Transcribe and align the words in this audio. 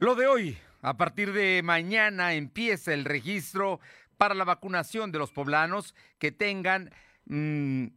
Lo 0.00 0.14
de 0.14 0.26
hoy, 0.26 0.56
a 0.80 0.96
partir 0.96 1.34
de 1.34 1.60
mañana 1.62 2.32
empieza 2.32 2.94
el 2.94 3.04
registro 3.04 3.80
para 4.16 4.34
la 4.34 4.44
vacunación 4.46 5.12
de 5.12 5.18
los 5.18 5.30
poblanos 5.30 5.94
que 6.18 6.32
tengan 6.32 6.90
mm, 7.26 7.88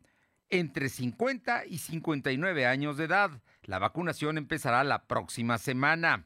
entre 0.49 0.89
50 0.89 1.65
y 1.65 1.77
59 1.77 2.65
años 2.65 2.97
de 2.97 3.05
edad. 3.05 3.31
La 3.63 3.79
vacunación 3.79 4.37
empezará 4.37 4.83
la 4.83 5.05
próxima 5.05 5.57
semana. 5.57 6.25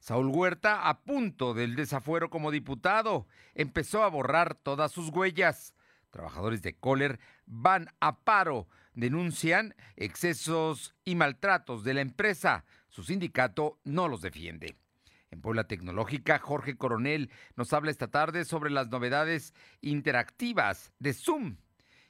Saúl 0.00 0.28
Huerta, 0.28 0.88
a 0.88 1.02
punto 1.02 1.52
del 1.52 1.76
desafuero 1.76 2.30
como 2.30 2.50
diputado, 2.50 3.26
empezó 3.54 4.04
a 4.04 4.08
borrar 4.08 4.54
todas 4.54 4.90
sus 4.90 5.10
huellas. 5.10 5.74
Trabajadores 6.08 6.62
de 6.62 6.76
Kohler 6.78 7.20
van 7.44 7.90
a 8.00 8.20
paro, 8.20 8.68
denuncian 8.94 9.74
excesos 9.96 10.94
y 11.04 11.14
maltratos 11.14 11.84
de 11.84 11.92
la 11.92 12.00
empresa. 12.00 12.64
Su 12.88 13.02
sindicato 13.02 13.78
no 13.84 14.08
los 14.08 14.22
defiende. 14.22 14.78
En 15.34 15.40
Puebla 15.40 15.64
Tecnológica, 15.64 16.38
Jorge 16.38 16.76
Coronel 16.76 17.28
nos 17.56 17.72
habla 17.72 17.90
esta 17.90 18.08
tarde 18.08 18.44
sobre 18.44 18.70
las 18.70 18.88
novedades 18.88 19.52
interactivas 19.80 20.92
de 21.00 21.12
Zoom. 21.12 21.56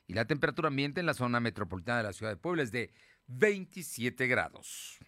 Y 0.06 0.12
la 0.12 0.26
temperatura 0.26 0.68
ambiente 0.68 1.00
en 1.00 1.06
la 1.06 1.14
zona 1.14 1.40
metropolitana 1.40 1.98
de 1.98 2.04
la 2.04 2.12
ciudad 2.12 2.32
de 2.32 2.36
Puebla 2.36 2.62
es 2.62 2.70
de 2.70 2.92
27 3.26 4.26
grados. 4.26 4.98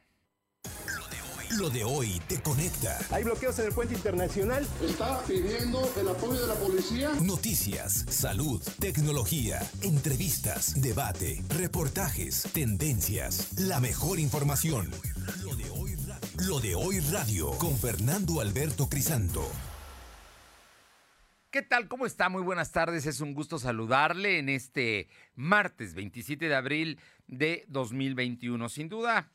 Lo 1.58 1.70
de 1.70 1.84
hoy 1.84 2.20
te 2.26 2.40
conecta. 2.42 2.98
Hay 3.10 3.22
bloqueos 3.22 3.58
en 3.60 3.66
el 3.66 3.72
puente 3.72 3.94
internacional. 3.94 4.66
Está 4.82 5.22
pidiendo 5.22 5.88
el 5.96 6.08
apoyo 6.08 6.40
de 6.40 6.48
la 6.48 6.54
policía. 6.54 7.10
Noticias, 7.22 8.04
salud, 8.08 8.60
tecnología, 8.80 9.60
entrevistas, 9.82 10.80
debate, 10.80 11.42
reportajes, 11.50 12.48
tendencias, 12.52 13.58
la 13.58 13.78
mejor 13.78 14.18
información. 14.18 14.90
Lo 15.44 15.54
de 15.54 15.70
hoy 15.70 15.85
Lo 16.44 16.60
de 16.60 16.74
hoy 16.74 17.00
radio 17.00 17.52
con 17.52 17.74
Fernando 17.78 18.42
Alberto 18.42 18.90
Crisanto. 18.90 19.50
¿Qué 21.50 21.62
tal? 21.62 21.88
¿Cómo 21.88 22.04
está? 22.04 22.28
Muy 22.28 22.42
buenas 22.42 22.72
tardes. 22.72 23.06
Es 23.06 23.22
un 23.22 23.32
gusto 23.32 23.58
saludarle 23.58 24.38
en 24.38 24.50
este 24.50 25.08
martes 25.34 25.94
27 25.94 26.46
de 26.46 26.54
abril 26.54 27.00
de 27.26 27.64
2021. 27.68 28.68
Sin 28.68 28.90
duda, 28.90 29.32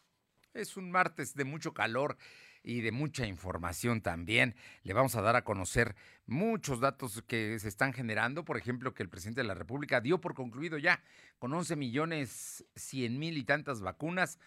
es 0.53 0.77
un 0.77 0.91
martes 0.91 1.33
de 1.33 1.43
mucho 1.43 1.73
calor 1.73 2.17
y 2.61 2.81
de 2.81 2.91
mucha 2.91 3.25
información 3.25 4.01
también. 4.01 4.55
Le 4.83 4.93
vamos 4.93 5.15
a 5.15 5.21
dar 5.23 5.35
a 5.35 5.43
conocer 5.43 5.95
muchos 6.27 6.81
datos 6.81 7.23
que 7.25 7.57
se 7.57 7.67
están 7.67 7.93
generando. 7.93 8.45
Por 8.45 8.57
ejemplo, 8.57 8.93
que 8.93 9.01
el 9.01 9.09
presidente 9.09 9.41
de 9.41 9.47
la 9.47 9.55
República 9.55 10.01
dio 10.01 10.21
por 10.21 10.35
concluido 10.35 10.77
ya 10.77 11.01
con 11.39 11.51
11 11.51 11.75
millones 11.77 12.63
100 12.75 13.17
mil 13.17 13.37
y 13.39 13.43
tantas 13.43 13.81
vacunas, 13.81 14.37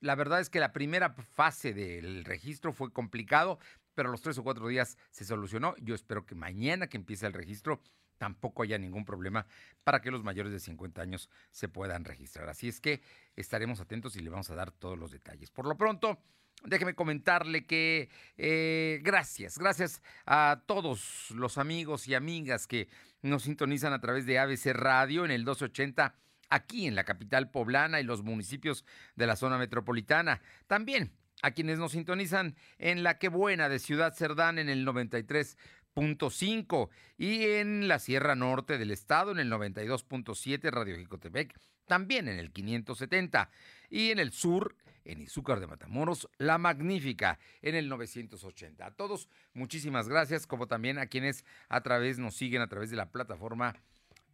La 0.00 0.14
verdad 0.14 0.40
es 0.40 0.50
que 0.50 0.60
la 0.60 0.72
primera 0.72 1.14
fase 1.34 1.74
del 1.74 2.24
registro 2.24 2.72
fue 2.72 2.92
complicado, 2.92 3.58
pero 3.94 4.10
los 4.10 4.22
tres 4.22 4.38
o 4.38 4.44
cuatro 4.44 4.68
días 4.68 4.96
se 5.10 5.24
solucionó. 5.24 5.74
Yo 5.78 5.94
espero 5.94 6.24
que 6.24 6.34
mañana 6.34 6.88
que 6.88 6.96
empiece 6.96 7.26
el 7.26 7.32
registro 7.32 7.80
tampoco 8.18 8.62
haya 8.62 8.78
ningún 8.78 9.04
problema 9.04 9.46
para 9.84 10.00
que 10.00 10.10
los 10.10 10.22
mayores 10.22 10.52
de 10.52 10.60
50 10.60 11.00
años 11.00 11.30
se 11.50 11.68
puedan 11.68 12.04
registrar. 12.04 12.48
Así 12.48 12.68
es 12.68 12.80
que 12.80 13.00
estaremos 13.36 13.80
atentos 13.80 14.16
y 14.16 14.20
le 14.20 14.30
vamos 14.30 14.50
a 14.50 14.54
dar 14.54 14.70
todos 14.72 14.98
los 14.98 15.10
detalles. 15.10 15.50
Por 15.50 15.66
lo 15.66 15.76
pronto, 15.76 16.22
déjeme 16.64 16.94
comentarle 16.94 17.66
que 17.66 18.10
eh, 18.36 19.00
gracias, 19.02 19.58
gracias 19.58 20.02
a 20.26 20.62
todos 20.66 21.30
los 21.30 21.58
amigos 21.58 22.08
y 22.08 22.14
amigas 22.14 22.66
que 22.66 22.88
nos 23.22 23.44
sintonizan 23.44 23.92
a 23.92 24.00
través 24.00 24.26
de 24.26 24.38
ABC 24.38 24.66
Radio 24.74 25.24
en 25.24 25.30
el 25.30 25.44
280 25.44 26.14
aquí 26.50 26.86
en 26.86 26.94
la 26.94 27.04
capital 27.04 27.50
poblana 27.50 28.00
y 28.00 28.04
los 28.04 28.22
municipios 28.22 28.84
de 29.16 29.26
la 29.26 29.36
zona 29.36 29.58
metropolitana. 29.58 30.40
También 30.66 31.12
a 31.42 31.50
quienes 31.52 31.78
nos 31.78 31.92
sintonizan 31.92 32.56
en 32.78 33.02
la 33.02 33.18
que 33.18 33.28
buena 33.28 33.68
de 33.68 33.78
Ciudad 33.78 34.14
Cerdán 34.14 34.58
en 34.58 34.68
el 34.68 34.86
93.5 34.86 36.88
y 37.16 37.44
en 37.44 37.88
la 37.88 37.98
Sierra 37.98 38.34
Norte 38.34 38.76
del 38.78 38.90
Estado 38.90 39.32
en 39.32 39.38
el 39.38 39.50
92.7 39.50 40.70
Radio 40.70 40.96
Jicotepec, 40.96 41.58
también 41.86 42.28
en 42.28 42.38
el 42.38 42.52
570 42.52 43.50
y 43.88 44.10
en 44.10 44.18
el 44.18 44.32
sur 44.32 44.76
en 45.04 45.22
Izúcar 45.22 45.58
de 45.58 45.66
Matamoros, 45.66 46.28
La 46.36 46.58
Magnífica 46.58 47.38
en 47.62 47.74
el 47.74 47.88
980. 47.88 48.84
A 48.84 48.90
todos, 48.90 49.30
muchísimas 49.54 50.06
gracias, 50.06 50.46
como 50.46 50.66
también 50.66 50.98
a 50.98 51.06
quienes 51.06 51.46
a 51.70 51.80
través 51.80 52.18
nos 52.18 52.34
siguen 52.34 52.60
a 52.60 52.68
través 52.68 52.90
de 52.90 52.96
la 52.96 53.10
plataforma 53.10 53.74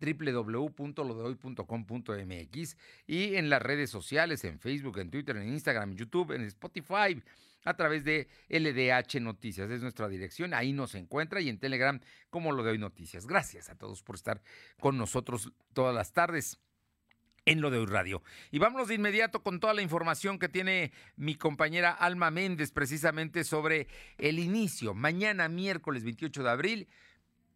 www.lodehoy.com.mx 0.04 2.76
y 3.06 3.36
en 3.36 3.48
las 3.48 3.62
redes 3.62 3.90
sociales, 3.90 4.42
en 4.44 4.58
Facebook, 4.58 4.98
en 4.98 5.10
Twitter, 5.10 5.36
en 5.36 5.48
Instagram, 5.48 5.92
en 5.92 5.96
YouTube, 5.96 6.32
en 6.32 6.42
Spotify, 6.42 7.22
a 7.64 7.74
través 7.74 8.04
de 8.04 8.28
LDH 8.48 9.20
Noticias. 9.20 9.70
Es 9.70 9.82
nuestra 9.82 10.08
dirección, 10.08 10.54
ahí 10.54 10.72
nos 10.72 10.94
encuentra 10.94 11.40
y 11.40 11.48
en 11.48 11.58
Telegram 11.58 12.00
como 12.30 12.52
Lo 12.52 12.62
de 12.62 12.72
Hoy 12.72 12.78
Noticias. 12.78 13.26
Gracias 13.26 13.70
a 13.70 13.74
todos 13.74 14.02
por 14.02 14.16
estar 14.16 14.42
con 14.80 14.98
nosotros 14.98 15.52
todas 15.72 15.94
las 15.94 16.12
tardes 16.12 16.58
en 17.46 17.60
lo 17.60 17.70
de 17.70 17.78
hoy 17.78 17.86
radio. 17.86 18.22
Y 18.50 18.58
vámonos 18.58 18.88
de 18.88 18.94
inmediato 18.94 19.42
con 19.42 19.60
toda 19.60 19.74
la 19.74 19.82
información 19.82 20.38
que 20.38 20.48
tiene 20.48 20.92
mi 21.16 21.34
compañera 21.34 21.90
Alma 21.90 22.30
Méndez 22.30 22.70
precisamente 22.70 23.44
sobre 23.44 23.86
el 24.18 24.38
inicio, 24.38 24.94
mañana 24.94 25.48
miércoles 25.48 26.04
28 26.04 26.42
de 26.42 26.50
abril, 26.50 26.88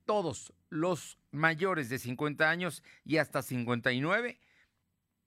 todos 0.09 0.55
los 0.71 1.19
mayores 1.33 1.91
de 1.91 1.99
50 1.99 2.49
años 2.49 2.83
y 3.05 3.19
hasta 3.19 3.43
59 3.43 4.41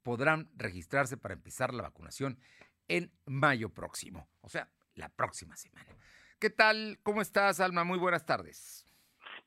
podrán 0.02 0.50
registrarse 0.58 1.18
para 1.18 1.36
empezar 1.36 1.72
la 1.72 1.84
vacunación 1.84 2.40
en 2.88 3.12
mayo 3.28 3.70
próximo, 3.70 4.28
o 4.42 4.50
sea, 4.50 4.70
la 4.96 5.10
próxima 5.10 5.56
semana. 5.56 5.86
¿Qué 6.40 6.50
tal? 6.50 6.98
¿Cómo 7.04 7.22
estás, 7.22 7.60
Alma? 7.60 7.84
Muy 7.84 8.00
buenas 8.00 8.26
tardes. 8.26 8.84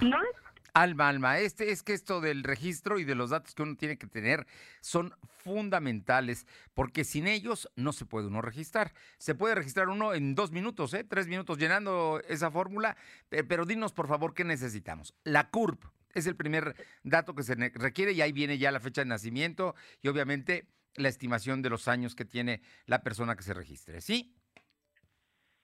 Alma, 0.74 1.10
alma, 1.10 1.38
este 1.40 1.72
es 1.72 1.84
que 1.84 1.92
esto 1.92 2.22
del 2.22 2.44
registro 2.44 2.98
y 2.98 3.04
de 3.04 3.14
los 3.14 3.32
datos 3.32 3.54
que 3.54 3.62
uno 3.62 3.76
tiene 3.76 3.98
que 3.98 4.08
tener 4.08 4.48
son 4.80 5.14
fundamentales, 5.28 6.48
porque 6.74 7.04
sin 7.04 7.28
ellos 7.28 7.70
no 7.76 7.92
se 7.92 8.06
puede 8.06 8.28
uno 8.28 8.42
registrar. 8.42 8.94
Se 9.18 9.36
puede 9.36 9.54
registrar 9.54 9.90
uno 9.90 10.14
en 10.14 10.34
dos 10.34 10.52
minutos, 10.52 10.94
¿eh? 10.94 11.04
tres 11.04 11.28
minutos 11.28 11.58
llenando 11.58 12.22
esa 12.30 12.50
fórmula, 12.52 12.96
pero 13.30 13.66
dinos 13.66 13.92
por 13.92 14.08
favor 14.08 14.34
qué 14.34 14.46
necesitamos. 14.46 15.14
La 15.26 15.50
CURP 15.50 15.84
es 16.14 16.26
el 16.26 16.38
primer 16.38 16.76
dato 17.04 17.36
que 17.36 17.44
se 17.44 17.56
requiere 17.56 18.14
y 18.14 18.22
ahí 18.22 18.32
viene 18.32 18.58
ya 18.58 18.72
la 18.72 18.80
fecha 18.80 19.02
de 19.02 19.10
nacimiento 19.10 19.76
y 20.02 20.08
obviamente 20.08 20.68
la 20.96 21.10
estimación 21.10 21.62
de 21.62 21.70
los 21.70 21.90
años 21.90 22.16
que 22.16 22.24
tiene 22.24 22.62
la 22.86 23.04
persona 23.04 23.36
que 23.36 23.44
se 23.44 23.54
registre, 23.54 24.00
¿sí? 24.00 24.38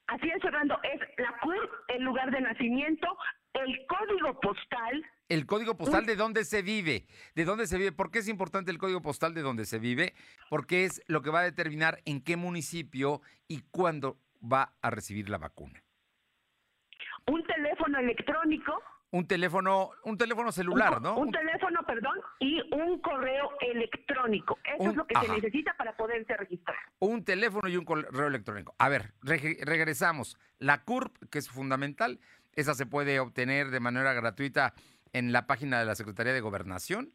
Así 0.08 0.30
es, 0.30 0.42
Fernando, 0.42 0.78
es 0.84 1.00
la 1.18 1.38
CURP, 1.40 1.72
el 1.90 2.04
lugar 2.04 2.32
de 2.32 2.42
nacimiento, 2.42 3.18
el 3.54 3.86
código 3.88 4.40
postal. 4.40 5.06
El 5.30 5.46
código 5.46 5.76
postal 5.76 6.06
de 6.06 6.16
dónde 6.16 6.46
se 6.46 6.62
vive, 6.62 7.06
de 7.36 7.46
dónde 7.46 7.68
se 7.68 7.78
vive. 7.78 7.92
¿Por 7.92 8.12
qué 8.12 8.20
es 8.20 8.30
importante 8.30 8.72
el 8.72 8.78
código 8.78 9.02
postal 9.02 9.34
de 9.34 9.42
dónde 9.42 9.66
se 9.66 9.78
vive? 9.78 10.14
Porque 10.50 10.86
es 10.86 11.02
lo 11.08 11.22
que 11.22 11.32
va 11.32 11.42
a 11.42 11.44
determinar 11.44 12.00
en 12.06 12.22
qué 12.22 12.38
municipio 12.38 13.22
y 13.48 13.62
cuándo 13.72 14.18
va 14.42 14.74
a 14.82 14.90
recibir 14.90 15.30
la 15.30 15.38
vacuna. 15.38 15.84
Un 17.26 17.44
teléfono 17.44 18.00
electrónico. 18.00 18.82
Un 19.10 19.26
teléfono, 19.26 19.92
un 20.04 20.18
teléfono 20.18 20.52
celular, 20.52 21.02
¿no? 21.02 21.18
Un, 21.18 21.32
teléfono, 21.32 21.82
perdón, 21.84 22.20
y 22.40 22.62
un 22.74 23.00
correo 23.00 23.52
electrónico. 23.62 24.60
Eso 24.78 24.90
es 24.90 24.96
lo 24.98 25.08
que 25.08 25.16
se 25.16 25.32
necesita 25.32 25.74
para 25.78 25.96
poderse 25.96 26.36
registrar. 26.36 26.76
Un 27.00 27.24
teléfono 27.24 27.70
y 27.70 27.78
un 27.78 27.86
correo 27.86 28.28
electrónico. 28.28 28.76
A 28.78 28.90
ver, 28.90 29.14
regresamos. 29.22 30.38
La 30.60 30.84
CURP, 30.84 31.16
que 31.30 31.40
es 31.40 31.50
fundamental, 31.50 32.20
esa 32.58 32.74
se 32.74 32.88
puede 32.88 33.20
obtener 33.20 33.70
de 33.70 33.80
manera 33.80 34.14
gratuita 34.14 34.74
en 35.14 35.32
la 35.32 35.46
página 35.46 35.80
de 35.80 35.86
la 35.86 35.96
Secretaría 35.96 36.34
de 36.34 36.42
Gobernación. 36.42 37.14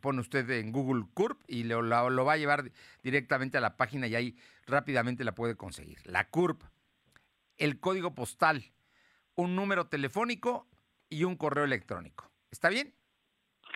Pone 0.00 0.20
usted 0.20 0.48
en 0.50 0.72
Google 0.72 1.04
CURP 1.12 1.42
y 1.46 1.64
lo, 1.64 1.86
va 1.86 2.32
a 2.32 2.36
llevar 2.38 2.72
directamente 3.02 3.58
a 3.58 3.60
la 3.60 3.76
página 3.76 4.06
y 4.06 4.14
ahí 4.14 4.36
rápidamente 4.66 5.24
la 5.24 5.34
puede 5.34 5.56
conseguir. 5.56 5.98
La 6.04 6.28
CURP, 6.28 6.62
el 7.58 7.80
código 7.80 8.14
postal, 8.14 8.64
un 9.34 9.56
número 9.56 9.88
telefónico 9.88 10.66
y 11.10 11.24
un 11.24 11.36
correo 11.36 11.64
electrónico. 11.64 12.30
¿Está 12.50 12.70
bien? 12.70 12.94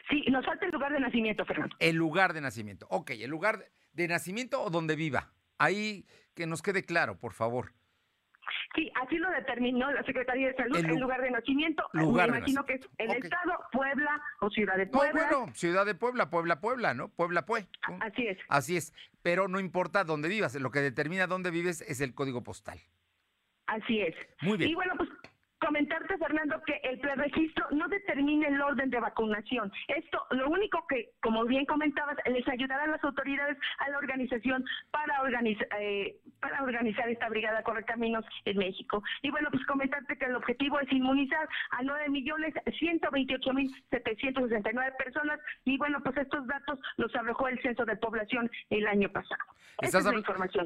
Sí, 0.09 0.25
nos 0.31 0.47
falta 0.47 0.65
el 0.65 0.73
lugar 0.73 0.93
de 0.93 1.01
nacimiento, 1.01 1.45
Fernando. 1.45 1.77
El 1.79 1.97
lugar 1.97 2.33
de 2.33 2.41
nacimiento. 2.41 2.87
Ok, 2.89 3.11
el 3.11 3.31
lugar 3.31 3.67
de 3.93 4.09
nacimiento 4.09 4.63
o 4.63 4.71
donde 4.71 4.97
viva. 4.97 5.33
Ahí 5.59 6.07
que 6.35 6.47
nos 6.47 6.63
quede 6.63 6.85
claro, 6.85 7.19
por 7.19 7.35
favor. 7.35 7.76
Sí, 8.77 8.93
así 8.95 9.17
lo 9.17 9.31
determinó 9.31 9.91
la 9.91 10.03
Secretaría 10.05 10.49
de 10.49 10.55
Salud, 10.55 10.77
el, 10.77 11.01
lugar 11.01 11.23
de 11.23 11.31
nacimiento. 11.31 11.83
me 11.95 12.05
imagino 12.05 12.65
que 12.67 12.75
es 12.75 12.89
el 12.99 13.11
Estado, 13.11 13.55
Puebla 13.73 14.21
o 14.41 14.51
Ciudad 14.51 14.77
de 14.77 14.87
Puebla. 14.87 15.29
bueno, 15.31 15.55
Ciudad 15.55 15.87
de 15.87 15.95
Puebla, 15.95 16.29
Puebla, 16.29 16.61
Puebla, 16.61 16.93
¿no? 16.93 17.09
Puebla, 17.09 17.47
pues. 17.47 17.67
Así 18.01 18.27
es. 18.27 18.39
Así 18.49 18.77
es, 18.77 18.93
pero 19.23 19.49
no 19.49 19.61
importa 19.61 20.05
dónde 20.05 20.29
vivas, 20.29 20.55
lo 20.57 20.71
que 20.71 20.81
determina 20.81 21.27
dónde 21.27 21.51
vives 21.51 21.81
es 21.81 22.03
el 22.03 22.15
código 22.15 22.43
postal. 22.43 22.79
Así 23.67 24.01
es. 24.01 24.15
Muy 24.43 24.59
bien. 24.59 24.71
Y 24.71 24.75
bueno, 24.75 24.93
pues 24.97 25.09
comentarte, 25.59 26.19
Fernando, 26.19 26.61
que 26.67 26.81
el 26.85 26.99
preregistro 27.01 27.67
no 27.71 27.89
determina 27.89 28.49
el 28.49 28.61
orden 28.61 28.91
de 28.91 29.01
vacunación. 29.01 29.73
Esto, 29.89 30.27
lo 30.31 30.49
único 30.49 30.87
que, 30.89 31.11
como 31.23 31.45
bien 31.45 31.65
comentabas, 31.67 32.17
les 32.27 32.47
ayudará 32.49 32.85
a 32.85 32.89
las 32.89 33.05
autoridades, 33.05 33.57
a 33.79 33.91
la 33.91 33.99
organización 33.99 34.65
para, 34.91 35.23
organizar 35.23 35.67
eh, 35.81 36.17
para 36.41 36.63
organizar 36.63 37.09
esta 37.09 37.29
brigada 37.29 37.63
Correcaminos 37.63 38.25
en 38.45 38.59
México. 38.59 39.03
Y 39.23 39.31
bueno, 39.31 39.49
pues 39.51 39.65
comentarte 39.67 40.17
que 40.17 40.27
el 40.27 40.37
objetivo 40.37 40.79
es 40.81 40.93
inmunizar 40.93 41.49
a 41.71 41.83
9 41.83 42.09
millones 42.11 42.55
128 42.79 43.53
mil 43.53 43.71
769 43.91 44.93
personas. 44.99 45.41
Y 45.65 45.79
bueno, 45.79 46.01
pues 46.03 46.17
estos 46.17 46.47
datos 46.47 46.79
los 46.97 47.15
arrojó 47.15 47.49
el 47.49 47.61
Censo 47.63 47.85
de 47.85 47.97
Población 47.97 48.51
el 48.71 48.87
año 48.87 49.11
pasado. 49.11 49.43
Estás, 49.83 50.07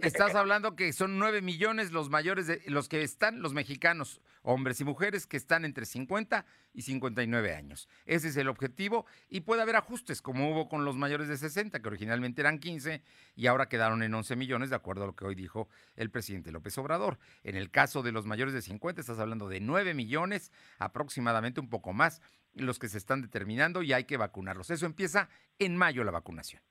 estás 0.02 0.34
hablando 0.36 0.76
que 0.76 0.92
son 0.92 1.18
9 1.18 1.42
millones 1.42 1.90
los 1.90 2.10
mayores, 2.10 2.46
de, 2.46 2.62
los 2.66 2.88
que 2.88 3.02
están, 3.02 3.42
los 3.42 3.54
mexicanos, 3.54 4.20
hombres 4.42 4.79
y 4.80 4.84
mujeres 4.84 5.26
que 5.26 5.36
están 5.36 5.64
entre 5.64 5.86
50 5.86 6.44
y 6.72 6.82
59 6.82 7.54
años. 7.54 7.88
Ese 8.06 8.28
es 8.28 8.36
el 8.36 8.48
objetivo 8.48 9.06
y 9.28 9.40
puede 9.40 9.62
haber 9.62 9.76
ajustes 9.76 10.22
como 10.22 10.50
hubo 10.50 10.68
con 10.68 10.84
los 10.84 10.96
mayores 10.96 11.28
de 11.28 11.36
60, 11.36 11.80
que 11.80 11.88
originalmente 11.88 12.40
eran 12.40 12.58
15 12.58 13.02
y 13.36 13.46
ahora 13.46 13.68
quedaron 13.68 14.02
en 14.02 14.14
11 14.14 14.36
millones, 14.36 14.70
de 14.70 14.76
acuerdo 14.76 15.04
a 15.04 15.06
lo 15.06 15.16
que 15.16 15.24
hoy 15.24 15.34
dijo 15.34 15.68
el 15.96 16.10
presidente 16.10 16.52
López 16.52 16.76
Obrador. 16.78 17.18
En 17.42 17.56
el 17.56 17.70
caso 17.70 18.02
de 18.02 18.12
los 18.12 18.26
mayores 18.26 18.54
de 18.54 18.62
50, 18.62 19.00
estás 19.00 19.18
hablando 19.18 19.48
de 19.48 19.60
9 19.60 19.94
millones, 19.94 20.52
aproximadamente 20.78 21.60
un 21.60 21.68
poco 21.68 21.92
más, 21.92 22.20
los 22.54 22.78
que 22.78 22.88
se 22.88 22.98
están 22.98 23.22
determinando 23.22 23.82
y 23.82 23.92
hay 23.92 24.04
que 24.04 24.16
vacunarlos. 24.16 24.70
Eso 24.70 24.86
empieza 24.86 25.28
en 25.58 25.76
mayo 25.76 26.04
la 26.04 26.10
vacunación. 26.10 26.62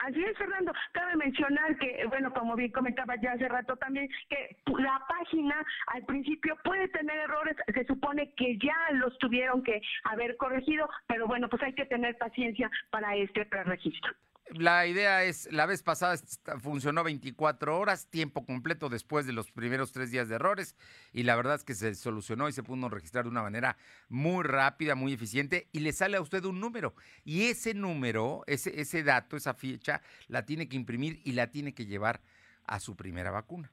Así 0.00 0.22
es, 0.22 0.36
Fernando. 0.36 0.72
Cabe 0.92 1.16
mencionar 1.16 1.76
que, 1.78 2.04
bueno, 2.08 2.32
como 2.32 2.56
bien 2.56 2.72
comentaba 2.72 3.16
ya 3.16 3.32
hace 3.32 3.48
rato 3.48 3.76
también, 3.76 4.08
que 4.28 4.56
la 4.78 5.02
página 5.08 5.64
al 5.88 6.04
principio 6.04 6.56
puede 6.64 6.88
tener 6.88 7.16
errores, 7.18 7.56
se 7.72 7.84
supone 7.86 8.32
que 8.34 8.58
ya 8.58 8.76
los 8.92 9.16
tuvieron 9.18 9.62
que 9.62 9.80
haber 10.04 10.36
corregido, 10.36 10.88
pero 11.06 11.26
bueno, 11.26 11.48
pues 11.48 11.62
hay 11.62 11.74
que 11.74 11.86
tener 11.86 12.16
paciencia 12.18 12.70
para 12.90 13.14
este 13.16 13.44
preregistro. 13.44 14.14
La 14.54 14.86
idea 14.86 15.22
es, 15.22 15.48
la 15.52 15.64
vez 15.64 15.84
pasada 15.84 16.16
funcionó 16.60 17.04
24 17.04 17.78
horas, 17.78 18.08
tiempo 18.08 18.44
completo 18.44 18.88
después 18.88 19.24
de 19.26 19.32
los 19.32 19.52
primeros 19.52 19.92
tres 19.92 20.10
días 20.10 20.28
de 20.28 20.34
errores, 20.34 20.74
y 21.12 21.22
la 21.22 21.36
verdad 21.36 21.54
es 21.54 21.62
que 21.62 21.74
se 21.74 21.94
solucionó 21.94 22.48
y 22.48 22.52
se 22.52 22.64
pudo 22.64 22.88
registrar 22.88 23.22
de 23.24 23.30
una 23.30 23.42
manera 23.42 23.76
muy 24.08 24.42
rápida, 24.42 24.96
muy 24.96 25.12
eficiente, 25.12 25.68
y 25.70 25.78
le 25.80 25.92
sale 25.92 26.16
a 26.16 26.20
usted 26.20 26.44
un 26.44 26.58
número. 26.58 26.96
Y 27.24 27.44
ese 27.44 27.74
número, 27.74 28.42
ese, 28.46 28.80
ese 28.80 29.04
dato, 29.04 29.36
esa 29.36 29.54
fecha, 29.54 30.02
la 30.26 30.44
tiene 30.44 30.68
que 30.68 30.74
imprimir 30.76 31.20
y 31.24 31.30
la 31.32 31.52
tiene 31.52 31.72
que 31.72 31.86
llevar 31.86 32.20
a 32.64 32.80
su 32.80 32.96
primera 32.96 33.30
vacuna. 33.30 33.70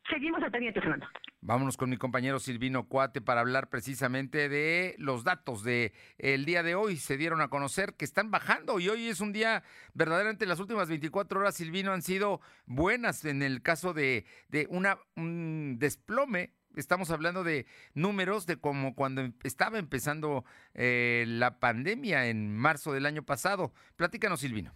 Seguimos 0.09 0.43
al 0.43 0.51
pendiente, 0.51 0.81
Fernando. 0.81 1.07
Vámonos 1.41 1.75
con 1.77 1.89
mi 1.89 1.97
compañero 1.97 2.39
Silvino 2.39 2.87
Cuate 2.87 3.21
para 3.21 3.41
hablar 3.41 3.69
precisamente 3.69 4.47
de 4.47 4.95
los 4.97 5.23
datos 5.23 5.63
de 5.63 5.93
el 6.17 6.45
día 6.45 6.63
de 6.63 6.75
hoy. 6.75 6.97
Se 6.97 7.17
dieron 7.17 7.41
a 7.41 7.49
conocer 7.49 7.95
que 7.95 8.05
están 8.05 8.31
bajando 8.31 8.79
y 8.79 8.89
hoy 8.89 9.07
es 9.07 9.19
un 9.19 9.33
día 9.33 9.63
verdaderamente 9.93 10.45
las 10.45 10.59
últimas 10.59 10.89
24 10.89 11.39
horas, 11.39 11.55
Silvino, 11.55 11.91
han 11.91 12.01
sido 12.01 12.41
buenas 12.65 13.25
en 13.25 13.41
el 13.41 13.61
caso 13.61 13.93
de, 13.93 14.25
de 14.49 14.67
una, 14.69 14.97
un 15.15 15.77
desplome 15.79 16.53
estamos 16.75 17.11
hablando 17.11 17.43
de 17.43 17.65
números 17.93 18.45
de 18.45 18.57
como 18.57 18.95
cuando 18.95 19.21
em, 19.21 19.33
estaba 19.43 19.77
empezando 19.77 20.43
eh, 20.73 21.25
la 21.27 21.59
pandemia 21.59 22.27
en 22.27 22.55
marzo 22.55 22.93
del 22.93 23.05
año 23.05 23.23
pasado. 23.23 23.73
Platícanos, 23.95 24.39
Silvino 24.39 24.73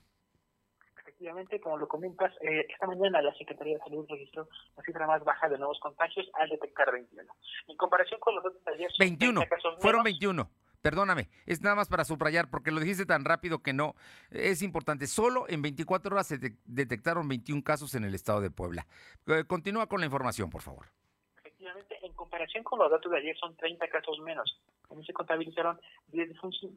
efectivamente, 1.18 1.60
como 1.60 1.78
lo 1.78 1.88
comentas, 1.88 2.32
eh, 2.42 2.68
esta 2.70 2.86
mañana 2.86 3.22
la 3.24 3.34
Secretaría 3.34 3.78
de 3.78 3.84
Salud 3.84 4.06
registró 4.08 4.48
la 4.76 4.84
cifra 4.84 5.08
más 5.08 5.24
baja 5.24 5.50
de 5.50 5.58
nuevos 5.58 5.80
contagios 5.80 6.28
al 6.36 6.48
detectar 6.50 6.92
21. 6.92 7.24
En 7.68 7.78
comparación 7.78 8.20
con 8.20 8.36
los 8.36 8.46
otros 8.46 8.62
ayer... 8.68 8.92
21, 9.00 9.42
fueron 9.80 10.04
21. 10.04 10.50
Perdóname, 10.80 11.28
es 11.48 11.62
nada 11.62 11.76
más 11.76 11.90
para 11.90 12.06
subrayar 12.06 12.52
porque 12.52 12.70
lo 12.70 12.80
dijiste 12.80 13.08
tan 13.08 13.26
rápido 13.26 13.64
que 13.64 13.74
no. 13.74 13.96
Es 14.30 14.62
importante, 14.62 15.08
solo 15.08 15.46
en 15.50 15.64
24 15.64 16.14
horas 16.14 16.28
se 16.28 16.38
detectaron 16.66 17.28
21 17.28 17.64
casos 17.64 17.96
en 17.96 18.04
el 18.04 18.14
estado 18.14 18.40
de 18.40 18.52
Puebla. 18.52 18.86
Eh, 19.26 19.44
continúa 19.48 19.88
con 19.88 20.00
la 20.00 20.06
información, 20.06 20.52
por 20.52 20.62
favor. 20.62 20.86
Efectivamente, 21.40 21.97
en 21.97 21.97
comparación 22.18 22.64
con 22.66 22.80
los 22.80 22.92
datos 22.92 23.10
de 23.10 23.20
ayer 23.20 23.38
son 23.38 23.56
30 23.56 23.88
casos 23.88 24.20
menos. 24.20 24.60
Como 24.88 25.04
se 25.04 25.14
contabilizaron 25.14 25.80
10 26.08 26.30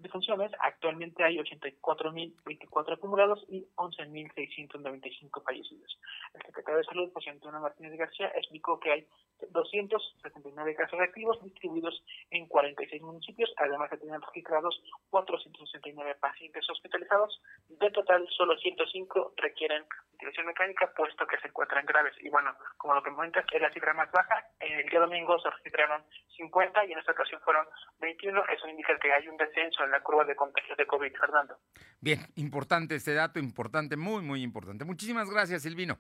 defunciones, 0.03 0.53
actualmente 0.61 1.25
hay 1.25 1.39
84.024 1.39 2.93
acumulados 2.95 3.45
y 3.49 3.67
11.695 3.75 5.43
fallecidos. 5.43 5.99
El 6.35 6.43
secretario 6.43 6.79
de 6.79 6.85
Salud, 6.85 7.13
José 7.13 7.31
Antonio 7.31 7.61
Martínez 7.61 7.97
García, 7.99 8.29
explicó 8.37 8.79
que 8.79 8.93
hay 8.93 9.07
269 9.51 10.75
casos 10.75 11.01
activos 11.01 11.43
distribuidos 11.43 12.03
en 12.31 12.47
46 12.47 13.03
municipios. 13.03 13.53
Además, 13.57 13.91
se 13.91 13.99
tenían 13.99 14.21
registrados 14.23 14.81
469 15.11 16.17
pacientes 16.21 16.69
hospitalizados. 16.69 17.41
De 17.69 17.91
total, 17.91 18.29
solo 18.37 18.57
105 18.59 19.35
requieren 19.37 19.85
ventilación 20.11 20.47
mecánica, 20.47 20.93
puesto 20.95 21.27
que 21.27 21.39
se 21.39 21.49
encuentran 21.49 21.87
graves. 21.87 22.15
Y 22.21 22.29
bueno, 22.29 22.55
como 22.77 22.95
lo 22.95 23.03
que 23.03 23.11
comentas, 23.11 23.45
es 23.53 23.61
la 23.61 23.73
cifra 23.73 23.95
más 23.95 24.11
baja. 24.13 24.45
El 24.61 24.89
día 24.89 25.01
domingo 25.01 25.30
se 25.39 25.51
registraron 25.51 26.03
50 26.37 26.87
y 26.87 26.93
en 26.93 26.99
esta 26.99 27.13
ocasión 27.13 27.41
fueron 27.43 27.67
21. 28.01 28.43
Eso 28.47 28.69
indica 28.69 28.99
que 28.99 29.13
hay 29.13 29.29
un 29.29 29.37
descenso 29.37 29.85
en 29.85 29.91
la 29.91 30.03
curva 30.03 30.25
de 30.25 30.35
contagios 30.35 30.77
de 30.77 30.87
COVID, 30.87 31.13
Fernando. 31.19 31.59
Bien, 32.01 32.21
importante 32.37 32.95
este 32.97 33.15
dato, 33.15 33.39
importante, 33.39 33.97
muy, 33.97 34.23
muy 34.23 34.43
importante. 34.43 34.85
Muchísimas 34.85 35.31
gracias, 35.31 35.63
Silvino. 35.63 35.99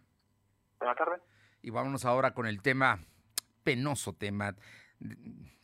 Buenas 0.78 0.96
tardes. 0.96 1.20
Y 1.62 1.70
vámonos 1.70 2.04
ahora 2.04 2.32
con 2.32 2.46
el 2.46 2.62
tema, 2.62 2.98
penoso 3.62 4.14
tema, 4.14 4.54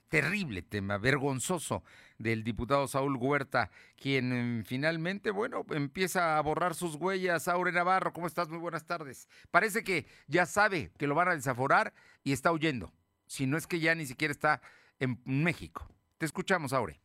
terrible 0.08 0.62
tema, 0.62 0.98
vergonzoso 0.98 1.82
del 2.18 2.44
diputado 2.44 2.86
Saúl 2.86 3.16
Huerta, 3.16 3.70
quien 3.96 4.60
mm, 4.60 4.64
finalmente, 4.64 5.30
bueno, 5.30 5.64
empieza 5.70 6.38
a 6.38 6.40
borrar 6.42 6.74
sus 6.74 6.96
huellas. 6.96 7.48
Aure 7.48 7.72
Navarro, 7.72 8.12
¿cómo 8.12 8.26
estás? 8.26 8.48
Muy 8.48 8.58
buenas 8.58 8.86
tardes. 8.86 9.28
Parece 9.50 9.82
que 9.84 10.06
ya 10.26 10.46
sabe 10.46 10.90
que 10.98 11.06
lo 11.06 11.14
van 11.14 11.28
a 11.28 11.34
desaforar 11.34 11.92
y 12.24 12.32
está 12.32 12.52
huyendo. 12.52 12.92
Si 13.26 13.46
no 13.46 13.56
es 13.56 13.66
que 13.66 13.80
ya 13.80 13.94
ni 13.94 14.06
siquiera 14.06 14.32
está 14.32 14.60
en 14.98 15.20
México. 15.24 15.88
Te 16.18 16.26
escuchamos, 16.26 16.72
Aure. 16.72 17.00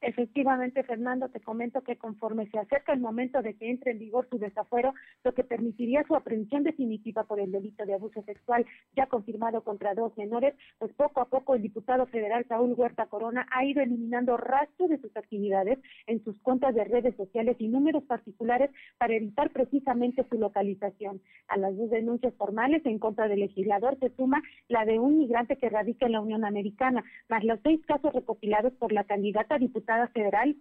Efectivamente, 0.00 0.84
Fernando, 0.84 1.28
te 1.28 1.40
comento 1.40 1.80
que 1.82 1.96
conforme 1.96 2.48
se 2.50 2.58
acerca 2.58 2.92
el 2.92 3.00
momento 3.00 3.42
de 3.42 3.54
que 3.54 3.68
entre 3.68 3.90
en 3.90 3.98
vigor 3.98 4.28
su 4.30 4.38
desafuero, 4.38 4.94
lo 5.24 5.34
que 5.34 5.42
permitiría 5.42 6.04
su 6.06 6.14
aprehensión 6.14 6.62
definitiva 6.62 7.24
por 7.24 7.40
el 7.40 7.50
delito 7.50 7.84
de 7.84 7.94
abuso 7.94 8.22
sexual 8.22 8.64
ya 8.94 9.06
confirmado 9.06 9.62
contra 9.64 9.94
dos 9.94 10.16
menores, 10.16 10.54
pues 10.78 10.92
poco 10.92 11.20
a 11.20 11.24
poco 11.24 11.56
el 11.56 11.62
diputado 11.62 12.06
federal 12.06 12.46
Saúl 12.46 12.74
Huerta 12.76 13.06
Corona 13.06 13.48
ha 13.50 13.64
ido 13.64 13.82
eliminando 13.82 14.36
rastro 14.36 14.86
de 14.86 14.98
sus 14.98 15.16
actividades 15.16 15.80
en 16.06 16.22
sus 16.22 16.38
cuentas 16.42 16.76
de 16.76 16.84
redes 16.84 17.16
sociales 17.16 17.56
y 17.58 17.66
números 17.66 18.04
particulares 18.04 18.70
para 18.98 19.14
evitar 19.14 19.50
precisamente 19.50 20.24
su 20.30 20.38
localización. 20.38 21.20
A 21.48 21.56
las 21.56 21.76
dos 21.76 21.90
denuncias 21.90 22.34
formales 22.34 22.86
en 22.86 23.00
contra 23.00 23.26
del 23.26 23.40
legislador 23.40 23.98
se 23.98 24.14
suma 24.14 24.42
la 24.68 24.84
de 24.84 25.00
un 25.00 25.18
migrante 25.18 25.56
que 25.56 25.68
radica 25.68 26.06
en 26.06 26.12
la 26.12 26.20
Unión 26.20 26.44
Americana, 26.44 27.04
más 27.28 27.42
los 27.42 27.58
seis 27.64 27.84
casos 27.84 28.12
recopilados 28.12 28.72
por 28.74 28.92
la 28.92 29.02
candidata 29.02 29.58
diputada 29.58 29.87
federal 29.88 30.54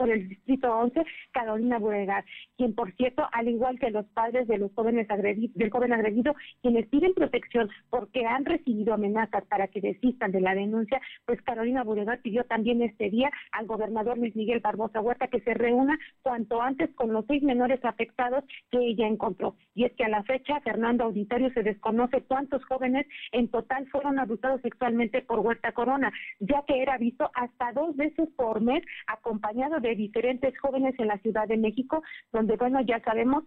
por 0.00 0.10
el 0.10 0.30
Distrito 0.30 0.74
11, 0.74 1.04
Carolina 1.30 1.78
Buregar, 1.78 2.24
quien, 2.56 2.74
por 2.74 2.90
cierto, 2.92 3.28
al 3.32 3.48
igual 3.48 3.78
que 3.78 3.90
los 3.90 4.06
padres 4.06 4.48
de 4.48 4.56
los 4.56 4.72
jóvenes 4.72 5.10
agredidos, 5.10 5.54
del 5.54 5.68
joven 5.68 5.92
agredido, 5.92 6.34
quienes 6.62 6.86
piden 6.88 7.12
protección 7.12 7.68
porque 7.90 8.24
han 8.24 8.46
recibido 8.46 8.94
amenazas 8.94 9.44
para 9.44 9.68
que 9.68 9.82
desistan 9.82 10.32
de 10.32 10.40
la 10.40 10.54
denuncia, 10.54 11.02
pues 11.26 11.42
Carolina 11.42 11.84
Buregar 11.84 12.22
pidió 12.22 12.44
también 12.44 12.80
este 12.80 13.10
día 13.10 13.30
al 13.52 13.66
gobernador 13.66 14.16
Luis 14.16 14.34
Miguel 14.34 14.60
Barbosa 14.60 15.02
Huerta 15.02 15.28
que 15.28 15.40
se 15.40 15.52
reúna 15.52 15.98
cuanto 16.22 16.62
antes 16.62 16.88
con 16.94 17.12
los 17.12 17.26
seis 17.26 17.42
menores 17.42 17.84
afectados 17.84 18.42
que 18.70 18.78
ella 18.78 19.06
encontró. 19.06 19.54
Y 19.74 19.84
es 19.84 19.92
que 19.92 20.04
a 20.04 20.08
la 20.08 20.22
fecha, 20.22 20.62
Fernando 20.62 21.04
Auditorio, 21.04 21.52
se 21.52 21.62
desconoce 21.62 22.22
cuántos 22.22 22.64
jóvenes 22.64 23.06
en 23.32 23.48
total 23.48 23.86
fueron 23.88 24.18
abusados 24.18 24.62
sexualmente 24.62 25.20
por 25.20 25.40
Huerta 25.40 25.72
Corona, 25.72 26.10
ya 26.38 26.64
que 26.66 26.80
era 26.80 26.96
visto 26.96 27.30
hasta 27.34 27.72
dos 27.72 27.94
veces 27.96 28.30
por 28.34 28.62
mes 28.62 28.82
acompañado 29.06 29.78
de 29.78 29.89
diferentes 29.94 30.58
jóvenes 30.58 30.94
en 30.98 31.08
la 31.08 31.18
Ciudad 31.18 31.46
de 31.48 31.56
México, 31.56 32.02
donde, 32.32 32.56
bueno, 32.56 32.80
ya 32.80 33.00
sabemos 33.00 33.44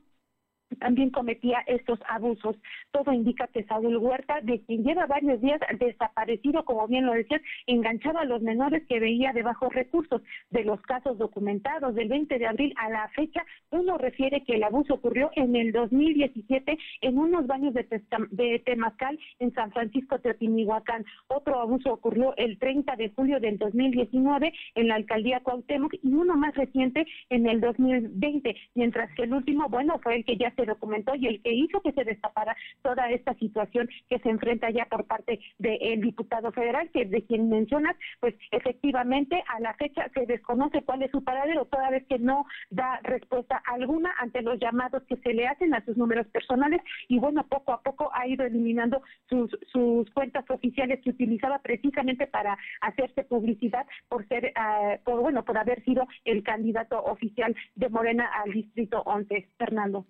también 0.75 1.09
cometía 1.09 1.59
estos 1.67 1.99
abusos. 2.07 2.55
Todo 2.91 3.13
indica 3.13 3.47
que 3.47 3.63
Saúl 3.63 3.97
Huerta, 3.97 4.41
de 4.41 4.61
quien 4.61 4.83
lleva 4.83 5.05
varios 5.05 5.41
días 5.41 5.59
desaparecido, 5.79 6.65
como 6.65 6.87
bien 6.87 7.05
lo 7.05 7.13
decías, 7.13 7.41
enganchaba 7.67 8.21
a 8.21 8.25
los 8.25 8.41
menores 8.41 8.83
que 8.87 8.99
veía 8.99 9.33
de 9.33 9.43
bajos 9.43 9.73
recursos. 9.73 10.21
De 10.51 10.63
los 10.63 10.81
casos 10.81 11.17
documentados 11.17 11.95
del 11.95 12.09
20 12.09 12.37
de 12.37 12.47
abril 12.47 12.73
a 12.77 12.89
la 12.89 13.07
fecha, 13.09 13.45
uno 13.71 13.97
refiere 13.97 14.43
que 14.43 14.55
el 14.55 14.63
abuso 14.63 14.95
ocurrió 14.95 15.31
en 15.35 15.55
el 15.55 15.71
2017 15.71 16.77
en 17.01 17.17
unos 17.17 17.47
baños 17.47 17.73
de, 17.73 17.87
de 18.31 18.59
Temazcal 18.59 19.19
en 19.39 19.53
San 19.53 19.71
Francisco 19.71 20.19
Teotinihuacán. 20.19 21.05
Otro 21.27 21.59
abuso 21.59 21.93
ocurrió 21.93 22.33
el 22.37 22.57
30 22.57 22.95
de 22.95 23.09
julio 23.09 23.39
del 23.39 23.57
2019 23.57 24.53
en 24.75 24.87
la 24.87 24.95
alcaldía 24.95 25.41
Cuauhtémoc 25.41 25.93
y 26.01 26.13
uno 26.13 26.35
más 26.35 26.55
reciente 26.55 27.05
en 27.29 27.47
el 27.47 27.61
2020, 27.61 28.55
mientras 28.75 29.13
que 29.15 29.23
el 29.23 29.33
último, 29.33 29.67
bueno, 29.69 29.99
fue 29.99 30.15
el 30.15 30.25
que 30.25 30.37
ya 30.37 30.51
se 30.55 30.62
documentó 30.65 31.15
y 31.15 31.27
el 31.27 31.41
que 31.41 31.53
hizo 31.53 31.81
que 31.81 31.91
se 31.91 32.03
destapara 32.03 32.55
toda 32.81 33.09
esta 33.11 33.33
situación 33.35 33.89
que 34.09 34.19
se 34.19 34.29
enfrenta 34.29 34.69
ya 34.69 34.85
por 34.85 35.05
parte 35.05 35.39
del 35.59 36.01
diputado 36.01 36.51
federal, 36.51 36.89
que 36.91 37.05
de 37.05 37.23
quien 37.23 37.49
mencionas, 37.49 37.95
pues 38.19 38.35
efectivamente 38.51 39.43
a 39.47 39.59
la 39.59 39.73
fecha 39.75 40.09
se 40.13 40.25
desconoce 40.25 40.83
cuál 40.83 41.03
es 41.03 41.11
su 41.11 41.23
paradero, 41.23 41.65
toda 41.65 41.89
vez 41.89 42.05
que 42.07 42.19
no 42.19 42.45
da 42.69 42.99
respuesta 43.03 43.61
alguna 43.65 44.13
ante 44.19 44.41
los 44.41 44.59
llamados 44.59 45.03
que 45.03 45.17
se 45.17 45.33
le 45.33 45.47
hacen 45.47 45.73
a 45.73 45.83
sus 45.85 45.97
números 45.97 46.27
personales 46.27 46.81
y 47.07 47.19
bueno, 47.19 47.45
poco 47.47 47.73
a 47.73 47.81
poco 47.81 48.09
ha 48.13 48.27
ido 48.27 48.45
eliminando 48.45 49.01
sus, 49.29 49.51
sus 49.71 50.09
cuentas 50.11 50.45
oficiales 50.49 51.01
que 51.01 51.11
utilizaba 51.11 51.59
precisamente 51.59 52.27
para 52.27 52.57
hacerse 52.81 53.23
publicidad 53.23 53.85
por 54.09 54.27
ser, 54.27 54.53
uh, 54.57 55.03
por 55.03 55.21
bueno, 55.21 55.43
por 55.43 55.57
haber 55.57 55.83
sido 55.83 56.07
el 56.25 56.43
candidato 56.43 57.01
oficial 57.03 57.55
de 57.75 57.89
Morena 57.89 58.29
al 58.43 58.51
distrito 58.51 59.01
11, 59.05 59.49
Fernando. 59.57 60.05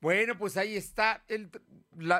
Bueno, 0.00 0.38
pues 0.38 0.56
ahí 0.56 0.76
está 0.76 1.24
el, 1.26 1.50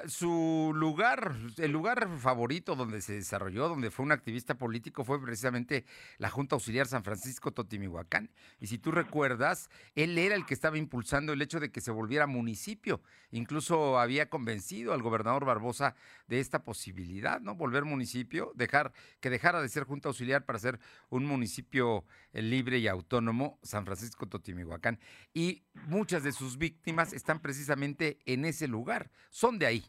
su 0.09 0.73
lugar, 0.75 1.37
el 1.59 1.71
lugar 1.71 2.09
favorito 2.19 2.75
donde 2.75 3.01
se 3.01 3.13
desarrolló, 3.13 3.69
donde 3.69 3.93
fue 3.93 4.05
un 4.05 4.11
activista 4.11 4.57
político, 4.57 5.05
fue 5.05 5.23
precisamente 5.23 5.85
la 6.17 6.29
Junta 6.29 6.57
Auxiliar 6.57 6.89
San 6.89 7.05
Francisco 7.05 7.53
Totimihuacán. 7.53 8.33
Y 8.59 8.67
si 8.67 8.79
tú 8.79 8.91
recuerdas, 8.91 9.71
él 9.95 10.19
era 10.19 10.35
el 10.35 10.45
que 10.45 10.55
estaba 10.55 10.77
impulsando 10.77 11.33
el 11.33 11.41
hecho 11.41 11.61
de 11.61 11.71
que 11.71 11.81
se 11.81 11.93
volviera 11.93 12.27
municipio. 12.27 13.01
Incluso 13.31 14.01
había 14.01 14.29
convencido 14.29 14.93
al 14.93 15.03
gobernador 15.03 15.45
Barbosa 15.45 15.95
de 16.27 16.41
esta 16.41 16.65
posibilidad, 16.65 17.41
¿no? 17.41 17.55
Volver 17.55 17.85
municipio, 17.85 18.51
dejar 18.57 18.93
que 19.21 19.31
dejara 19.31 19.63
de 19.63 19.69
ser 19.69 19.85
Junta 19.85 20.09
Auxiliar 20.09 20.45
para 20.45 20.59
ser 20.59 20.81
un 21.11 21.27
municipio 21.27 22.05
eh, 22.33 22.43
libre 22.43 22.79
y 22.79 22.89
autónomo, 22.89 23.61
San 23.63 23.85
Francisco 23.85 24.27
Totimihuacán. 24.27 24.99
Y 25.33 25.63
muchas 25.87 26.25
de 26.25 26.33
sus 26.33 26.59
víctimas 26.59 27.13
están 27.13 27.39
precisamente 27.39 27.68
en 28.27 28.45
ese 28.45 28.69
lugar. 28.69 29.11
Son 29.31 29.59
de 29.59 29.67
ahí. 29.67 29.85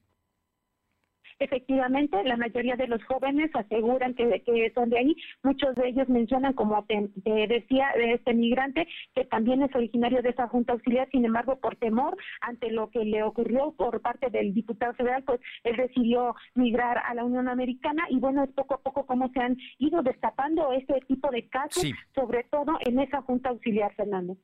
Efectivamente, 1.40 2.22
la 2.26 2.36
mayoría 2.36 2.76
de 2.76 2.88
los 2.88 3.02
jóvenes 3.06 3.50
aseguran 3.56 4.14
que, 4.14 4.44
que 4.46 4.72
son 4.76 4.90
de 4.90 5.00
ahí. 5.00 5.16
Muchos 5.42 5.74
de 5.76 5.88
ellos 5.88 6.10
mencionan, 6.10 6.54
como 6.54 6.84
te, 6.84 7.10
decía, 7.48 7.94
de 7.96 8.14
este 8.16 8.34
migrante, 8.34 8.86
que 9.16 9.24
también 9.24 9.62
es 9.62 9.74
originario 9.74 10.22
de 10.22 10.32
esa 10.32 10.50
Junta 10.50 10.74
Auxiliar, 10.74 11.08
sin 11.12 11.24
embargo, 11.24 11.58
por 11.62 11.78
temor 11.78 12.18
ante 12.42 12.70
lo 12.72 12.90
que 12.90 13.06
le 13.06 13.24
ocurrió 13.24 13.72
por 13.78 14.02
parte 14.02 14.30
del 14.30 14.54
diputado 14.54 14.94
federal, 14.96 15.24
pues 15.24 15.40
él 15.64 15.78
decidió 15.78 16.36
migrar 16.56 16.98
a 16.98 17.14
la 17.14 17.24
Unión 17.24 17.48
Americana 17.48 18.04
y 18.10 18.20
bueno, 18.20 18.44
es 18.44 18.52
poco 18.52 18.74
a 18.74 18.82
poco 18.82 19.06
como 19.06 19.30
se 19.30 19.40
han 19.40 19.58
ido 19.78 20.02
destapando 20.04 20.74
este 20.74 21.00
tipo 21.08 21.32
de 21.32 21.48
casos, 21.48 21.86
sobre 22.14 22.44
todo 22.52 22.78
en 22.86 23.00
esa 23.00 23.22
Junta 23.22 23.50
Auxiliar, 23.50 23.94
Fernando. 23.96 24.36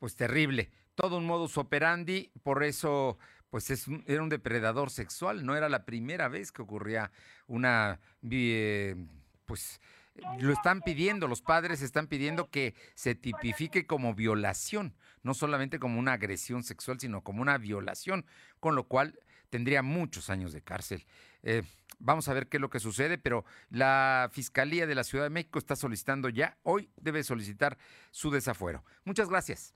Pues 0.00 0.16
terrible, 0.16 0.70
todo 0.94 1.18
un 1.18 1.26
modus 1.26 1.56
operandi, 1.58 2.30
por 2.42 2.62
eso 2.62 3.18
pues 3.50 3.70
es 3.70 3.86
era 4.06 4.22
un 4.22 4.28
depredador 4.28 4.90
sexual, 4.90 5.44
no 5.44 5.56
era 5.56 5.68
la 5.68 5.84
primera 5.84 6.28
vez 6.28 6.52
que 6.52 6.62
ocurría 6.62 7.10
una, 7.46 8.00
eh, 8.30 8.94
pues 9.44 9.80
lo 10.38 10.52
están 10.52 10.82
pidiendo, 10.82 11.28
los 11.28 11.42
padres 11.42 11.82
están 11.82 12.06
pidiendo 12.06 12.50
que 12.50 12.74
se 12.94 13.14
tipifique 13.14 13.86
como 13.86 14.14
violación, 14.14 14.94
no 15.22 15.34
solamente 15.34 15.78
como 15.78 15.98
una 15.98 16.12
agresión 16.12 16.62
sexual, 16.62 17.00
sino 17.00 17.22
como 17.22 17.42
una 17.42 17.58
violación, 17.58 18.24
con 18.60 18.74
lo 18.74 18.84
cual 18.84 19.18
tendría 19.50 19.82
muchos 19.82 20.30
años 20.30 20.52
de 20.52 20.62
cárcel. 20.62 21.06
Eh, 21.42 21.62
vamos 21.98 22.28
a 22.28 22.34
ver 22.34 22.48
qué 22.48 22.58
es 22.58 22.60
lo 22.60 22.70
que 22.70 22.80
sucede, 22.80 23.18
pero 23.18 23.44
la 23.70 24.30
Fiscalía 24.32 24.86
de 24.86 24.94
la 24.94 25.04
Ciudad 25.04 25.24
de 25.24 25.30
México 25.30 25.58
está 25.58 25.76
solicitando 25.76 26.28
ya, 26.28 26.56
hoy 26.62 26.90
debe 26.96 27.24
solicitar 27.24 27.78
su 28.10 28.30
desafuero. 28.30 28.84
Muchas 29.04 29.28
gracias. 29.28 29.74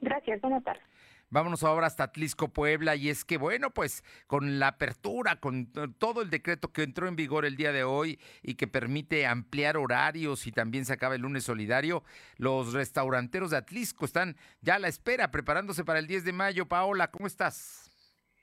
Gracias, 0.00 0.40
buenas 0.40 0.64
tardes. 0.64 0.82
Vámonos 1.30 1.64
ahora 1.64 1.88
hasta 1.88 2.04
Atlisco, 2.04 2.48
Puebla, 2.48 2.94
y 2.94 3.08
es 3.08 3.24
que, 3.24 3.38
bueno, 3.38 3.70
pues 3.70 4.04
con 4.28 4.60
la 4.60 4.68
apertura, 4.68 5.40
con 5.40 5.72
todo 5.98 6.22
el 6.22 6.30
decreto 6.30 6.72
que 6.72 6.84
entró 6.84 7.08
en 7.08 7.16
vigor 7.16 7.44
el 7.44 7.56
día 7.56 7.72
de 7.72 7.82
hoy 7.82 8.20
y 8.42 8.54
que 8.54 8.68
permite 8.68 9.26
ampliar 9.26 9.76
horarios 9.76 10.46
y 10.46 10.52
también 10.52 10.84
se 10.84 10.92
acaba 10.92 11.16
el 11.16 11.22
lunes 11.22 11.42
solidario, 11.42 12.04
los 12.36 12.72
restauranteros 12.72 13.50
de 13.50 13.56
Atlisco 13.56 14.04
están 14.04 14.36
ya 14.60 14.76
a 14.76 14.78
la 14.78 14.86
espera, 14.86 15.32
preparándose 15.32 15.84
para 15.84 15.98
el 15.98 16.06
10 16.06 16.24
de 16.24 16.32
mayo. 16.32 16.68
Paola, 16.68 17.10
¿cómo 17.10 17.26
estás? 17.26 17.90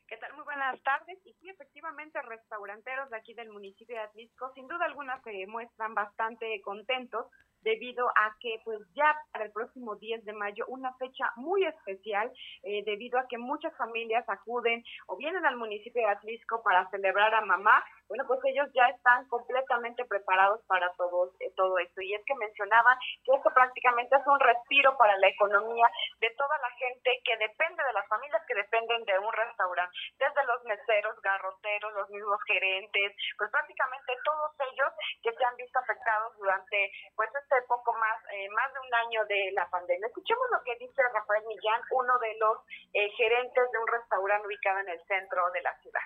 ¿Qué 0.08 0.18
tal? 0.18 0.34
Muy 0.36 0.44
buenas 0.44 0.82
tardes. 0.84 1.18
Y 1.24 1.34
sí, 1.40 1.50
efectivamente, 1.50 2.22
restauranteros 2.24 3.10
de 3.10 3.16
aquí 3.16 3.34
del 3.34 3.52
municipio 3.52 3.96
de 3.96 4.02
Atlisco, 4.02 4.52
sin 4.54 4.68
duda 4.68 4.84
alguna, 4.84 5.22
se 5.24 5.48
muestran 5.48 5.94
bastante 5.94 6.60
contentos 6.62 7.28
debido 7.62 8.08
a 8.10 8.36
que 8.40 8.60
pues 8.64 8.80
ya 8.94 9.16
para 9.32 9.46
el 9.46 9.52
próximo 9.52 9.96
10 9.96 10.26
de 10.26 10.34
mayo, 10.34 10.66
una 10.68 10.94
fecha 10.96 11.32
muy 11.36 11.64
especial, 11.66 12.32
eh, 12.64 12.84
debido 12.86 13.20
a 13.20 13.28
que 13.28 13.38
muchas 13.38 13.76
familias 13.78 14.28
acuden 14.28 14.84
o 15.08 15.18
vienen 15.18 15.46
al 15.46 15.58
municipio 15.58 16.02
de 16.02 16.10
Atlisco 16.10 16.62
para 16.64 16.90
celebrar 16.90 17.34
a 17.34 17.42
mamá, 17.42 17.84
bueno, 18.12 18.28
pues 18.28 18.44
ellos 18.44 18.68
ya 18.76 18.92
están 18.92 19.24
completamente 19.30 20.04
preparados 20.04 20.60
para 20.68 20.92
todo, 21.00 21.32
eh, 21.40 21.48
todo 21.56 21.80
esto. 21.80 22.02
Y 22.02 22.14
es 22.14 22.20
que 22.28 22.36
mencionaban 22.36 23.00
que 23.24 23.32
esto 23.32 23.50
prácticamente 23.56 24.18
es 24.18 24.28
un 24.28 24.38
respiro 24.38 24.98
para 24.98 25.16
la 25.16 25.30
economía 25.30 25.88
de 26.20 26.30
toda 26.36 26.58
la 26.58 26.70
gente 26.72 27.08
que 27.24 27.38
depende 27.38 27.82
de 27.82 27.94
las 27.94 28.06
familias 28.10 28.44
que 28.46 28.56
dependen 28.56 29.06
de 29.06 29.18
un 29.18 29.32
restaurante, 29.32 29.96
desde 30.20 30.44
los 30.44 30.62
meseros, 30.66 31.22
garroteros, 31.22 31.94
los 31.94 32.10
mismos 32.10 32.38
gerentes, 32.48 33.16
pues 33.38 33.50
prácticamente 33.50 34.12
todos 34.26 34.52
ellos 34.60 34.92
que 35.24 35.32
se 35.32 35.46
han 35.46 35.56
visto 35.56 35.80
afectados 35.80 36.36
durante 36.36 36.92
pues 37.16 37.30
este 37.34 37.62
poco 37.70 37.94
más, 37.94 38.20
eh, 38.34 38.50
más 38.50 38.74
de 38.74 38.80
un 38.82 38.94
año 38.94 39.24
de 39.24 39.52
la 39.54 39.70
pandemia. 39.70 40.08
Escuchemos 40.08 40.48
lo 40.52 40.62
que 40.64 40.76
dice 40.84 41.02
Rafael 41.14 41.46
Millán, 41.48 41.80
uno 41.92 42.20
de 42.20 42.36
los 42.44 42.60
eh, 42.92 43.10
gerentes 43.16 43.72
de 43.72 43.80
un 43.80 43.88
restaurante 43.88 44.48
ubicado 44.48 44.80
en 44.80 44.90
el 44.90 45.00
centro 45.08 45.50
de 45.52 45.62
la 45.62 45.74
ciudad. 45.80 46.04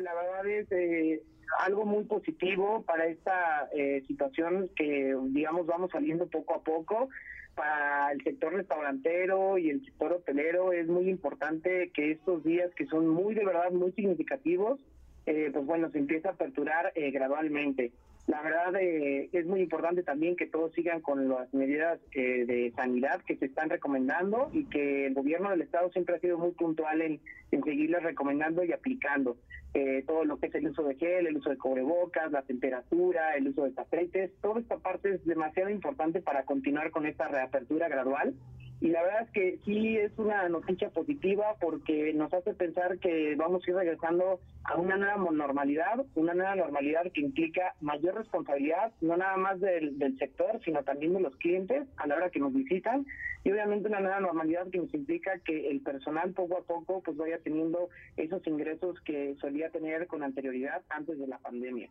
La 0.00 0.14
verdad 0.14 0.46
es 0.46 0.72
eh, 0.72 1.22
algo 1.60 1.84
muy 1.84 2.04
positivo 2.04 2.82
para 2.82 3.06
esta 3.08 3.68
eh, 3.74 4.02
situación 4.06 4.70
que, 4.74 5.14
digamos, 5.26 5.66
vamos 5.66 5.90
saliendo 5.90 6.28
poco 6.28 6.54
a 6.54 6.62
poco. 6.62 7.10
Para 7.54 8.10
el 8.12 8.22
sector 8.24 8.54
restaurantero 8.54 9.58
y 9.58 9.68
el 9.68 9.84
sector 9.84 10.12
hotelero 10.12 10.72
es 10.72 10.88
muy 10.88 11.10
importante 11.10 11.90
que 11.92 12.12
estos 12.12 12.42
días 12.42 12.70
que 12.74 12.86
son 12.86 13.06
muy, 13.06 13.34
de 13.34 13.44
verdad, 13.44 13.70
muy 13.70 13.92
significativos, 13.92 14.80
eh, 15.26 15.50
pues 15.52 15.66
bueno, 15.66 15.90
se 15.90 15.98
empieza 15.98 16.30
a 16.30 16.32
aperturar 16.32 16.94
gradualmente. 16.96 17.92
La 18.26 18.40
verdad 18.40 18.74
eh, 18.80 19.28
es 19.32 19.46
muy 19.46 19.60
importante 19.60 20.04
también 20.04 20.36
que 20.36 20.46
todos 20.46 20.72
sigan 20.74 21.00
con 21.00 21.28
las 21.28 21.52
medidas 21.52 21.98
eh, 22.12 22.44
de 22.46 22.72
sanidad 22.76 23.20
que 23.22 23.36
se 23.36 23.46
están 23.46 23.68
recomendando 23.68 24.48
y 24.52 24.64
que 24.66 25.06
el 25.06 25.14
gobierno 25.14 25.50
del 25.50 25.62
estado 25.62 25.90
siempre 25.90 26.16
ha 26.16 26.20
sido 26.20 26.38
muy 26.38 26.52
puntual 26.52 27.02
en, 27.02 27.20
en 27.50 27.64
seguirlas 27.64 28.04
recomendando 28.04 28.62
y 28.62 28.72
aplicando. 28.72 29.36
Eh, 29.74 30.04
todo 30.06 30.24
lo 30.24 30.38
que 30.38 30.46
es 30.46 30.54
el 30.54 30.68
uso 30.68 30.84
de 30.84 30.94
gel, 30.96 31.26
el 31.26 31.36
uso 31.36 31.50
de 31.50 31.58
cubrebocas, 31.58 32.30
la 32.30 32.42
temperatura, 32.42 33.34
el 33.34 33.48
uso 33.48 33.64
de 33.64 33.72
tapetes, 33.72 34.30
toda 34.40 34.60
esta 34.60 34.76
parte 34.78 35.14
es 35.14 35.24
demasiado 35.24 35.70
importante 35.70 36.20
para 36.20 36.44
continuar 36.44 36.90
con 36.90 37.06
esta 37.06 37.26
reapertura 37.26 37.88
gradual 37.88 38.34
y 38.82 38.88
la 38.88 39.00
verdad 39.00 39.22
es 39.22 39.30
que 39.30 39.58
sí 39.64 39.96
es 39.96 40.10
una 40.18 40.48
noticia 40.48 40.90
positiva 40.90 41.54
porque 41.60 42.12
nos 42.14 42.34
hace 42.34 42.52
pensar 42.52 42.98
que 42.98 43.36
vamos 43.36 43.62
a 43.64 43.70
ir 43.70 43.76
regresando 43.76 44.40
a 44.64 44.76
una 44.76 44.96
nueva 44.96 45.18
normalidad, 45.30 46.04
una 46.16 46.34
nueva 46.34 46.56
normalidad 46.56 47.04
que 47.12 47.20
implica 47.20 47.76
mayor 47.80 48.16
responsabilidad, 48.16 48.92
no 49.00 49.16
nada 49.16 49.36
más 49.36 49.60
del, 49.60 50.00
del 50.00 50.18
sector, 50.18 50.60
sino 50.64 50.82
también 50.82 51.14
de 51.14 51.20
los 51.20 51.36
clientes 51.36 51.86
a 51.96 52.08
la 52.08 52.16
hora 52.16 52.30
que 52.30 52.40
nos 52.40 52.52
visitan. 52.52 53.06
Y 53.44 53.52
obviamente 53.52 53.88
una 53.88 54.00
nueva 54.00 54.18
normalidad 54.18 54.68
que 54.68 54.78
nos 54.78 54.92
implica 54.92 55.38
que 55.44 55.70
el 55.70 55.80
personal 55.82 56.32
poco 56.32 56.58
a 56.58 56.64
poco 56.64 57.02
pues 57.04 57.16
vaya 57.16 57.38
teniendo 57.38 57.88
esos 58.16 58.44
ingresos 58.48 59.00
que 59.02 59.36
solía 59.40 59.70
tener 59.70 60.08
con 60.08 60.24
anterioridad 60.24 60.82
antes 60.88 61.20
de 61.20 61.28
la 61.28 61.38
pandemia 61.38 61.88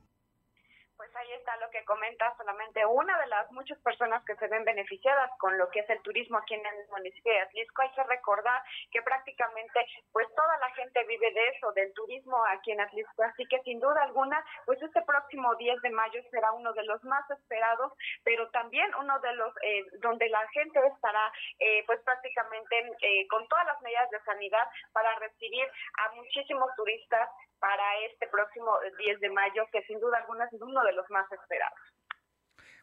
pues 1.01 1.15
ahí 1.15 1.33
está 1.33 1.57
lo 1.57 1.67
que 1.71 1.83
comenta 1.83 2.31
solamente 2.37 2.85
una 2.85 3.17
de 3.17 3.25
las 3.25 3.51
muchas 3.51 3.79
personas 3.79 4.23
que 4.23 4.35
se 4.35 4.47
ven 4.49 4.63
beneficiadas 4.63 5.31
con 5.39 5.57
lo 5.57 5.67
que 5.71 5.79
es 5.79 5.89
el 5.89 5.99
turismo 6.03 6.37
aquí 6.37 6.53
en 6.53 6.63
el 6.63 6.87
municipio 6.89 7.33
de 7.33 7.39
Atlisco. 7.39 7.81
Hay 7.81 7.89
que 7.89 8.03
recordar 8.03 8.61
que 8.91 9.01
prácticamente 9.01 9.79
pues 10.11 10.27
toda 10.35 10.59
la 10.59 10.69
gente 10.75 11.03
vive 11.05 11.31
de 11.33 11.47
eso, 11.47 11.71
del 11.71 11.91
turismo 11.93 12.37
aquí 12.53 12.73
en 12.73 12.81
Atlisco. 12.81 13.23
Así 13.23 13.47
que 13.47 13.59
sin 13.63 13.79
duda 13.79 14.03
alguna, 14.03 14.45
pues 14.67 14.79
este 14.79 15.01
próximo 15.01 15.55
10 15.55 15.81
de 15.81 15.89
mayo 15.89 16.21
será 16.29 16.51
uno 16.51 16.71
de 16.73 16.83
los 16.83 17.03
más 17.03 17.27
esperados, 17.31 17.93
pero 18.23 18.51
también 18.51 18.93
uno 18.99 19.19
de 19.21 19.33
los 19.33 19.55
eh, 19.63 19.83
donde 20.01 20.29
la 20.29 20.47
gente 20.49 20.85
estará 20.85 21.33
eh, 21.57 21.83
pues 21.87 21.99
prácticamente 22.01 22.77
eh, 23.01 23.27
con 23.27 23.47
todas 23.47 23.65
las 23.65 23.81
medidas 23.81 24.07
de 24.11 24.21
sanidad 24.21 24.69
para 24.93 25.17
recibir 25.17 25.67
a 25.97 26.13
muchísimos 26.13 26.69
turistas 26.75 27.27
para 27.61 27.83
este 28.09 28.27
próximo 28.27 28.71
10 28.97 29.19
de 29.19 29.29
mayo, 29.29 29.63
que 29.71 29.83
sin 29.83 29.99
duda 29.99 30.17
alguna 30.17 30.45
es 30.51 30.61
uno 30.61 30.83
de 30.83 30.93
los 30.93 31.09
más 31.11 31.31
esperados. 31.31 31.79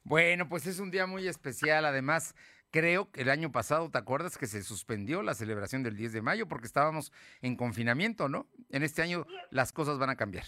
Bueno, 0.05 0.49
pues 0.49 0.67
es 0.67 0.79
un 0.79 0.91
día 0.91 1.07
muy 1.07 1.27
especial. 1.27 1.85
Además, 1.85 2.35
creo 2.71 3.11
que 3.11 3.23
el 3.23 3.31
año 3.31 3.51
pasado, 3.51 3.91
¿te 3.91 3.99
acuerdas 3.99 4.39
que 4.39 4.47
se 4.47 4.63
suspendió 4.63 5.23
la 5.23 5.35
celebración 5.35 5.83
del 5.83 5.97
10 5.97 6.13
de 6.13 6.23
mayo 6.23 6.49
porque 6.49 6.67
estábamos 6.67 7.13
en 7.43 7.57
confinamiento, 7.57 8.29
¿no? 8.29 8.47
En 8.71 8.85
este 8.85 9.03
año 9.03 9.27
las 9.51 9.73
cosas 9.73 9.99
van 9.99 10.11
a 10.11 10.17
cambiar. 10.17 10.45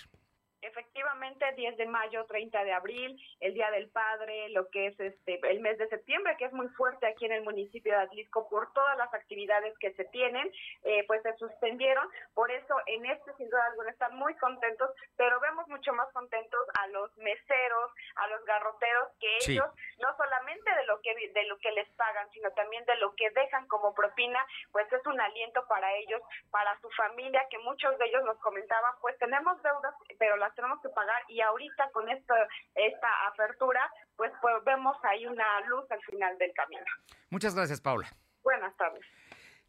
10 1.60 1.76
de 1.76 1.86
mayo, 1.86 2.24
30 2.26 2.64
de 2.64 2.72
abril, 2.72 3.20
el 3.40 3.54
Día 3.54 3.70
del 3.70 3.88
Padre, 3.90 4.48
lo 4.50 4.68
que 4.70 4.88
es 4.88 5.00
este 5.00 5.40
el 5.50 5.60
mes 5.60 5.78
de 5.78 5.88
septiembre, 5.88 6.36
que 6.38 6.46
es 6.46 6.52
muy 6.52 6.68
fuerte 6.68 7.06
aquí 7.06 7.26
en 7.26 7.32
el 7.32 7.42
municipio 7.42 7.92
de 7.92 8.00
Atlisco 8.00 8.48
por 8.48 8.72
todas 8.72 8.96
las 8.96 9.12
actividades 9.12 9.76
que 9.78 9.92
se 9.92 10.04
tienen, 10.06 10.50
eh, 10.84 11.04
pues 11.06 11.22
se 11.22 11.34
suspendieron. 11.36 12.08
Por 12.34 12.50
eso 12.50 12.74
en 12.86 13.06
este, 13.06 13.32
sin 13.36 13.48
duda 13.48 13.64
alguna, 13.66 13.90
están 13.90 14.16
muy 14.16 14.34
contentos, 14.36 14.90
pero 15.16 15.40
vemos 15.40 15.68
mucho 15.68 15.92
más 15.92 16.10
contentos 16.12 16.60
a 16.80 16.86
los 16.88 17.16
meseros, 17.18 17.92
a 18.16 18.28
los 18.28 18.44
garroteros, 18.44 19.08
que 19.18 19.52
ellos 19.52 19.70
no 19.98 20.16
solamente 20.16 20.74
de 20.74 20.86
lo 20.86 21.00
que 21.00 21.10
de 21.32 21.44
lo 21.44 21.58
que 21.58 21.72
les 21.72 21.88
pagan, 22.00 22.30
sino 22.32 22.50
también 22.52 22.82
de 22.86 22.96
lo 22.96 23.14
que 23.14 23.28
dejan 23.30 23.66
como 23.68 23.92
propina, 23.94 24.40
pues 24.72 24.90
es 24.90 25.04
un 25.06 25.20
aliento 25.20 25.60
para 25.68 25.92
ellos, 25.96 26.22
para 26.50 26.72
su 26.80 26.88
familia, 26.96 27.46
que 27.50 27.58
muchos 27.58 27.96
de 27.98 28.06
ellos 28.06 28.24
nos 28.24 28.38
comentaban, 28.38 28.94
pues 29.02 29.18
tenemos 29.18 29.62
deudas, 29.62 29.94
pero 30.18 30.36
las 30.36 30.54
tenemos 30.54 30.80
que 30.80 30.88
pagar 30.88 31.22
y 31.28 31.42
ahorita 31.42 31.90
con 31.92 32.08
esta, 32.08 32.34
esta 32.74 33.08
apertura, 33.28 33.82
pues, 34.16 34.32
pues 34.40 34.64
vemos 34.64 34.96
ahí 35.02 35.26
una 35.26 35.60
luz 35.68 35.84
al 35.90 36.00
final 36.04 36.38
del 36.38 36.52
camino. 36.54 36.86
Muchas 37.28 37.54
gracias, 37.54 37.80
Paula. 37.82 38.08
Buenas 38.42 38.74
tardes. 38.78 39.04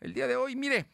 el 0.00 0.12
día 0.12 0.26
de 0.26 0.36
hoy, 0.36 0.56
mire, 0.56 0.90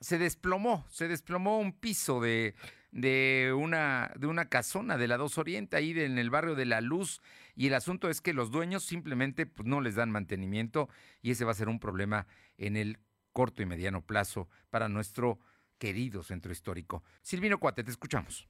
se 0.00 0.16
desplomó, 0.16 0.86
se 0.88 1.08
desplomó 1.08 1.58
un 1.58 1.74
piso 1.74 2.22
de 2.22 2.54
de 2.96 3.52
una, 3.54 4.10
de 4.18 4.26
una 4.26 4.46
casona 4.46 4.96
de 4.96 5.06
la 5.06 5.18
2 5.18 5.36
Oriente, 5.36 5.76
ahí 5.76 5.90
en 5.90 6.16
el 6.16 6.30
barrio 6.30 6.54
de 6.54 6.64
La 6.64 6.80
Luz. 6.80 7.20
Y 7.54 7.66
el 7.66 7.74
asunto 7.74 8.08
es 8.08 8.22
que 8.22 8.32
los 8.32 8.50
dueños 8.50 8.84
simplemente 8.84 9.44
pues, 9.44 9.68
no 9.68 9.82
les 9.82 9.96
dan 9.96 10.10
mantenimiento 10.10 10.88
y 11.20 11.30
ese 11.30 11.44
va 11.44 11.50
a 11.50 11.54
ser 11.54 11.68
un 11.68 11.78
problema 11.78 12.26
en 12.56 12.76
el 12.76 12.98
corto 13.32 13.62
y 13.62 13.66
mediano 13.66 14.00
plazo 14.00 14.48
para 14.70 14.88
nuestro 14.88 15.38
querido 15.78 16.22
centro 16.22 16.52
histórico. 16.52 17.04
Silvino 17.20 17.58
Cuate, 17.58 17.84
te 17.84 17.90
escuchamos. 17.90 18.48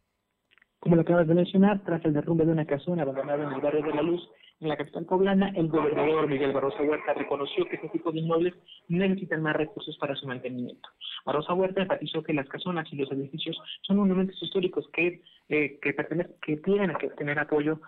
Como 0.78 0.94
lo 0.94 1.02
acabas 1.02 1.26
de 1.26 1.34
mencionar, 1.34 1.82
tras 1.84 2.04
el 2.04 2.12
derrumbe 2.12 2.46
de 2.46 2.52
una 2.52 2.66
casona 2.66 3.02
abandonada 3.02 3.48
en 3.48 3.52
el 3.52 3.60
barrio 3.60 3.82
de 3.82 3.94
La 3.94 4.02
Luz, 4.02 4.30
en 4.60 4.68
la 4.68 4.76
capital 4.76 5.04
poblana, 5.04 5.52
el 5.54 5.68
gobernador 5.68 6.28
Miguel 6.28 6.52
Barroso 6.52 6.82
Huerta 6.82 7.12
reconoció 7.12 7.66
que 7.66 7.76
este 7.76 7.90
tipo 7.90 8.10
de 8.10 8.20
inmuebles 8.20 8.54
necesitan 8.88 9.42
más 9.42 9.54
recursos 9.54 9.96
para 9.98 10.16
su 10.16 10.26
mantenimiento. 10.26 10.88
Barroso 11.26 11.54
Huerta 11.54 11.82
enfatizó 11.82 12.22
que 12.22 12.32
las 12.32 12.48
casonas 12.48 12.90
y 12.90 12.96
los 12.96 13.10
edificios 13.12 13.58
son 13.82 13.98
monumentos 13.98 14.42
históricos 14.42 14.88
que, 14.92 15.22
eh, 15.48 15.78
que, 15.82 15.94
que 16.42 16.56
tienen 16.56 16.96
que 16.96 17.10
tener 17.10 17.38
apoyo 17.38 17.80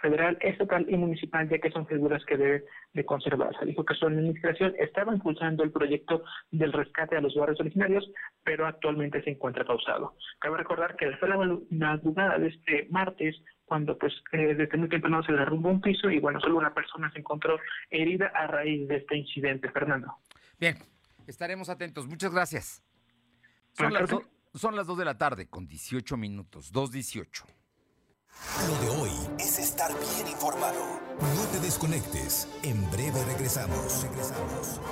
federal, 0.00 0.38
estatal 0.40 0.86
y 0.88 0.96
municipal, 0.96 1.48
ya 1.48 1.58
que 1.58 1.70
son 1.70 1.86
figuras 1.86 2.24
que 2.24 2.36
deben 2.36 2.64
de 2.92 3.04
conservarse. 3.04 3.64
Dijo 3.64 3.84
que 3.84 3.94
su 3.94 4.06
administración 4.06 4.74
estaba 4.78 5.14
impulsando 5.14 5.64
el 5.64 5.72
proyecto 5.72 6.22
del 6.50 6.72
rescate 6.72 7.16
a 7.16 7.20
los 7.20 7.34
barrios 7.34 7.60
originarios, 7.60 8.08
pero 8.44 8.66
actualmente 8.66 9.22
se 9.22 9.30
encuentra 9.30 9.64
pausado. 9.64 10.14
Cabe 10.38 10.58
recordar 10.58 10.96
que 10.96 11.06
desde 11.06 11.28
la 11.28 11.58
madrugada 11.70 12.38
de 12.38 12.48
este 12.48 12.86
martes, 12.90 13.42
cuando 13.72 13.96
pues 13.96 14.12
eh, 14.32 14.54
desde 14.54 14.76
muy 14.76 14.90
temprano 14.90 15.22
se 15.22 15.32
derrumbó 15.32 15.70
un 15.70 15.80
piso 15.80 16.10
y 16.10 16.20
bueno, 16.20 16.38
solo 16.40 16.58
una 16.58 16.74
persona 16.74 17.10
se 17.10 17.20
encontró 17.20 17.58
herida 17.88 18.26
a 18.34 18.46
raíz 18.46 18.86
de 18.86 18.96
este 18.96 19.16
incidente, 19.16 19.70
Fernando. 19.70 20.14
Bien, 20.60 20.76
estaremos 21.26 21.70
atentos. 21.70 22.06
Muchas 22.06 22.34
gracias. 22.34 22.82
Son, 23.72 23.94
las, 23.94 24.10
son 24.52 24.76
las 24.76 24.86
2 24.86 24.98
de 24.98 25.04
la 25.06 25.16
tarde 25.16 25.48
con 25.48 25.66
18 25.66 26.18
minutos, 26.18 26.70
2.18. 26.70 27.46
Lo 28.68 28.84
de 28.84 29.00
hoy 29.00 29.10
es 29.38 29.58
estar 29.58 29.90
bien 29.90 30.28
informado. 30.30 31.00
No 31.18 31.50
te 31.50 31.58
desconectes. 31.64 32.46
En 32.62 32.90
breve 32.90 33.24
regresamos. 33.24 34.02
Regresamos. 34.02 34.82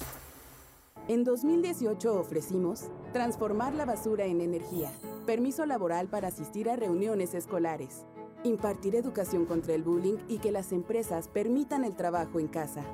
En 1.07 1.23
2018 1.23 2.13
ofrecimos 2.13 2.81
transformar 3.11 3.73
la 3.73 3.85
basura 3.85 4.25
en 4.25 4.39
energía, 4.39 4.91
permiso 5.25 5.65
laboral 5.65 6.09
para 6.09 6.27
asistir 6.27 6.69
a 6.69 6.75
reuniones 6.75 7.33
escolares, 7.33 8.05
impartir 8.43 8.93
educación 8.93 9.47
contra 9.47 9.73
el 9.73 9.81
bullying 9.81 10.17
y 10.27 10.37
que 10.37 10.51
las 10.51 10.71
empresas 10.73 11.27
permitan 11.27 11.85
el 11.85 11.95
trabajo 11.95 12.39
en 12.39 12.47
casa. 12.47 12.85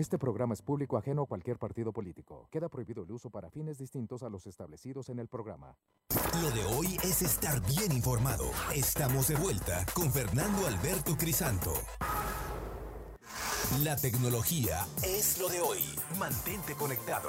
Este 0.00 0.16
programa 0.16 0.54
es 0.54 0.62
público 0.62 0.96
ajeno 0.96 1.24
a 1.24 1.26
cualquier 1.26 1.58
partido 1.58 1.92
político. 1.92 2.48
Queda 2.50 2.70
prohibido 2.70 3.02
el 3.02 3.12
uso 3.12 3.28
para 3.28 3.50
fines 3.50 3.76
distintos 3.76 4.22
a 4.22 4.30
los 4.30 4.46
establecidos 4.46 5.10
en 5.10 5.18
el 5.18 5.28
programa. 5.28 5.76
Lo 6.40 6.50
de 6.52 6.64
hoy 6.74 6.96
es 7.04 7.20
estar 7.20 7.60
bien 7.66 7.92
informado. 7.92 8.50
Estamos 8.74 9.28
de 9.28 9.34
vuelta 9.34 9.84
con 9.92 10.10
Fernando 10.10 10.66
Alberto 10.66 11.18
Crisanto. 11.18 11.74
La 13.84 13.94
tecnología 13.94 14.86
es 15.04 15.38
lo 15.38 15.50
de 15.50 15.60
hoy. 15.60 15.80
Mantente 16.18 16.72
conectado. 16.76 17.28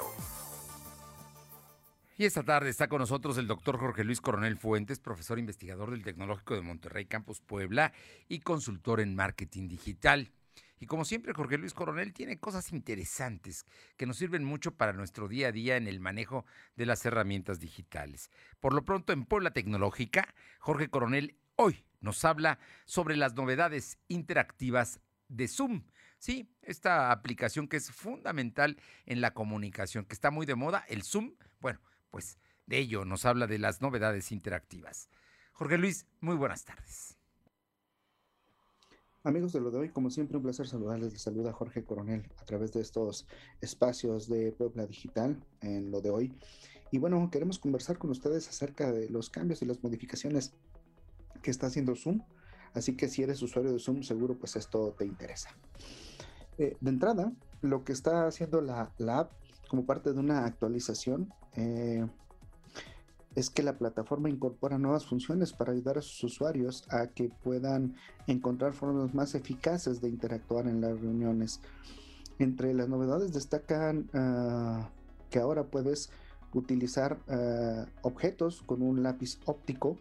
Y 2.16 2.24
esta 2.24 2.42
tarde 2.42 2.70
está 2.70 2.88
con 2.88 3.00
nosotros 3.00 3.36
el 3.36 3.48
doctor 3.48 3.78
Jorge 3.78 4.02
Luis 4.02 4.22
Coronel 4.22 4.56
Fuentes, 4.56 4.98
profesor 4.98 5.38
investigador 5.38 5.90
del 5.90 6.04
Tecnológico 6.04 6.54
de 6.54 6.62
Monterrey 6.62 7.04
Campus 7.04 7.42
Puebla 7.42 7.92
y 8.28 8.40
consultor 8.40 9.00
en 9.00 9.14
marketing 9.14 9.68
digital. 9.68 10.32
Y 10.82 10.86
como 10.86 11.04
siempre, 11.04 11.32
Jorge 11.32 11.58
Luis 11.58 11.74
Coronel 11.74 12.12
tiene 12.12 12.40
cosas 12.40 12.72
interesantes 12.72 13.66
que 13.96 14.04
nos 14.04 14.16
sirven 14.16 14.42
mucho 14.42 14.74
para 14.74 14.92
nuestro 14.92 15.28
día 15.28 15.46
a 15.46 15.52
día 15.52 15.76
en 15.76 15.86
el 15.86 16.00
manejo 16.00 16.44
de 16.74 16.86
las 16.86 17.06
herramientas 17.06 17.60
digitales. 17.60 18.32
Por 18.58 18.74
lo 18.74 18.84
pronto, 18.84 19.12
en 19.12 19.24
Puebla 19.24 19.52
Tecnológica, 19.52 20.34
Jorge 20.58 20.88
Coronel 20.88 21.36
hoy 21.54 21.84
nos 22.00 22.24
habla 22.24 22.58
sobre 22.84 23.16
las 23.16 23.34
novedades 23.34 24.00
interactivas 24.08 24.98
de 25.28 25.46
Zoom. 25.46 25.84
Sí, 26.18 26.50
esta 26.62 27.12
aplicación 27.12 27.68
que 27.68 27.76
es 27.76 27.92
fundamental 27.92 28.76
en 29.06 29.20
la 29.20 29.34
comunicación, 29.34 30.04
que 30.04 30.14
está 30.14 30.32
muy 30.32 30.46
de 30.46 30.56
moda, 30.56 30.84
el 30.88 31.04
Zoom. 31.04 31.36
Bueno, 31.60 31.78
pues 32.10 32.40
de 32.66 32.78
ello 32.78 33.04
nos 33.04 33.24
habla 33.24 33.46
de 33.46 33.60
las 33.60 33.82
novedades 33.82 34.32
interactivas. 34.32 35.08
Jorge 35.52 35.78
Luis, 35.78 36.08
muy 36.18 36.34
buenas 36.34 36.64
tardes. 36.64 37.21
Amigos 39.24 39.52
de 39.52 39.60
lo 39.60 39.70
de 39.70 39.78
hoy, 39.78 39.88
como 39.88 40.10
siempre, 40.10 40.36
un 40.36 40.42
placer 40.42 40.66
saludarles. 40.66 41.12
Les 41.12 41.22
saluda 41.22 41.52
Jorge 41.52 41.84
Coronel 41.84 42.28
a 42.40 42.44
través 42.44 42.72
de 42.72 42.80
estos 42.80 43.28
espacios 43.60 44.28
de 44.28 44.50
Puebla 44.50 44.84
Digital 44.84 45.40
en 45.60 45.92
lo 45.92 46.00
de 46.00 46.10
hoy. 46.10 46.32
Y 46.90 46.98
bueno, 46.98 47.30
queremos 47.30 47.60
conversar 47.60 47.98
con 47.98 48.10
ustedes 48.10 48.48
acerca 48.48 48.90
de 48.90 49.08
los 49.10 49.30
cambios 49.30 49.62
y 49.62 49.66
las 49.66 49.80
modificaciones 49.80 50.54
que 51.40 51.52
está 51.52 51.68
haciendo 51.68 51.94
Zoom. 51.94 52.22
Así 52.74 52.96
que 52.96 53.06
si 53.06 53.22
eres 53.22 53.40
usuario 53.42 53.72
de 53.72 53.78
Zoom, 53.78 54.02
seguro 54.02 54.36
pues 54.36 54.56
esto 54.56 54.92
te 54.98 55.04
interesa. 55.04 55.50
Eh, 56.58 56.76
de 56.80 56.90
entrada, 56.90 57.32
lo 57.60 57.84
que 57.84 57.92
está 57.92 58.26
haciendo 58.26 58.60
la, 58.60 58.90
la, 58.98 59.20
app 59.20 59.32
como 59.68 59.86
parte 59.86 60.12
de 60.12 60.18
una 60.18 60.46
actualización 60.46 61.32
eh, 61.54 62.04
es 63.34 63.50
que 63.50 63.62
la 63.62 63.78
plataforma 63.78 64.28
incorpora 64.28 64.78
nuevas 64.78 65.06
funciones 65.06 65.52
para 65.52 65.72
ayudar 65.72 65.98
a 65.98 66.02
sus 66.02 66.24
usuarios 66.24 66.84
a 66.90 67.08
que 67.08 67.30
puedan 67.42 67.94
encontrar 68.26 68.74
formas 68.74 69.14
más 69.14 69.34
eficaces 69.34 70.00
de 70.00 70.08
interactuar 70.08 70.66
en 70.66 70.80
las 70.80 71.00
reuniones. 71.00 71.60
Entre 72.38 72.74
las 72.74 72.88
novedades 72.88 73.32
destacan 73.32 74.10
uh, 74.14 74.84
que 75.30 75.38
ahora 75.38 75.64
puedes 75.64 76.10
utilizar 76.52 77.18
uh, 77.28 77.86
objetos 78.02 78.62
con 78.62 78.82
un 78.82 79.02
lápiz 79.02 79.38
óptico 79.46 79.96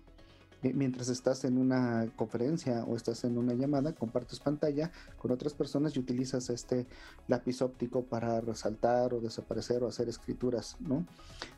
mientras 0.62 1.10
estás 1.10 1.44
en 1.44 1.58
una 1.58 2.08
conferencia 2.16 2.84
o 2.84 2.96
estás 2.96 3.24
en 3.24 3.38
una 3.38 3.54
llamada, 3.54 3.94
compartes 3.94 4.40
pantalla 4.40 4.92
con 5.18 5.32
otras 5.32 5.54
personas 5.54 5.96
y 5.96 6.00
utilizas 6.00 6.50
este 6.50 6.88
lápiz 7.28 7.62
óptico 7.62 8.04
para 8.04 8.42
resaltar 8.42 9.14
o 9.14 9.22
desaparecer 9.22 9.84
o 9.84 9.88
hacer 9.88 10.08
escrituras, 10.10 10.78
¿no? 10.80 11.06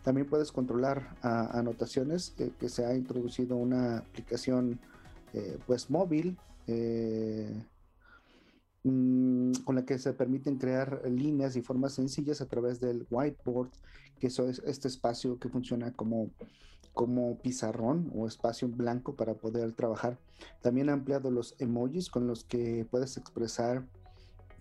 También 0.04 0.28
puedes 0.28 0.52
controlar 0.52 1.18
uh, 1.24 1.58
anotaciones, 1.58 2.34
eh, 2.40 2.52
que 2.60 2.70
se 2.70 2.86
ha 2.86 2.96
introducido 2.96 3.58
una 3.58 3.98
aplicación 3.98 4.80
eh, 5.34 5.58
pues 5.66 5.90
móvil 5.90 6.38
eh, 6.68 7.66
mmm, 8.84 9.52
con 9.66 9.76
la 9.76 9.86
que 9.86 9.98
se 9.98 10.14
permiten 10.14 10.58
crear 10.58 11.02
líneas 11.10 11.56
y 11.56 11.62
formas 11.62 11.94
sencillas 11.94 12.42
a 12.42 12.46
través 12.46 12.80
del 12.80 13.06
whiteboard, 13.10 13.72
que 14.20 14.28
es 14.28 14.40
este 14.40 14.88
espacio 14.88 15.40
que 15.40 15.50
funciona 15.50 15.92
como 15.92 16.30
como 16.94 17.38
pizarrón 17.40 18.12
o 18.16 18.28
espacio 18.28 18.68
blanco 18.68 19.16
para 19.16 19.34
poder 19.34 19.74
trabajar. 19.74 20.18
También 20.62 20.90
ha 20.90 20.94
ampliado 20.94 21.32
los 21.32 21.56
emojis 21.60 22.10
con 22.10 22.28
los 22.28 22.44
que 22.44 22.86
puedes 22.90 23.18
expresar 23.18 23.84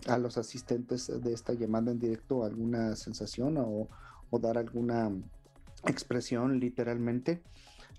a 0.07 0.19
los 0.19 0.39
asistentes 0.39 1.13
de 1.23 1.33
esta 1.33 1.53
llamada 1.53 1.93
en 1.93 1.99
directo 1.99 2.45
alguna 2.45 2.97
sensación 2.97 3.57
o, 3.59 3.89
dar 4.41 4.57
alguna 4.57 5.13
expresión 5.85 6.59
literalmente. 6.59 7.43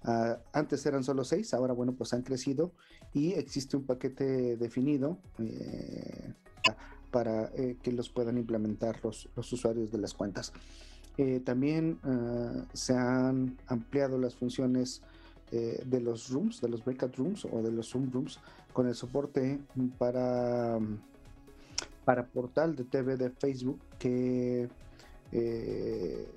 Uh, 0.03 0.35
antes 0.51 0.85
eran 0.85 1.03
solo 1.03 1.23
seis, 1.23 1.53
ahora 1.53 1.73
bueno, 1.73 1.93
pues 1.93 2.11
han 2.13 2.23
crecido 2.23 2.73
y 3.13 3.33
existe 3.33 3.77
un 3.77 3.85
paquete 3.85 4.57
definido 4.57 5.19
eh, 5.37 6.33
para 7.11 7.51
eh, 7.55 7.77
que 7.81 7.91
los 7.93 8.09
puedan 8.09 8.37
implementar 8.37 8.99
los 9.03 9.53
usuarios 9.53 9.91
de 9.91 9.99
las 9.99 10.13
cuentas. 10.13 10.51
Eh, 11.17 11.41
también 11.45 11.99
uh, 12.03 12.65
se 12.73 12.93
han 12.95 13.57
ampliado 13.67 14.17
las 14.17 14.35
funciones 14.35 15.03
eh, 15.51 15.83
de 15.85 16.01
los 16.01 16.29
rooms, 16.29 16.59
de 16.59 16.69
los 16.69 16.83
breakout 16.83 17.15
rooms 17.17 17.45
o 17.45 17.61
de 17.61 17.71
los 17.71 17.91
Zoom 17.91 18.11
rooms 18.11 18.39
con 18.71 18.87
el 18.87 18.95
soporte 18.95 19.59
para, 19.99 20.79
para 22.03 22.25
portal 22.25 22.75
de 22.75 22.85
TV 22.85 23.17
de 23.17 23.29
Facebook 23.29 23.79
que 23.99 24.67
eh, 25.31 26.27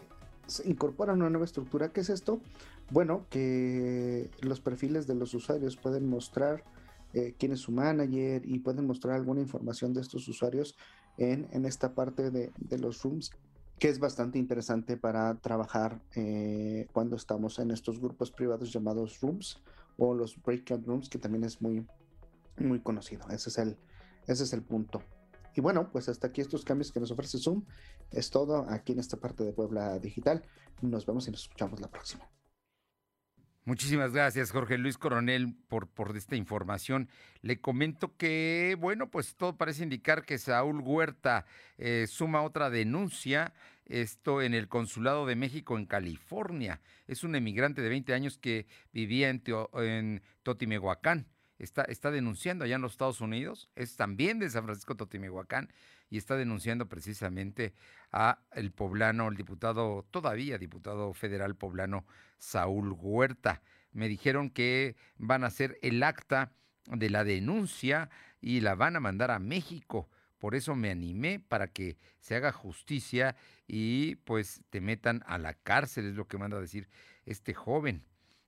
incorpora 0.66 1.14
una 1.14 1.30
nueva 1.30 1.46
estructura. 1.46 1.88
¿Qué 1.88 2.02
es 2.02 2.10
esto? 2.10 2.40
Bueno, 2.90 3.24
que 3.30 4.30
los 4.42 4.60
perfiles 4.60 5.06
de 5.06 5.14
los 5.14 5.32
usuarios 5.32 5.76
pueden 5.76 6.08
mostrar 6.08 6.62
quién 7.38 7.52
es 7.52 7.60
su 7.60 7.72
manager 7.72 8.42
y 8.44 8.58
pueden 8.58 8.86
mostrar 8.86 9.14
alguna 9.14 9.40
información 9.40 9.94
de 9.94 10.02
estos 10.02 10.28
usuarios 10.28 10.76
en, 11.16 11.48
en 11.50 11.64
esta 11.64 11.94
parte 11.94 12.30
de, 12.30 12.52
de 12.58 12.78
los 12.78 13.02
rooms 13.02 13.30
que 13.78 13.88
es 13.88 13.98
bastante 13.98 14.38
interesante 14.38 14.96
para 14.96 15.34
trabajar 15.36 16.00
eh, 16.14 16.86
cuando 16.92 17.16
estamos 17.16 17.58
en 17.58 17.70
estos 17.70 18.00
grupos 18.00 18.30
privados 18.30 18.72
llamados 18.72 19.20
rooms 19.20 19.62
o 19.98 20.14
los 20.14 20.40
breakout 20.42 20.86
rooms, 20.86 21.08
que 21.08 21.18
también 21.18 21.44
es 21.44 21.60
muy, 21.60 21.86
muy 22.58 22.80
conocido. 22.80 23.28
Ese 23.30 23.50
es 23.50 23.58
el, 23.58 23.76
ese 24.26 24.44
es 24.44 24.52
el 24.52 24.62
punto. 24.62 25.02
Y 25.54 25.60
bueno, 25.60 25.90
pues 25.90 26.08
hasta 26.08 26.26
aquí 26.28 26.42
estos 26.42 26.64
cambios 26.64 26.92
que 26.92 27.00
nos 27.00 27.10
ofrece 27.10 27.38
Zoom. 27.38 27.64
Es 28.10 28.30
todo 28.30 28.66
aquí 28.68 28.92
en 28.92 28.98
esta 28.98 29.16
parte 29.16 29.42
de 29.42 29.52
Puebla 29.52 29.98
Digital. 29.98 30.42
Nos 30.82 31.06
vemos 31.06 31.26
y 31.28 31.30
nos 31.30 31.42
escuchamos 31.42 31.80
la 31.80 31.88
próxima. 31.88 32.28
Muchísimas 33.66 34.12
gracias, 34.12 34.52
Jorge 34.52 34.78
Luis 34.78 34.96
Coronel, 34.96 35.52
por, 35.66 35.88
por 35.88 36.16
esta 36.16 36.36
información. 36.36 37.08
Le 37.42 37.60
comento 37.60 38.16
que, 38.16 38.76
bueno, 38.78 39.10
pues 39.10 39.34
todo 39.34 39.56
parece 39.56 39.82
indicar 39.82 40.24
que 40.24 40.38
Saúl 40.38 40.78
Huerta 40.82 41.46
eh, 41.76 42.06
suma 42.08 42.42
otra 42.42 42.70
denuncia, 42.70 43.54
esto 43.84 44.40
en 44.40 44.54
el 44.54 44.68
Consulado 44.68 45.26
de 45.26 45.34
México 45.34 45.76
en 45.76 45.86
California. 45.86 46.80
Es 47.08 47.24
un 47.24 47.34
emigrante 47.34 47.82
de 47.82 47.88
20 47.88 48.14
años 48.14 48.38
que 48.38 48.68
vivía 48.92 49.30
en, 49.30 49.42
en 49.74 50.22
Totimehuacán. 50.44 51.26
Está, 51.58 51.82
está 51.82 52.10
denunciando 52.10 52.64
allá 52.64 52.76
en 52.76 52.82
los 52.82 52.92
Estados 52.92 53.20
Unidos, 53.20 53.70
es 53.76 53.96
también 53.96 54.38
de 54.38 54.50
San 54.50 54.64
Francisco 54.64 54.94
Totimehuacán 54.94 55.70
y 56.10 56.18
está 56.18 56.36
denunciando 56.36 56.86
precisamente 56.86 57.74
a 58.12 58.40
el 58.52 58.70
poblano, 58.72 59.28
el 59.28 59.36
diputado, 59.36 60.04
todavía 60.10 60.58
diputado 60.58 61.12
federal 61.14 61.56
poblano 61.56 62.06
Saúl 62.38 62.92
Huerta. 62.92 63.62
Me 63.92 64.08
dijeron 64.08 64.50
que 64.50 64.96
van 65.16 65.44
a 65.44 65.48
hacer 65.48 65.78
el 65.82 66.02
acta 66.02 66.52
de 66.86 67.10
la 67.10 67.24
denuncia 67.24 68.10
y 68.40 68.60
la 68.60 68.74
van 68.74 68.96
a 68.96 69.00
mandar 69.00 69.30
a 69.30 69.38
México. 69.38 70.08
Por 70.38 70.54
eso 70.54 70.76
me 70.76 70.90
animé 70.90 71.40
para 71.40 71.68
que 71.68 71.96
se 72.20 72.36
haga 72.36 72.52
justicia 72.52 73.34
y 73.66 74.16
pues 74.16 74.60
te 74.70 74.80
metan 74.80 75.22
a 75.26 75.38
la 75.38 75.54
cárcel, 75.54 76.06
es 76.06 76.14
lo 76.14 76.28
que 76.28 76.38
manda 76.38 76.58
a 76.58 76.60
decir 76.60 76.88
este 77.24 77.54
joven. 77.54 78.04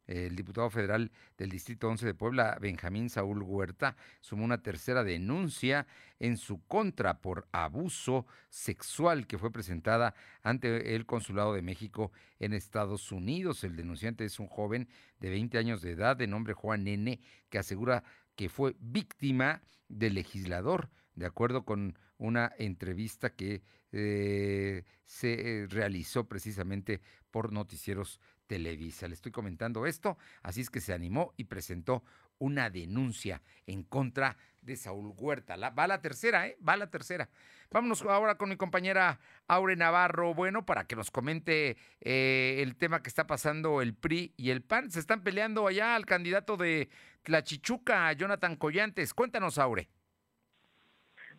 El 0.09 0.37
diputado 0.37 0.71
federal 0.71 1.13
del 1.37 1.51
Distrito 1.51 1.87
11 1.87 2.07
de 2.07 2.15
Puebla, 2.15 2.57
Benjamín 2.61 3.11
Saúl 3.11 3.43
Huerta, 3.43 3.95
sumó 4.21 4.43
una 4.43 4.63
tercera 4.63 5.05
denuncia 5.05 5.87
en 6.19 6.39
su 6.39 6.65
contra 6.67 7.21
por 7.21 7.47
abuso 7.53 8.27
sexual 8.49 9.27
que 9.27 9.37
fue 9.37 9.53
presentada 9.53 10.15
ante 10.43 10.97
el 10.97 11.05
Consulado 11.05 11.53
de 11.53 11.61
México 11.61 12.11
en 12.39 12.55
Estados 12.55 13.13
Unidos. 13.13 13.65
El 13.65 13.77
denunciante 13.77 14.25
es 14.25 14.41
un 14.41 14.49
joven 14.49 14.89
de 15.21 15.29
20 15.29 15.59
años 15.59 15.83
de 15.83 15.93
edad 15.93 16.17
de 16.17 16.27
nombre 16.27 16.55
Juan 16.55 16.89
N., 16.89 17.21
que 17.51 17.59
asegura 17.59 18.03
que 18.35 18.49
fue 18.49 18.77
víctima 18.81 19.61
del 19.89 20.15
legislador, 20.15 20.89
de 21.17 21.27
acuerdo 21.27 21.67
con 21.67 21.99
una 22.17 22.51
entrevista 22.57 23.31
que 23.31 23.63
eh, 23.93 24.85
se 25.05 25.67
realizó 25.69 26.29
precisamente 26.29 27.03
por 27.31 27.53
noticieros 27.53 28.21
Televisa. 28.49 29.07
Le 29.07 29.15
estoy 29.15 29.31
comentando 29.31 29.87
esto, 29.87 30.19
así 30.43 30.63
es 30.63 30.71
que 30.71 30.81
se 30.81 30.93
animó 30.93 31.35
y 31.37 31.45
presentó 31.45 32.03
una 32.39 32.71
denuncia 32.71 33.43
en 33.67 33.85
contra 33.85 34.37
de 34.63 34.77
Saúl 34.77 35.13
Huerta. 35.17 35.57
La, 35.57 35.71
va 35.71 35.87
la 35.87 36.01
tercera, 36.01 36.49
¿eh? 36.49 36.57
Va 36.67 36.77
la 36.77 36.91
tercera. 36.91 37.29
Vámonos 37.71 38.03
ahora 38.03 38.37
con 38.37 38.49
mi 38.49 38.57
compañera 38.57 39.21
Aure 39.47 39.77
Navarro, 39.77 40.35
bueno, 40.35 40.65
para 40.65 40.87
que 40.87 40.97
nos 40.97 41.11
comente 41.11 41.77
eh, 42.01 42.61
el 42.61 42.77
tema 42.77 43.03
que 43.03 43.09
está 43.09 43.27
pasando 43.27 43.83
el 43.83 43.95
PRI 43.95 44.33
y 44.37 44.51
el 44.51 44.63
PAN. 44.63 44.91
Se 44.91 45.01
están 45.01 45.23
peleando 45.23 45.67
allá 45.67 45.95
al 45.95 46.07
candidato 46.07 46.57
de 46.57 46.89
Tlachichuca, 47.23 48.13
Jonathan 48.13 48.57
Collantes. 48.57 49.15
Cuéntanos, 49.15 49.59
Aure. 49.59 49.89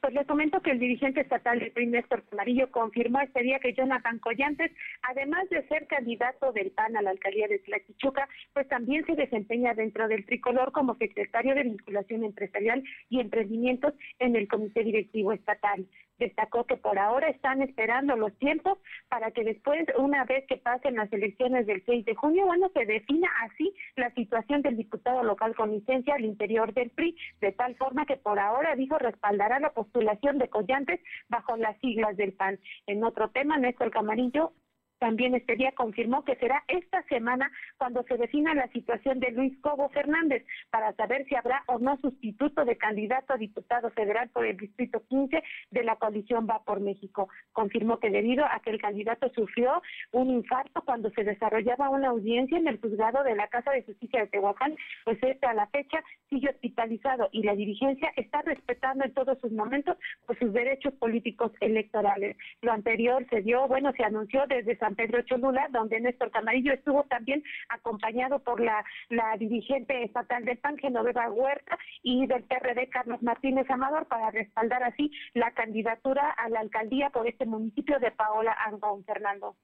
Pues 0.01 0.13
les 0.13 0.27
comento 0.27 0.61
que 0.61 0.71
el 0.71 0.79
dirigente 0.79 1.21
estatal 1.21 1.59
del 1.59 1.71
PRI, 1.71 1.87
Néstor 1.87 2.23
Camarillo, 2.29 2.71
confirmó 2.71 3.19
este 3.19 3.43
día 3.43 3.59
que 3.59 3.73
Jonathan 3.73 4.19
Collantes, 4.19 4.71
además 5.01 5.49
de 5.49 5.67
ser 5.67 5.87
candidato 5.87 6.53
del 6.53 6.71
PAN 6.71 6.95
a 6.95 7.01
la 7.01 7.09
alcaldía 7.09 7.47
de 7.47 7.59
Tlaquichuca, 7.59 8.29
pues 8.53 8.67
también 8.69 9.05
se 9.05 9.15
desempeña 9.15 9.73
dentro 9.73 10.07
del 10.07 10.25
tricolor 10.25 10.71
como 10.71 10.95
secretario 10.95 11.53
de 11.53 11.63
vinculación 11.63 12.23
empresarial 12.23 12.83
y 13.09 13.19
emprendimientos 13.19 13.93
en 14.19 14.35
el 14.35 14.47
comité 14.47 14.83
directivo 14.83 15.33
estatal 15.33 15.85
destacó 16.19 16.65
que 16.65 16.77
por 16.77 16.99
ahora 16.99 17.29
están 17.29 17.61
esperando 17.61 18.15
los 18.15 18.37
tiempos 18.37 18.77
para 19.07 19.31
que 19.31 19.43
después, 19.43 19.85
una 19.97 20.25
vez 20.25 20.45
que 20.47 20.57
pasen 20.57 20.95
las 20.95 21.11
elecciones 21.11 21.65
del 21.65 21.83
6 21.85 22.05
de 22.05 22.15
junio, 22.15 22.45
bueno, 22.45 22.69
se 22.73 22.85
defina 22.85 23.29
así 23.41 23.73
la 23.95 24.13
situación 24.13 24.61
del 24.61 24.77
diputado 24.77 25.23
local 25.23 25.55
con 25.55 25.71
licencia 25.71 26.15
al 26.15 26.25
interior 26.25 26.73
del 26.73 26.91
PRI, 26.91 27.15
de 27.41 27.51
tal 27.53 27.75
forma 27.75 28.05
que 28.05 28.17
por 28.17 28.39
ahora, 28.39 28.75
dijo, 28.75 28.97
respaldará 28.97 29.59
la 29.59 29.71
postulación 29.71 30.37
de 30.37 30.49
Collantes 30.49 30.99
bajo 31.29 31.57
las 31.57 31.79
siglas 31.79 32.17
del 32.17 32.33
PAN. 32.33 32.59
En 32.87 33.03
otro 33.03 33.29
tema, 33.29 33.57
Néstor 33.57 33.91
Camarillo 33.91 34.53
también 34.99 35.33
este 35.33 35.55
día 35.55 35.71
confirmó 35.71 36.23
que 36.25 36.35
será 36.35 36.63
esta 36.67 37.01
semana 37.03 37.51
cuando 37.77 38.03
se 38.03 38.17
defina 38.17 38.53
la 38.53 38.67
situación 38.67 39.19
de 39.19 39.31
Luis 39.31 39.57
Cobo 39.61 39.89
Fernández 39.89 40.45
para 40.69 40.93
saber 40.93 41.25
si 41.25 41.35
habrá 41.35 41.63
o 41.67 41.79
no 41.79 41.97
sustituto 41.97 42.65
de 42.65 42.77
candidato 42.77 43.33
a 43.33 43.37
diputado 43.37 43.89
federal 43.91 44.29
por 44.29 44.45
el 44.45 44.57
Distrito 44.57 45.01
15 45.07 45.41
de 45.71 45.83
la 45.83 45.95
coalición 45.95 46.47
Va 46.49 46.63
por 46.63 46.81
México. 46.81 47.29
Confirmó 47.53 47.99
que 47.99 48.09
debido 48.09 48.45
a 48.45 48.59
que 48.59 48.71
el 48.71 48.81
candidato 48.81 49.29
sufrió 49.33 49.81
un 50.11 50.29
infarto 50.29 50.81
cuando 50.83 51.09
se 51.11 51.23
desarrollaba 51.23 51.89
una 51.89 52.09
audiencia 52.09 52.57
en 52.57 52.67
el 52.67 52.79
juzgado 52.79 53.23
de 53.23 53.35
la 53.35 53.47
Casa 53.47 53.71
de 53.71 53.83
Justicia 53.83 54.21
de 54.21 54.27
Tehuacán, 54.27 54.75
pues 55.05 55.17
este 55.23 55.45
a 55.47 55.53
la 55.53 55.67
fecha 55.67 56.03
sigue 56.29 56.49
hospitalizado 56.49 57.29
y 57.31 57.43
la 57.43 57.55
dirigencia 57.55 58.11
está 58.17 58.41
respetando 58.41 59.05
en 59.05 59.13
todos 59.13 59.39
sus 59.39 59.51
momentos 59.51 59.97
pues 60.25 60.37
sus 60.39 60.51
derechos 60.51 60.93
políticos 60.95 61.51
electorales. 61.61 62.35
Lo 62.61 62.73
anterior 62.73 63.25
se 63.29 63.41
dio, 63.41 63.67
bueno, 63.67 63.93
se 63.93 64.03
anunció 64.03 64.45
desde 64.47 64.75
San 64.89 64.95
Pedro 64.95 65.21
Cholula, 65.21 65.67
donde 65.69 65.99
Néstor 65.99 66.31
Camarillo 66.31 66.73
estuvo 66.73 67.03
también 67.03 67.43
acompañado 67.69 68.39
por 68.39 68.59
la, 68.59 68.83
la 69.09 69.37
dirigente 69.37 70.03
estatal 70.03 70.43
del 70.45 70.57
PAN, 70.57 70.79
Genoveva 70.79 71.29
Huerta, 71.29 71.77
y 72.01 72.25
del 72.25 72.43
PRD, 72.45 72.89
Carlos 72.89 73.21
Martínez 73.21 73.69
Amador, 73.69 74.07
para 74.07 74.31
respaldar 74.31 74.81
así 74.81 75.11
la 75.35 75.51
candidatura 75.51 76.31
a 76.31 76.49
la 76.49 76.61
alcaldía 76.61 77.11
por 77.11 77.27
este 77.27 77.45
municipio 77.45 77.99
de 77.99 78.09
Paola 78.09 78.55
Angón, 78.65 79.03
Fernando. 79.05 79.55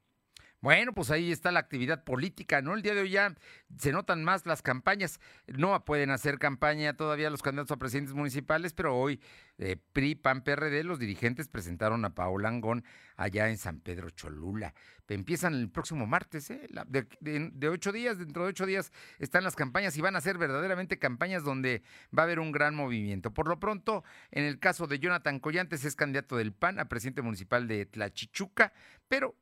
Bueno, 0.65 0.93
pues 0.93 1.12
ahí 1.12 1.32
está 1.32 1.51
la 1.51 1.60
actividad 1.60 2.04
política, 2.04 2.60
¿no? 2.60 2.73
El 2.73 2.82
día 2.82 2.95
de 2.95 3.01
hoy 3.01 3.12
ya 3.12 3.36
se 3.78 3.91
notan 3.91 4.23
más 4.23 4.47
las 4.47 4.63
campañas. 4.63 5.19
No 5.45 5.86
pueden 5.86 6.10
hacer 6.10 6.39
campaña 6.39 6.97
todavía 6.97 7.30
los 7.30 7.43
candidatos 7.43 7.69
a 7.73 7.78
presidentes 7.78 8.15
municipales, 8.15 8.73
pero 8.73 8.97
hoy 8.97 9.21
eh, 9.60 9.78
PRI, 9.93 10.15
PAN, 10.15 10.43
PRD, 10.43 10.84
los 10.84 10.97
dirigentes 10.97 11.49
presentaron 11.49 12.04
a 12.04 12.15
Paola 12.15 12.49
Angón 12.49 12.84
allá 13.15 13.47
en 13.47 13.60
San 13.60 13.80
Pedro 13.80 14.10
Cholula. 14.10 14.73
Empiezan 15.08 15.54
el 15.54 15.69
próximo 15.69 16.08
martes, 16.08 16.49
¿eh? 16.49 16.67
de, 16.89 17.69
ocho 17.69 17.91
días, 17.91 18.17
dentro 18.17 18.45
de 18.45 18.49
ocho 18.49 18.65
días 18.65 18.91
están 19.19 19.43
las 19.43 19.56
campañas 19.56 19.95
y 19.97 20.01
van 20.01 20.15
a 20.15 20.21
ser 20.21 20.39
verdaderamente 20.39 20.97
campañas 20.97 21.43
donde 21.43 21.84
va 22.06 22.23
a 22.23 22.25
haber 22.25 22.39
un 22.39 22.51
gran 22.51 22.73
movimiento. 22.73 23.32
Por 23.32 23.47
lo 23.47 23.60
pronto, 23.60 24.04
en 24.32 24.45
el 24.45 24.58
caso 24.58 24.88
de 24.88 24.97
Jonathan 24.97 25.39
Collantes, 25.39 25.86
es 25.86 25.95
candidato 25.95 26.38
del 26.38 26.54
PAN 26.54 26.80
a 26.80 26.89
presidente 26.89 27.21
municipal 27.21 27.67
de 27.67 27.86
Tlachichuca, 27.86 28.73
pero 29.08 29.36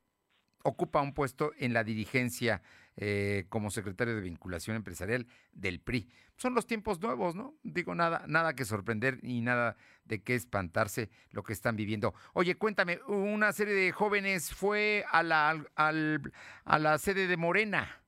ocupa 0.64 1.02
un 1.02 1.14
puesto 1.14 1.52
en 1.58 1.74
la 1.74 1.84
dirigencia 1.84 2.62
eh, 2.96 3.46
como 3.50 3.72
secretario 3.72 4.16
de 4.16 4.22
vinculación 4.22 4.76
empresarial 4.76 5.28
del 5.52 5.80
PRI. 5.80 6.10
Son 6.38 6.56
los 6.56 6.66
tiempos 6.66 7.02
nuevos, 7.02 7.36
¿no? 7.36 7.56
Digo, 7.64 7.96
nada, 7.96 8.24
nada 8.28 8.56
que 8.56 8.66
sorprender 8.66 9.20
y 9.22 9.42
nada 9.42 9.78
de 10.06 10.22
qué 10.22 10.36
espantarse 10.36 11.10
lo 11.32 11.44
que 11.44 11.54
están 11.54 11.76
viviendo. 11.76 12.14
Oye, 12.34 12.56
cuéntame, 12.56 13.00
una 13.08 13.52
serie 13.54 13.74
de 13.74 13.92
jóvenes 13.92 14.54
fue 14.54 15.06
a 15.12 15.24
la, 15.24 15.64
a 15.76 16.80
la 16.80 16.98
sede 16.98 17.28
de 17.28 17.38
Morena, 17.38 18.02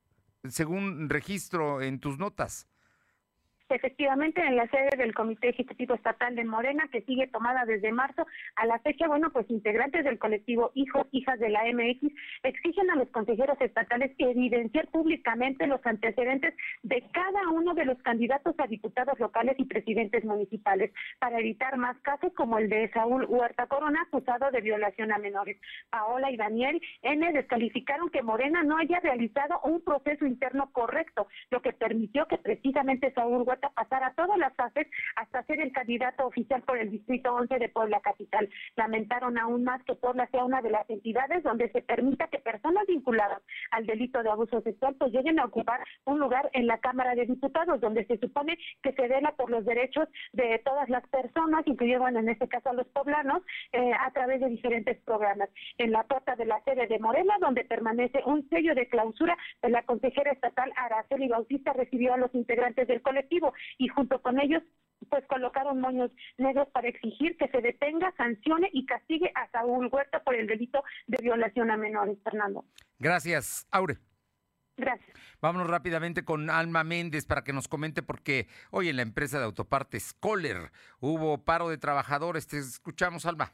según 0.48 1.10
registro 1.10 1.82
en 1.82 2.00
tus 2.00 2.18
notas. 2.18 2.68
Efectivamente, 3.68 4.42
en 4.46 4.58
la 4.58 4.68
sede 4.68 4.92
del 4.96 5.16
Comité 5.16 5.50
Ejecutivo 5.50 5.96
Estatal 5.96 6.36
de 6.36 6.46
Morena, 6.46 6.88
que 6.92 7.02
sigue 7.02 7.28
tomada 7.28 7.66
desde 7.66 7.92
marzo 7.92 8.28
a 8.58 8.66
la 8.68 8.78
fecha, 8.80 9.08
bueno, 9.08 9.32
pues 9.32 9.50
integrantes 9.50 10.04
del 10.04 10.20
colectivo 10.20 10.72
Hijos, 10.76 11.08
Hijas 11.12 11.40
de 11.40 11.50
la 11.50 11.64
MX 11.74 12.14
exigen 12.44 12.92
a 12.92 12.96
los 12.96 13.10
consejeros 13.10 13.60
estatales 13.60 14.12
evidenciar 14.20 14.88
públicamente 14.90 15.66
los 15.66 15.84
antecedentes 15.84 16.54
de 16.84 17.04
cada 17.12 17.50
uno 17.50 17.74
de 17.74 17.86
los 17.86 17.98
candidatos 18.04 18.54
a 18.60 18.68
diputados 18.68 19.20
locales 19.20 19.56
y 19.58 19.66
presidentes 19.66 20.24
municipales 20.26 20.92
para 21.18 21.40
evitar 21.40 21.78
más 21.78 21.98
casos 22.02 22.32
como 22.34 22.60
el 22.60 22.70
de 22.70 22.92
Saúl 22.92 23.26
Huerta 23.26 23.66
Corona, 23.66 24.04
acusado 24.04 24.52
de 24.52 24.62
violación 24.62 25.12
a 25.12 25.18
menores. 25.18 25.58
Paola 25.90 26.30
y 26.30 26.38
Daniel 26.38 26.80
N. 27.02 27.34
descalificaron 27.34 28.10
que 28.10 28.22
Morena 28.22 28.62
no 28.64 28.78
haya 28.78 29.00
realizado 29.00 29.60
un 29.64 29.82
proceso 29.82 30.26
interno 30.28 30.72
correcto, 30.72 31.28
lo 31.50 31.64
que 31.64 31.74
permitió 31.74 32.28
que 32.28 32.38
precisamente 32.38 33.12
Saúl 33.14 33.42
Huerta 33.42 33.55
pasar 33.58 34.04
a 34.04 34.14
todas 34.14 34.38
las 34.38 34.54
fases 34.56 34.88
hasta 35.16 35.44
ser 35.44 35.62
el 35.62 35.72
candidato 35.72 36.28
oficial 36.28 36.62
por 36.64 36.78
el 36.78 36.92
Distrito 36.92 37.34
11 37.34 37.60
de 37.60 37.70
Puebla 37.70 38.00
Capital. 38.02 38.50
Lamentaron 38.76 39.38
aún 39.38 39.64
más 39.64 39.84
que 39.84 39.96
Puebla 39.96 40.28
sea 40.32 40.46
una 40.46 40.62
de 40.62 40.70
las 40.70 40.90
entidades 40.90 41.44
donde 41.44 41.72
se 41.72 41.82
permita 41.82 42.28
que 42.28 42.40
personas 42.40 42.86
vinculadas 42.88 43.42
al 43.72 43.86
delito 43.86 44.22
de 44.22 44.30
abuso 44.30 44.62
sexual 44.62 44.96
pues 45.00 45.12
lleguen 45.12 45.40
a 45.40 45.46
ocupar 45.46 45.84
un 46.06 46.20
lugar 46.20 46.50
en 46.54 46.68
la 46.68 46.78
Cámara 46.78 47.16
de 47.16 47.26
Diputados, 47.26 47.82
donde 47.82 48.06
se 48.06 48.18
supone 48.18 48.58
que 48.84 48.94
se 48.94 49.08
vela 49.08 49.32
por 49.34 49.50
los 49.50 49.66
derechos 49.66 50.08
de 50.34 50.62
todas 50.64 50.90
las 50.90 51.08
personas, 51.10 51.66
incluidos 51.66 51.96
en 51.96 52.30
este 52.30 52.48
caso 52.48 52.70
a 52.70 52.74
los 52.74 52.88
poblanos, 52.88 53.42
eh, 53.72 53.92
a 53.94 54.12
través 54.12 54.42
de 54.42 54.50
diferentes 54.50 54.98
programas. 55.04 55.50
En 55.78 55.92
la 55.92 56.04
puerta 56.04 56.36
de 56.36 56.46
la 56.46 56.62
sede 56.64 56.88
de 56.88 57.00
Morena, 57.00 57.36
donde 57.40 57.64
permanece 57.64 58.22
un 58.26 58.48
sello 58.50 58.76
de 58.76 58.88
clausura 58.88 59.38
de 59.62 59.70
la 59.70 59.84
consejera 59.84 60.32
estatal 60.32 60.72
Araceli 60.76 61.28
Bautista, 61.28 61.74
recibió 61.74 62.14
a 62.14 62.18
los 62.18 62.34
integrantes 62.36 62.88
del 62.88 63.02
colectivo 63.02 63.45
y 63.78 63.88
junto 63.88 64.22
con 64.22 64.40
ellos 64.40 64.64
pues 65.10 65.26
colocaron 65.28 65.80
moños 65.82 66.12
negros 66.38 66.68
para 66.74 66.88
exigir 66.88 67.38
que 67.38 67.48
se 67.50 67.62
detenga, 67.62 68.14
sancione 68.18 68.70
y 68.74 68.86
castigue 68.86 69.32
a 69.36 69.50
Saúl 69.52 69.90
Huerta 69.92 70.24
por 70.24 70.36
el 70.36 70.48
delito 70.48 70.84
de 71.08 71.18
violación 71.22 71.70
a 71.70 71.78
menores, 71.78 72.18
Fernando. 72.24 72.66
Gracias, 72.98 73.68
Aure. 73.72 73.98
Gracias. 74.78 75.16
Vámonos 75.42 75.70
rápidamente 75.70 76.26
con 76.26 76.50
Alma 76.50 76.84
Méndez 76.84 77.26
para 77.26 77.44
que 77.44 77.54
nos 77.54 77.68
comente 77.68 78.02
porque 78.04 78.48
hoy 78.72 78.90
en 78.90 78.98
la 78.98 79.04
empresa 79.04 79.38
de 79.38 79.46
autopartes 79.46 80.14
Kohler 80.14 80.72
hubo 81.00 81.46
paro 81.46 81.70
de 81.70 81.78
trabajadores. 81.78 82.48
Te 82.48 82.58
escuchamos, 82.58 83.26
Alma 83.26 83.54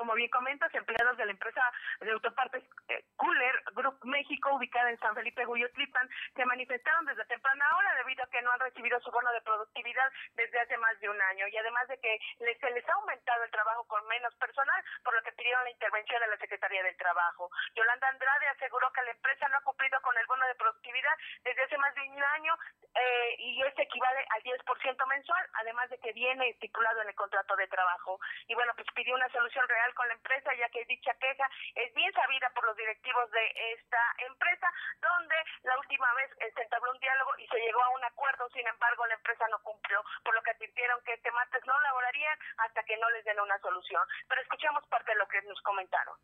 como 0.00 0.14
bien 0.14 0.30
comentas, 0.30 0.74
empleados 0.74 1.14
de 1.18 1.26
la 1.26 1.32
empresa 1.32 1.60
de 2.00 2.10
autopartes 2.10 2.64
eh, 2.88 3.04
Cooler 3.16 3.62
Group 3.74 4.00
México, 4.04 4.54
ubicada 4.54 4.88
en 4.88 4.98
San 4.98 5.14
Felipe 5.14 5.44
Guyotlipan, 5.44 6.08
se 6.34 6.46
manifestaron 6.46 7.04
desde 7.04 7.26
temprana 7.26 7.76
hora 7.76 7.94
debido 7.96 8.24
a 8.24 8.30
que 8.30 8.40
no 8.40 8.50
han 8.50 8.60
recibido 8.60 8.98
su 9.00 9.10
bono 9.10 9.30
de 9.30 9.42
productividad 9.42 10.10
desde 10.36 10.58
hace 10.58 10.78
más 10.78 10.98
de 11.00 11.10
un 11.10 11.20
año 11.20 11.46
y 11.48 11.56
además 11.58 11.86
de 11.88 11.98
que 11.98 12.18
se 12.38 12.70
les 12.70 12.88
ha 12.88 12.92
aumentado 12.94 13.44
el 13.44 13.50
trabajo 13.50 13.84
con 13.88 14.06
menos 14.08 14.34
personal, 14.36 14.82
por 15.04 15.14
lo 15.14 15.22
que 15.22 15.32
pidieron 15.32 15.64
la 15.64 15.70
intervención 15.70 16.18
de 16.22 16.28
la 16.28 16.38
Secretaría 16.38 16.82
del 16.82 16.96
Trabajo. 16.96 17.50
Yolanda 17.74 18.08
Andrade 18.08 18.48
aseguró 18.48 18.90
que 18.92 19.02
la 19.02 19.10
empresa 19.10 19.48
no 19.48 19.58
ha 19.58 19.68
cumplido 19.68 20.00
con 20.00 20.16
el 20.16 20.26
bono 20.26 20.46
de 20.46 20.54
productividad 20.54 21.12
desde 21.44 21.62
hace 21.62 21.76
más 21.76 21.94
de 21.94 22.08
un 22.08 22.22
año 22.22 22.56
eh, 22.94 23.34
y 23.38 23.62
este 23.62 23.82
equivale 23.82 24.24
al 24.30 24.42
10% 24.42 25.06
mensual, 25.06 25.46
además 25.60 25.90
de 25.90 25.98
que 25.98 26.12
viene 26.12 26.48
estipulado 26.48 27.02
en 27.02 27.08
el 27.08 27.14
contrato 27.14 27.54
de 27.56 27.68
trabajo. 27.68 28.18
Y 28.48 28.54
bueno, 28.54 28.72
pues 28.74 28.88
pidió 28.94 29.14
una 29.14 29.28
solución 29.28 29.66
real 29.68 29.89
con 29.94 30.08
la 30.08 30.14
empresa, 30.14 30.54
ya 30.54 30.68
que 30.70 30.84
dicha 30.86 31.14
queja 31.14 31.48
es 31.74 31.94
bien 31.94 32.12
sabida 32.12 32.50
por 32.54 32.64
los 32.66 32.76
directivos 32.76 33.30
de 33.30 33.74
esta 33.74 34.02
empresa, 34.18 34.68
donde 35.00 35.36
la 35.62 35.78
última 35.78 36.12
vez 36.14 36.30
se 36.54 36.62
entabló 36.62 36.92
un 36.92 37.00
diálogo 37.00 37.30
y 37.38 37.46
se 37.48 37.58
llegó 37.58 37.82
a 37.82 37.90
un 37.90 38.04
acuerdo, 38.04 38.48
sin 38.50 38.66
embargo 38.66 39.06
la 39.06 39.14
empresa 39.14 39.46
no 39.50 39.58
cumplió, 39.62 40.02
por 40.24 40.34
lo 40.34 40.42
que 40.42 40.50
advirtieron 40.50 41.00
que 41.04 41.14
este 41.14 41.30
martes 41.32 41.62
no 41.66 41.78
laborarían 41.80 42.38
hasta 42.58 42.82
que 42.84 42.96
no 42.96 43.10
les 43.10 43.24
den 43.24 43.40
una 43.40 43.58
solución. 43.58 44.02
Pero 44.28 44.42
escuchamos 44.42 44.86
parte 44.88 45.12
de 45.12 45.18
lo 45.18 45.28
que 45.28 45.42
nos 45.42 45.60
comentaron. 45.62 46.16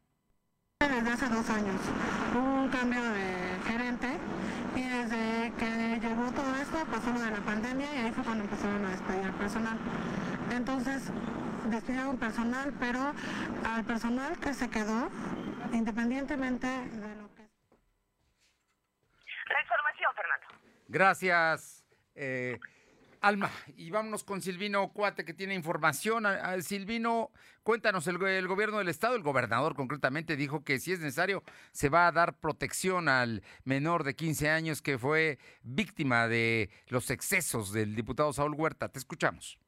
Desde 0.80 1.12
hace 1.12 1.28
dos 1.28 1.48
años 1.50 1.80
hubo 2.34 2.62
un 2.62 2.70
cambio 2.70 3.02
de 3.02 3.60
gerente 3.66 4.08
y 4.76 4.88
desde 4.88 5.52
que 5.56 6.00
llegó 6.00 6.30
todo 6.32 6.54
esto 6.56 6.84
pasó 6.90 7.10
lo 7.10 7.20
de 7.20 7.30
la 7.30 7.44
pandemia 7.44 7.86
y 7.94 7.98
ahí 8.04 8.12
fue 8.12 8.24
cuando 8.24 8.44
empezaron 8.44 8.84
a 8.84 8.90
despedir 8.90 9.32
personal. 9.32 9.78
Entonces, 10.50 11.10
despidieron 11.70 12.16
personal, 12.18 12.72
pero 12.78 13.12
al 13.64 13.84
personal 13.84 14.38
que 14.38 14.54
se 14.54 14.68
quedó, 14.70 15.10
independientemente 15.72 16.66
de 16.66 17.16
lo 17.16 17.34
que... 17.34 17.42
La 19.48 19.60
información, 19.62 20.12
Fernando. 20.14 20.46
Gracias. 20.88 21.84
Eh, 22.14 22.58
Alma, 23.20 23.50
y 23.76 23.90
vámonos 23.90 24.24
con 24.24 24.40
Silvino 24.40 24.92
Cuate 24.92 25.24
que 25.24 25.34
tiene 25.34 25.54
información. 25.54 26.26
Silvino, 26.60 27.30
cuéntanos, 27.62 28.06
el, 28.06 28.22
el, 28.22 28.46
gobierno 28.46 28.78
del 28.78 28.88
estado, 28.88 29.16
el 29.16 29.22
gobernador 29.22 29.74
concretamente, 29.74 30.36
dijo 30.36 30.62
que 30.62 30.78
si 30.78 30.92
es 30.92 31.00
necesario 31.00 31.42
se 31.72 31.88
va 31.88 32.06
a 32.06 32.12
dar 32.12 32.38
protección 32.38 33.08
al 33.08 33.42
menor 33.64 34.04
de 34.04 34.14
15 34.14 34.50
años 34.50 34.82
que 34.82 34.98
fue 34.98 35.38
víctima 35.62 36.28
de 36.28 36.70
los 36.88 37.10
excesos 37.10 37.72
del 37.72 37.96
diputado 37.96 38.32
Saúl 38.32 38.54
Huerta. 38.54 38.88
Te 38.90 38.98
escuchamos. 38.98 39.58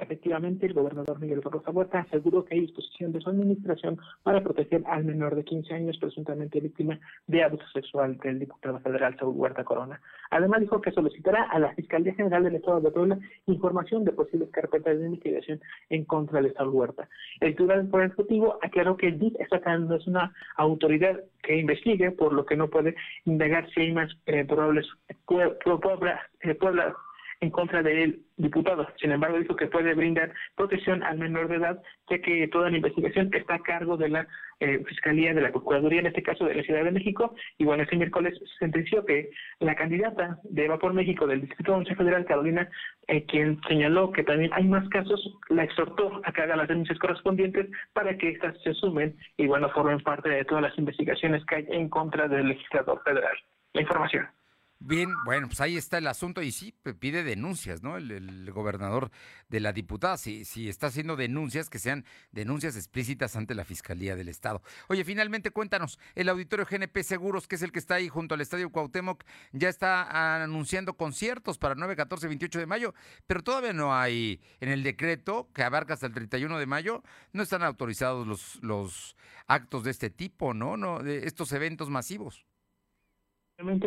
Efectivamente, 0.00 0.66
el 0.66 0.72
gobernador 0.72 1.20
Miguel 1.20 1.40
Barroso 1.40 1.70
Huerta 1.70 2.00
aseguró 2.00 2.44
que 2.44 2.54
hay 2.54 2.62
disposición 2.62 3.12
de 3.12 3.20
su 3.20 3.28
administración 3.28 3.98
para 4.22 4.42
proteger 4.42 4.82
al 4.86 5.04
menor 5.04 5.34
de 5.36 5.44
15 5.44 5.74
años 5.74 5.98
presuntamente 5.98 6.58
víctima 6.60 6.98
de 7.26 7.42
abuso 7.42 7.66
sexual 7.74 8.16
del 8.18 8.38
diputado 8.38 8.80
federal 8.80 9.16
Saúl 9.18 9.36
Huerta 9.36 9.62
Corona. 9.62 10.00
Además 10.30 10.60
dijo 10.60 10.80
que 10.80 10.90
solicitará 10.92 11.44
a 11.44 11.58
la 11.58 11.74
Fiscalía 11.74 12.14
General 12.14 12.42
del 12.42 12.56
Estado 12.56 12.80
de 12.80 12.90
Puebla 12.90 13.18
información 13.46 14.04
de 14.04 14.12
posibles 14.12 14.50
carpetas 14.50 14.98
de 14.98 15.04
investigación 15.04 15.60
en 15.90 16.04
contra 16.04 16.40
de 16.40 16.52
Saúl 16.54 16.74
Huerta. 16.74 17.08
El 17.40 17.54
Tribunal 17.54 17.88
por 17.88 18.02
Ejecutivo 18.02 18.58
aclaró 18.62 18.96
que 18.96 19.08
el 19.08 19.18
DIF 19.18 19.38
estatal 19.38 19.86
no 19.86 19.96
es 19.96 20.06
una 20.06 20.32
autoridad 20.56 21.20
que 21.42 21.58
investigue, 21.58 22.10
por 22.10 22.32
lo 22.32 22.46
que 22.46 22.56
no 22.56 22.68
puede 22.68 22.94
indagar 23.26 23.68
si 23.70 23.80
hay 23.80 23.92
más 23.92 24.10
eh, 24.26 24.44
probables 24.44 24.86
eh, 25.08 26.54
Puebla 26.54 26.96
en 27.40 27.50
contra 27.50 27.82
del 27.82 28.22
diputado. 28.36 28.86
Sin 29.00 29.12
embargo, 29.12 29.38
dijo 29.38 29.56
que 29.56 29.66
puede 29.66 29.94
brindar 29.94 30.32
protección 30.56 31.02
al 31.02 31.18
menor 31.18 31.48
de 31.48 31.56
edad, 31.56 31.82
ya 32.08 32.18
que 32.18 32.48
toda 32.48 32.70
la 32.70 32.76
investigación 32.76 33.30
está 33.32 33.54
a 33.54 33.62
cargo 33.62 33.96
de 33.96 34.08
la 34.10 34.28
eh, 34.60 34.82
Fiscalía 34.86 35.32
de 35.32 35.40
la 35.40 35.50
Procuraduría, 35.50 36.00
en 36.00 36.06
este 36.06 36.22
caso 36.22 36.44
de 36.44 36.54
la 36.54 36.62
Ciudad 36.62 36.84
de 36.84 36.90
México. 36.90 37.34
Y 37.56 37.64
bueno, 37.64 37.82
este 37.82 37.96
miércoles 37.96 38.38
sentenció 38.58 39.04
que 39.06 39.30
la 39.58 39.74
candidata 39.74 40.38
de 40.44 40.66
Eva 40.66 40.78
por 40.78 40.92
México 40.92 41.26
del 41.26 41.40
Distrito 41.40 41.74
11 41.74 41.94
Federal, 41.94 42.26
Carolina, 42.26 42.68
eh, 43.08 43.24
quien 43.24 43.60
señaló 43.68 44.12
que 44.12 44.22
también 44.22 44.50
hay 44.52 44.64
más 44.64 44.86
casos, 44.90 45.38
la 45.48 45.64
exhortó 45.64 46.20
a 46.24 46.32
que 46.32 46.42
haga 46.42 46.56
las 46.56 46.68
denuncias 46.68 46.98
correspondientes 46.98 47.68
para 47.94 48.16
que 48.18 48.30
éstas 48.30 48.54
se 48.62 48.74
sumen 48.74 49.16
y 49.36 49.46
bueno, 49.46 49.70
formen 49.70 50.00
parte 50.00 50.28
de 50.28 50.44
todas 50.44 50.62
las 50.62 50.78
investigaciones 50.78 51.44
que 51.46 51.56
hay 51.56 51.66
en 51.70 51.88
contra 51.88 52.28
del 52.28 52.48
legislador 52.48 53.02
federal. 53.02 53.36
La 53.72 53.80
información. 53.80 54.39
Bien, 54.82 55.12
bueno, 55.26 55.46
pues 55.46 55.60
ahí 55.60 55.76
está 55.76 55.98
el 55.98 56.06
asunto 56.06 56.40
y 56.40 56.52
sí, 56.52 56.74
pide 56.98 57.22
denuncias, 57.22 57.82
¿no? 57.82 57.98
El, 57.98 58.50
gobernador 58.50 59.10
de 59.50 59.60
la 59.60 59.74
diputada, 59.74 60.16
si, 60.16 60.46
si 60.46 60.70
está 60.70 60.86
haciendo 60.86 61.16
denuncias, 61.16 61.68
que 61.68 61.78
sean 61.78 62.06
denuncias 62.32 62.76
explícitas 62.76 63.36
ante 63.36 63.54
la 63.54 63.66
Fiscalía 63.66 64.16
del 64.16 64.30
Estado. 64.30 64.62
Oye, 64.88 65.04
finalmente 65.04 65.50
cuéntanos, 65.50 65.98
el 66.14 66.30
auditorio 66.30 66.64
GNP 66.64 67.02
Seguros, 67.02 67.46
que 67.46 67.56
es 67.56 67.62
el 67.62 67.72
que 67.72 67.78
está 67.78 67.96
ahí 67.96 68.08
junto 68.08 68.34
al 68.34 68.40
Estadio 68.40 68.70
Cuauhtémoc, 68.70 69.22
ya 69.52 69.68
está 69.68 70.42
anunciando 70.42 70.94
conciertos 70.94 71.58
para 71.58 71.74
9, 71.74 71.94
14, 71.94 72.26
28 72.28 72.58
de 72.60 72.66
mayo, 72.66 72.94
pero 73.26 73.42
todavía 73.42 73.74
no 73.74 73.94
hay, 73.94 74.40
en 74.60 74.70
el 74.70 74.82
decreto 74.82 75.50
que 75.52 75.62
abarca 75.62 75.92
hasta 75.92 76.06
el 76.06 76.14
31 76.14 76.58
de 76.58 76.66
mayo, 76.66 77.02
no 77.34 77.42
están 77.42 77.62
autorizados 77.62 78.26
los, 78.26 78.58
los 78.62 79.14
actos 79.46 79.84
de 79.84 79.90
este 79.90 80.08
tipo, 80.08 80.54
¿no? 80.54 80.78
no 80.78 81.00
de 81.00 81.26
estos 81.26 81.52
eventos 81.52 81.90
masivos 81.90 82.46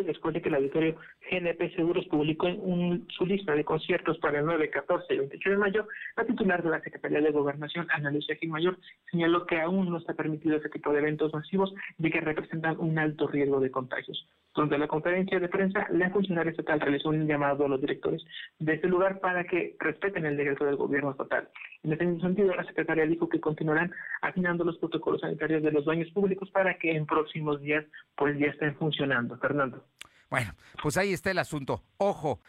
después 0.06 0.34
de 0.34 0.42
que 0.42 0.50
el 0.50 0.56
auditorio 0.56 0.96
GNP 1.30 1.76
Seguros 1.76 2.06
publicó 2.06 2.48
un, 2.48 3.08
su 3.10 3.26
lista 3.26 3.54
de 3.54 3.64
conciertos 3.64 4.18
para 4.20 4.40
el 4.40 4.46
9, 4.46 4.70
14 4.70 5.14
y 5.14 5.18
28 5.18 5.50
de 5.50 5.58
mayo, 5.58 5.88
la 6.16 6.26
titular 6.26 6.62
de 6.62 6.70
la 6.70 6.82
Secretaría 6.82 7.22
de 7.22 7.32
Gobernación, 7.32 7.88
Ana 7.90 8.12
Lucia 8.12 8.38
Mayor, 8.48 8.78
señaló 9.10 9.46
que 9.46 9.60
aún 9.60 9.90
no 9.90 9.98
está 9.98 10.14
permitido 10.14 10.58
ese 10.58 10.70
tipo 10.70 10.92
de 10.92 11.00
eventos 11.00 11.34
masivos 11.34 11.74
y 11.98 12.12
que 12.12 12.22
representan 12.22 12.78
un 12.80 13.00
alto 13.00 13.28
riesgo 13.28 13.60
de 13.60 13.72
contagios. 13.72 14.28
Durante 14.54 14.78
la 14.78 14.88
conferencia 14.88 15.40
de 15.40 15.50
prensa, 15.50 15.88
la 15.90 16.12
funcionaria 16.12 16.52
estatal 16.52 16.80
realizó 16.80 17.10
un 17.10 17.28
llamado 17.28 17.66
a 17.66 17.70
los 17.70 17.82
directores 17.82 18.24
de 18.60 18.74
este 18.76 18.88
lugar 18.88 19.20
para 19.20 19.44
que 19.46 19.76
respeten 19.80 20.26
el 20.26 20.38
decreto 20.38 20.66
del 20.66 20.76
gobierno 20.76 21.12
estatal. 21.12 21.50
En 21.82 21.94
ese 21.94 22.20
sentido, 22.20 22.54
la 22.54 22.64
secretaria 22.64 23.06
dijo 23.06 23.28
que 23.28 23.42
continuarán 23.42 23.92
afinando 24.22 24.64
los 24.64 24.78
protocolos 24.78 25.22
sanitarios 25.22 25.64
de 25.64 25.72
los 25.72 25.86
baños 25.86 26.10
públicos 26.12 26.52
para 26.52 26.78
que 26.78 26.96
en 26.96 27.08
próximos 27.08 27.60
días 27.62 27.86
pues 28.16 28.38
ya 28.38 28.48
estén 28.48 28.76
funcionando. 28.76 29.38
Fernando. 29.38 29.62
Bueno, 30.30 30.56
pues 30.82 30.97
ahí 30.97 31.13
está 31.13 31.32
el 31.32 31.39
asunto. 31.39 31.84
Ojo, 31.97 32.41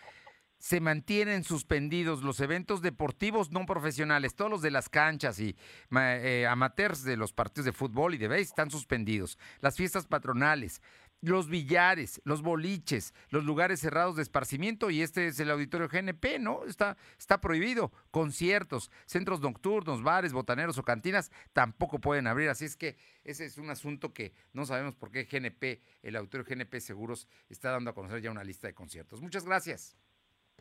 se 0.64 0.80
mantienen 0.80 1.44
suspendidos 1.44 2.22
los 2.22 2.40
eventos 2.40 2.80
deportivos 2.80 3.50
no 3.50 3.66
profesionales, 3.66 4.34
todos 4.34 4.50
los 4.50 4.62
de 4.62 4.70
las 4.70 4.88
canchas 4.88 5.38
y 5.38 5.54
eh, 5.94 6.46
amateurs 6.48 7.04
de 7.04 7.18
los 7.18 7.34
partidos 7.34 7.66
de 7.66 7.72
fútbol 7.72 8.14
y 8.14 8.16
de 8.16 8.28
béisbol 8.28 8.48
están 8.48 8.70
suspendidos. 8.70 9.38
Las 9.60 9.76
fiestas 9.76 10.06
patronales, 10.06 10.80
los 11.24 11.48
billares, 11.48 12.20
los 12.24 12.42
boliches, 12.42 13.14
los 13.30 13.44
lugares 13.44 13.80
cerrados 13.80 14.16
de 14.16 14.22
esparcimiento 14.22 14.90
y 14.90 15.02
este 15.02 15.26
es 15.26 15.40
el 15.40 15.50
auditorio 15.50 15.88
GNP, 15.88 16.38
¿no? 16.38 16.64
Está, 16.64 16.96
está 17.18 17.40
prohibido. 17.40 17.92
Conciertos, 18.10 18.90
centros 19.06 19.40
nocturnos, 19.40 20.02
bares, 20.02 20.32
botaneros 20.32 20.78
o 20.78 20.82
cantinas 20.82 21.30
tampoco 21.52 21.98
pueden 21.98 22.26
abrir. 22.26 22.50
Así 22.50 22.64
es 22.64 22.76
que 22.76 22.96
ese 23.24 23.46
es 23.46 23.58
un 23.58 23.70
asunto 23.70 24.12
que 24.12 24.34
no 24.52 24.66
sabemos 24.66 24.94
por 24.94 25.10
qué 25.10 25.24
GNP, 25.24 25.80
el 26.02 26.16
auditorio 26.16 26.46
GNP 26.48 26.80
Seguros, 26.80 27.26
está 27.48 27.70
dando 27.70 27.90
a 27.90 27.94
conocer 27.94 28.20
ya 28.20 28.30
una 28.30 28.44
lista 28.44 28.66
de 28.66 28.74
conciertos. 28.74 29.22
Muchas 29.22 29.44
gracias. 29.44 29.96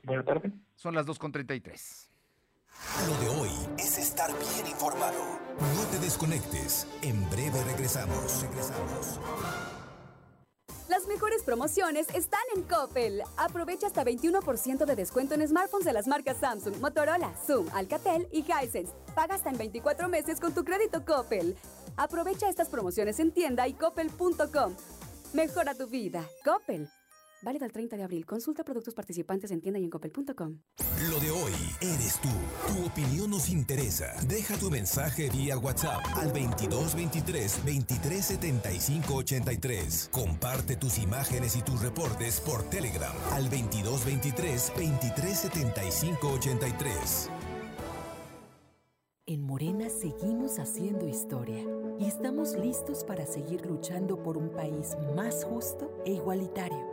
Buenas 0.04 0.26
tardes. 0.26 0.52
Son 0.76 0.96
las 0.96 1.06
2.33. 1.06 2.10
Lo 3.08 3.18
de 3.20 3.30
hoy 3.40 3.52
es 3.78 3.98
estar 3.98 4.32
bien 4.32 4.68
informado. 4.68 5.40
No 5.76 5.84
te 5.92 6.00
desconectes. 6.00 6.88
En 7.02 7.30
breve 7.30 7.64
regresamos. 7.66 8.42
Regresamos. 8.42 9.20
Las 10.90 11.08
mejores 11.08 11.44
promociones 11.44 12.08
están 12.14 12.42
en 12.56 12.64
Coppel. 12.64 13.24
Aprovecha 13.38 13.88
hasta 13.88 14.04
21% 14.04 14.86
de 14.86 14.96
descuento 14.96 15.34
en 15.34 15.48
smartphones 15.48 15.86
de 15.86 15.94
las 15.94 16.08
marcas 16.08 16.38
Samsung, 16.38 16.78
Motorola, 16.82 17.34
Zoom, 17.48 17.68
Alcatel 17.74 18.28
y 18.32 18.40
Hisense. 18.42 18.94
Paga 19.16 19.36
hasta 19.36 19.50
en 19.50 19.58
24 19.58 20.10
meses 20.10 20.40
con 20.42 20.54
tu 20.54 20.66
crédito 20.66 21.06
Coppel. 21.06 21.56
Aprovecha 21.96 22.50
estas 22.50 22.68
promociones 22.68 23.20
en 23.20 23.32
tienda 23.32 23.68
y 23.68 23.74
coppel.com. 23.74 24.76
Mejora 25.34 25.74
tu 25.74 25.88
vida. 25.88 26.28
Coppel. 26.44 26.90
Válido 27.44 27.66
el 27.66 27.72
30 27.72 27.98
de 27.98 28.04
abril. 28.04 28.26
Consulta 28.26 28.64
productos 28.64 28.94
participantes 28.94 29.52
en 29.52 29.60
tienda 29.60 29.80
y 29.80 29.84
en 29.84 29.90
copel.com. 29.90 30.60
Lo 31.10 31.20
de 31.20 31.30
hoy 31.30 31.52
eres 31.82 32.20
tú. 32.22 32.30
Tu 32.68 32.86
opinión 32.86 33.32
nos 33.32 33.50
interesa. 33.50 34.14
Deja 34.28 34.56
tu 34.56 34.72
mensaje 34.72 35.30
vía 35.30 35.58
WhatsApp 35.58 36.02
al 36.16 36.28
2223 36.32 37.58
2375 37.66 39.16
83. 39.16 40.10
Comparte 40.12 40.78
tus 40.78 40.98
imágenes 41.00 41.58
y 41.58 41.62
tus 41.62 41.82
reportes 41.82 42.40
por 42.40 42.64
Telegram 42.70 43.14
al 43.32 43.44
2223 43.50 44.72
2375 44.76 46.28
83. 46.28 47.30
En 49.26 49.42
Morena 49.42 49.88
seguimos 49.90 50.60
haciendo 50.60 51.08
historia 51.08 51.64
y 52.00 52.08
estamos 52.08 52.56
listos 52.58 53.04
para 53.06 53.26
seguir 53.26 53.66
luchando 53.66 54.22
por 54.22 54.38
un 54.38 54.50
país 54.50 54.98
más 55.16 55.46
justo 55.46 55.98
e 56.06 56.12
igualitario. 56.12 56.93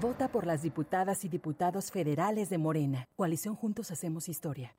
Vota 0.00 0.28
por 0.28 0.46
las 0.46 0.62
diputadas 0.62 1.24
y 1.24 1.28
diputados 1.28 1.90
federales 1.90 2.50
de 2.50 2.58
Morena. 2.58 3.06
Coalición 3.16 3.54
Juntos 3.54 3.90
Hacemos 3.90 4.28
Historia. 4.28 4.76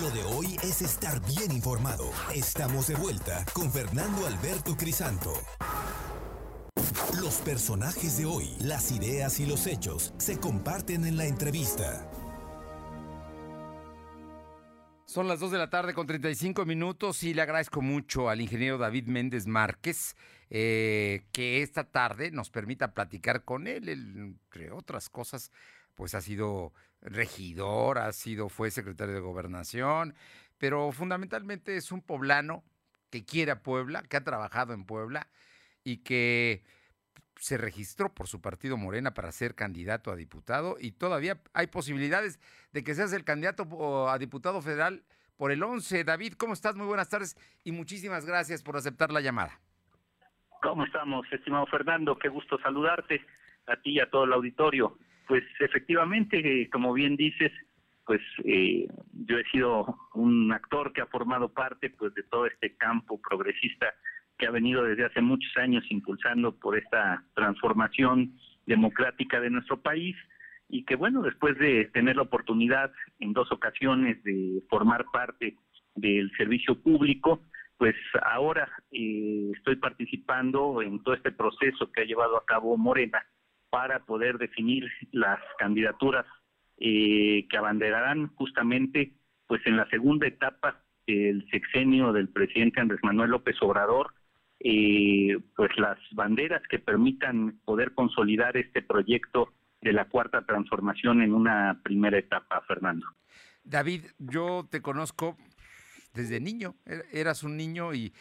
Lo 0.00 0.10
de 0.10 0.24
hoy 0.24 0.56
es 0.62 0.82
estar 0.82 1.20
bien 1.26 1.52
informado. 1.52 2.04
Estamos 2.34 2.88
de 2.88 2.96
vuelta 2.96 3.44
con 3.52 3.70
Fernando 3.70 4.26
Alberto 4.26 4.76
Crisanto. 4.76 5.32
Los 7.20 7.36
personajes 7.36 8.18
de 8.18 8.26
hoy, 8.26 8.56
las 8.60 8.90
ideas 8.92 9.40
y 9.40 9.46
los 9.46 9.66
hechos 9.66 10.12
se 10.18 10.38
comparten 10.38 11.04
en 11.06 11.16
la 11.16 11.26
entrevista. 11.26 12.10
Son 15.06 15.28
las 15.28 15.40
2 15.40 15.52
de 15.52 15.58
la 15.58 15.70
tarde 15.70 15.94
con 15.94 16.06
35 16.06 16.66
minutos 16.66 17.22
y 17.22 17.32
le 17.32 17.42
agradezco 17.42 17.80
mucho 17.80 18.28
al 18.28 18.40
ingeniero 18.40 18.76
David 18.76 19.06
Méndez 19.06 19.46
Márquez 19.46 20.16
eh, 20.50 21.22
que 21.32 21.62
esta 21.62 21.84
tarde 21.84 22.30
nos 22.30 22.50
permita 22.50 22.94
platicar 22.94 23.44
con 23.44 23.66
él, 23.66 23.88
él, 23.88 24.16
entre 24.16 24.70
otras 24.70 25.08
cosas, 25.08 25.50
pues 25.94 26.14
ha 26.14 26.20
sido 26.20 26.72
regidor, 27.00 27.98
ha 27.98 28.12
sido, 28.12 28.48
fue 28.48 28.70
secretario 28.70 29.14
de 29.14 29.20
gobernación, 29.20 30.14
pero 30.58 30.92
fundamentalmente 30.92 31.76
es 31.76 31.92
un 31.92 32.02
poblano 32.02 32.64
que 33.10 33.24
quiere 33.24 33.52
a 33.52 33.62
Puebla, 33.62 34.02
que 34.02 34.16
ha 34.16 34.24
trabajado 34.24 34.72
en 34.72 34.84
Puebla 34.84 35.28
y 35.84 35.98
que 35.98 36.64
se 37.38 37.58
registró 37.58 38.14
por 38.14 38.28
su 38.28 38.40
partido 38.40 38.76
Morena 38.76 39.14
para 39.14 39.30
ser 39.32 39.54
candidato 39.54 40.10
a 40.10 40.16
diputado 40.16 40.76
y 40.80 40.92
todavía 40.92 41.40
hay 41.52 41.66
posibilidades 41.66 42.38
de 42.72 42.82
que 42.82 42.94
seas 42.94 43.12
el 43.12 43.24
candidato 43.24 44.08
a 44.08 44.18
diputado 44.18 44.62
federal 44.62 45.04
por 45.36 45.52
el 45.52 45.62
11. 45.62 46.04
David, 46.04 46.34
¿cómo 46.34 46.54
estás? 46.54 46.76
Muy 46.76 46.86
buenas 46.86 47.08
tardes 47.08 47.36
y 47.62 47.72
muchísimas 47.72 48.24
gracias 48.24 48.62
por 48.62 48.76
aceptar 48.76 49.12
la 49.12 49.20
llamada. 49.20 49.60
¿Cómo 50.66 50.84
estamos, 50.84 51.24
estimado 51.32 51.64
Fernando? 51.66 52.18
Qué 52.18 52.28
gusto 52.28 52.58
saludarte 52.58 53.24
a 53.68 53.76
ti 53.76 53.92
y 53.92 54.00
a 54.00 54.10
todo 54.10 54.24
el 54.24 54.32
auditorio. 54.32 54.98
Pues 55.28 55.44
efectivamente, 55.60 56.62
eh, 56.62 56.68
como 56.68 56.92
bien 56.92 57.14
dices, 57.14 57.52
pues 58.04 58.20
eh, 58.42 58.88
yo 59.12 59.38
he 59.38 59.44
sido 59.52 59.96
un 60.14 60.52
actor 60.52 60.92
que 60.92 61.02
ha 61.02 61.06
formado 61.06 61.50
parte 61.50 61.90
pues 61.90 62.12
de 62.14 62.24
todo 62.24 62.46
este 62.46 62.74
campo 62.76 63.20
progresista 63.22 63.94
que 64.36 64.48
ha 64.48 64.50
venido 64.50 64.82
desde 64.82 65.04
hace 65.04 65.20
muchos 65.20 65.56
años 65.56 65.84
impulsando 65.88 66.56
por 66.56 66.76
esta 66.76 67.22
transformación 67.34 68.32
democrática 68.66 69.38
de 69.38 69.50
nuestro 69.50 69.80
país 69.80 70.16
y 70.68 70.84
que 70.84 70.96
bueno, 70.96 71.22
después 71.22 71.56
de 71.58 71.84
tener 71.94 72.16
la 72.16 72.22
oportunidad 72.22 72.90
en 73.20 73.32
dos 73.32 73.52
ocasiones 73.52 74.20
de 74.24 74.64
formar 74.68 75.04
parte 75.12 75.54
del 75.94 76.28
servicio 76.36 76.74
público, 76.74 77.40
pues 77.78 77.94
ahora 78.22 78.68
eh, 78.90 79.52
estoy 79.56 79.76
participando 79.76 80.82
en 80.82 81.02
todo 81.02 81.14
este 81.14 81.32
proceso 81.32 81.90
que 81.92 82.02
ha 82.02 82.04
llevado 82.04 82.36
a 82.36 82.44
cabo 82.46 82.76
Morena 82.76 83.24
para 83.70 84.04
poder 84.04 84.38
definir 84.38 84.90
las 85.12 85.40
candidaturas 85.58 86.24
eh, 86.78 87.46
que 87.48 87.56
abanderarán 87.56 88.28
justamente 88.36 89.12
pues 89.46 89.60
en 89.66 89.76
la 89.76 89.88
segunda 89.88 90.26
etapa 90.26 90.82
del 91.06 91.46
sexenio 91.50 92.12
del 92.12 92.28
presidente 92.28 92.80
Andrés 92.80 93.00
Manuel 93.02 93.30
López 93.30 93.56
Obrador 93.60 94.12
eh, 94.60 95.38
pues 95.54 95.70
las 95.76 95.98
banderas 96.12 96.62
que 96.68 96.78
permitan 96.78 97.60
poder 97.64 97.92
consolidar 97.92 98.56
este 98.56 98.82
proyecto 98.82 99.52
de 99.82 99.92
la 99.92 100.06
cuarta 100.06 100.44
transformación 100.44 101.22
en 101.22 101.34
una 101.34 101.80
primera 101.84 102.18
etapa, 102.18 102.62
Fernando. 102.66 103.06
David, 103.62 104.06
yo 104.18 104.66
te 104.70 104.80
conozco 104.80 105.36
desde 106.16 106.40
niño, 106.40 106.74
er, 106.84 107.06
eras 107.12 107.42
un 107.42 107.56
niño 107.56 107.94
y, 107.94 108.12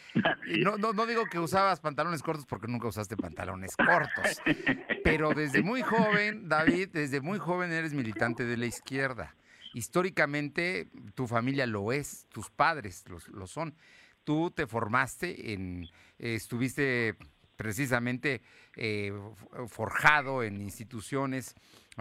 no, 0.61 0.77
no, 0.77 0.93
no, 0.93 1.05
digo 1.05 1.25
que 1.25 1.39
usabas 1.39 1.79
pantalones 1.79 2.21
cortos 2.21 2.45
porque 2.45 2.67
nunca 2.67 2.87
usaste 2.87 3.17
pantalones 3.17 3.75
cortos, 3.75 4.41
pero 5.03 5.33
desde 5.33 5.63
muy 5.63 5.81
joven, 5.81 6.47
David, 6.47 6.89
desde 6.91 7.21
muy 7.21 7.39
joven 7.39 7.71
eres 7.71 7.93
militante 7.93 8.45
de 8.45 8.57
la 8.57 8.65
izquierda. 8.65 9.35
Históricamente 9.73 10.89
tu 11.15 11.27
familia 11.27 11.65
lo 11.65 11.91
es, 11.91 12.27
tus 12.29 12.49
padres 12.49 13.03
lo 13.07 13.47
son 13.47 13.75
tú 14.25 14.51
te 14.51 14.67
formaste 14.67 15.53
en, 15.53 15.85
eh, 16.19 16.35
estuviste 16.35 17.15
precisamente 17.55 18.41
eh, 18.75 19.13
forjado 19.67 20.43
en 20.43 20.61
instituciones 20.61 21.55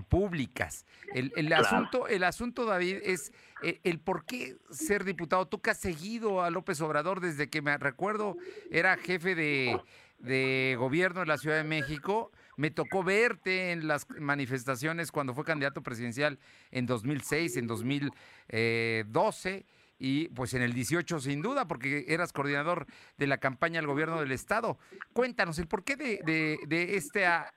públicas. 0.08 0.86
El, 1.12 1.52
asunto, 1.52 2.08
el 2.08 2.24
asunto, 2.24 2.64
David, 2.64 2.96
es 3.04 3.32
eh, 3.62 3.78
el, 3.84 4.00
por 4.00 4.24
qué 4.24 4.56
ser 4.70 5.04
diputado. 5.04 5.46
Tú 5.46 5.60
que 5.60 5.70
has 5.70 5.78
seguido 5.78 6.42
a 6.42 6.50
López 6.50 6.80
Obrador 6.80 7.20
desde 7.20 7.48
que 7.48 7.62
me 7.62 7.78
recuerdo, 7.78 8.36
era 8.70 8.96
jefe 8.96 9.36
de, 9.36 9.80
de 10.18 10.76
gobierno 10.78 11.20
de 11.20 11.26
la 11.26 11.38
Ciudad 11.38 11.56
de 11.56 11.64
México. 11.64 12.32
Me 12.56 12.70
tocó 12.70 13.04
verte 13.04 13.72
en 13.72 13.86
las 13.86 14.08
manifestaciones 14.10 15.12
cuando 15.12 15.34
fue 15.34 15.44
candidato 15.44 15.82
presidencial 15.82 16.38
en 16.70 16.86
2006, 16.86 17.56
en 17.56 17.66
2012 17.66 19.66
y 19.98 20.28
pues 20.28 20.54
en 20.54 20.62
el 20.62 20.72
18 20.72 21.20
sin 21.20 21.42
duda, 21.42 21.66
porque 21.66 22.04
eras 22.08 22.32
coordinador 22.32 22.86
de 23.16 23.26
la 23.26 23.38
campaña 23.38 23.80
del 23.80 23.86
gobierno 23.86 24.20
del 24.20 24.32
Estado. 24.32 24.78
Cuéntanos 25.12 25.58
el 25.58 25.68
porqué 25.68 25.96
de, 25.96 26.58
de, 26.66 26.96
esta 26.96 27.52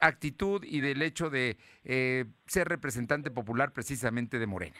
actitud 0.00 0.62
y 0.64 0.80
del 0.80 1.02
hecho 1.02 1.30
de 1.30 1.56
eh, 1.84 2.26
ser 2.46 2.68
representante 2.68 3.30
popular 3.30 3.72
precisamente 3.72 4.38
de 4.38 4.46
Morena. 4.46 4.76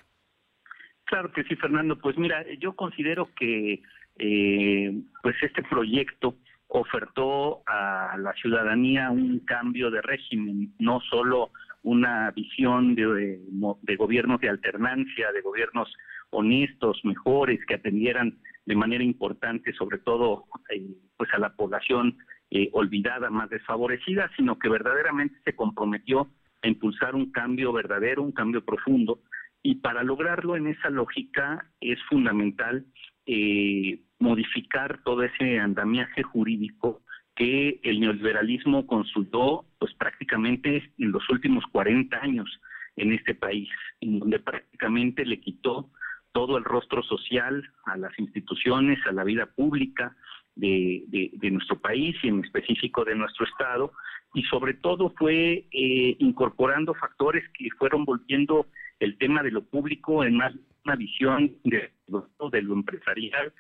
Claro 1.05 1.33
que 1.33 1.43
sí, 1.45 1.57
Fernando. 1.57 1.99
Pues 1.99 2.19
mira, 2.19 2.45
yo 2.59 2.77
considero 2.77 3.31
que 3.35 3.83
eh, 4.19 4.93
pues 5.23 5.37
este 5.43 5.63
proyecto 5.63 6.37
ofertó 6.69 7.63
a 7.67 8.17
la 8.19 8.33
ciudadanía 8.35 9.11
un 9.11 9.41
cambio 9.41 9.91
de 9.91 10.03
régimen, 10.03 10.75
no 10.79 11.01
solo 11.01 11.51
una 11.83 12.31
visión 12.33 12.95
de, 12.95 13.41
de 13.83 13.97
gobiernos 13.97 14.41
de 14.41 14.51
alternancia, 14.51 15.33
de 15.33 15.41
gobiernos 15.41 15.89
honestos, 16.31 17.01
mejores, 17.05 17.65
que 17.67 17.75
atendieran 17.75 18.39
de 18.67 18.77
manera 18.77 19.03
importante, 19.03 19.73
sobre 19.73 19.99
todo, 19.99 20.45
eh, 20.71 20.87
pues 21.17 21.31
a 21.33 21.39
la 21.39 21.55
población 21.55 22.19
eh, 22.51 22.71
olvidada, 22.73 23.31
más 23.31 23.51
desfavorecida, 23.51 24.31
sino 24.37 24.59
que 24.59 24.69
verdaderamente 24.69 25.39
se 25.45 25.55
comprometió 25.55 26.29
a 26.63 26.69
impulsar 26.69 27.15
un 27.15 27.31
cambio 27.31 27.73
verdadero, 27.73 28.23
un 28.23 28.33
cambio 28.33 28.65
profundo, 28.65 29.21
y 29.63 29.77
para 29.77 30.03
lograrlo 30.03 30.57
en 30.57 30.69
esa 30.69 30.91
lógica 30.91 31.71
es 31.81 31.99
fundamental 32.09 32.87
eh, 33.27 34.01
modificar 34.19 35.03
todo 35.05 35.23
ese 35.23 35.59
andamiaje 35.59 36.23
jurídico 36.23 37.03
que 37.35 37.81
el 37.83 38.01
neoliberalismo 38.01 38.87
consultó 38.87 39.67
pues 39.79 39.95
prácticamente 39.95 40.91
en 40.99 41.13
los 41.13 41.29
últimos 41.31 41.65
40 41.71 42.17
años 42.17 42.61
en 42.97 43.13
este 43.13 43.35
país, 43.35 43.69
en 44.01 44.19
donde 44.19 44.41
prácticamente 44.41 45.25
le 45.25 45.41
quitó 45.41 45.91
todo 46.33 46.59
el 46.59 46.65
rostro 46.65 47.03
social 47.03 47.71
a 47.85 47.97
las 47.97 48.17
instituciones, 48.19 48.99
a 49.07 49.13
la 49.13 49.25
vida 49.25 49.47
pública 49.47 50.17
de, 50.55 51.05
nuestro 51.51 51.81
país 51.81 52.17
y 52.23 52.29
en 52.29 52.45
específico 52.45 53.05
de 53.05 53.15
nuestro 53.15 53.47
Estado, 53.47 53.93
y 54.35 54.43
sobre 54.45 54.75
todo 54.75 55.11
fue 55.17 55.67
eh, 55.73 56.17
incorporando 56.19 56.95
factores 56.95 57.49
que 57.51 57.69
fueron 57.79 58.05
volviendo 58.05 58.67
el 59.01 59.17
tema 59.17 59.43
de 59.43 59.51
lo 59.51 59.65
público 59.65 60.25
en 60.25 60.37
más 60.37 60.53
una 60.85 60.97
visión 60.97 61.55
de, 61.65 61.91
de 62.07 62.63
lo 62.63 62.75
empresarial. 62.75 63.53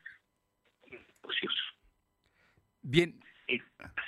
Bien. 2.82 3.14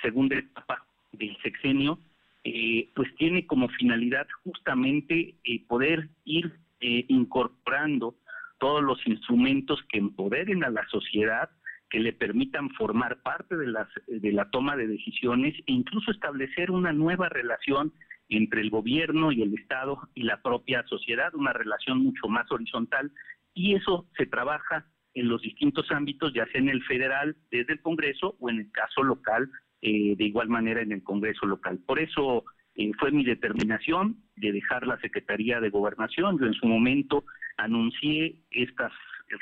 segunda 0.01 0.37
etapa 0.37 0.83
del 1.11 1.37
sexenio, 1.43 1.99
eh, 2.43 2.89
pues 2.95 3.13
tiene 3.15 3.45
como 3.45 3.69
finalidad 3.69 4.27
justamente 4.43 5.35
eh, 5.43 5.63
poder 5.67 6.09
ir 6.25 6.51
eh, 6.79 7.05
incorporando 7.09 8.15
todos 8.61 8.83
los 8.83 8.99
instrumentos 9.07 9.81
que 9.89 9.97
empoderen 9.97 10.63
a 10.63 10.69
la 10.69 10.87
sociedad, 10.89 11.49
que 11.89 11.99
le 11.99 12.13
permitan 12.13 12.69
formar 12.69 13.19
parte 13.23 13.57
de, 13.57 13.65
las, 13.65 13.87
de 14.07 14.31
la 14.31 14.51
toma 14.51 14.77
de 14.77 14.85
decisiones 14.85 15.55
e 15.65 15.71
incluso 15.73 16.11
establecer 16.11 16.69
una 16.69 16.93
nueva 16.93 17.27
relación 17.27 17.91
entre 18.29 18.61
el 18.61 18.69
gobierno 18.69 19.31
y 19.31 19.41
el 19.41 19.55
Estado 19.55 20.07
y 20.13 20.23
la 20.23 20.43
propia 20.43 20.83
sociedad, 20.85 21.33
una 21.33 21.53
relación 21.53 22.03
mucho 22.03 22.27
más 22.27 22.49
horizontal, 22.51 23.11
y 23.55 23.73
eso 23.73 24.07
se 24.15 24.27
trabaja 24.27 24.85
en 25.15 25.27
los 25.27 25.41
distintos 25.41 25.89
ámbitos, 25.89 26.31
ya 26.31 26.45
sea 26.45 26.61
en 26.61 26.69
el 26.69 26.83
federal, 26.83 27.35
desde 27.49 27.73
el 27.73 27.81
Congreso, 27.81 28.35
o 28.39 28.49
en 28.51 28.59
el 28.59 28.71
caso 28.71 29.01
local, 29.01 29.49
eh, 29.81 30.15
de 30.15 30.23
igual 30.23 30.49
manera 30.49 30.83
en 30.83 30.91
el 30.91 31.03
Congreso 31.03 31.47
local. 31.47 31.79
Por 31.87 31.99
eso 31.99 32.45
eh, 32.81 32.91
fue 32.99 33.11
mi 33.11 33.23
determinación 33.23 34.17
de 34.35 34.51
dejar 34.51 34.87
la 34.87 34.99
Secretaría 34.99 35.59
de 35.59 35.69
Gobernación. 35.69 36.39
Yo 36.39 36.47
en 36.47 36.53
su 36.53 36.65
momento 36.65 37.25
anuncié 37.57 38.37
estas 38.49 38.91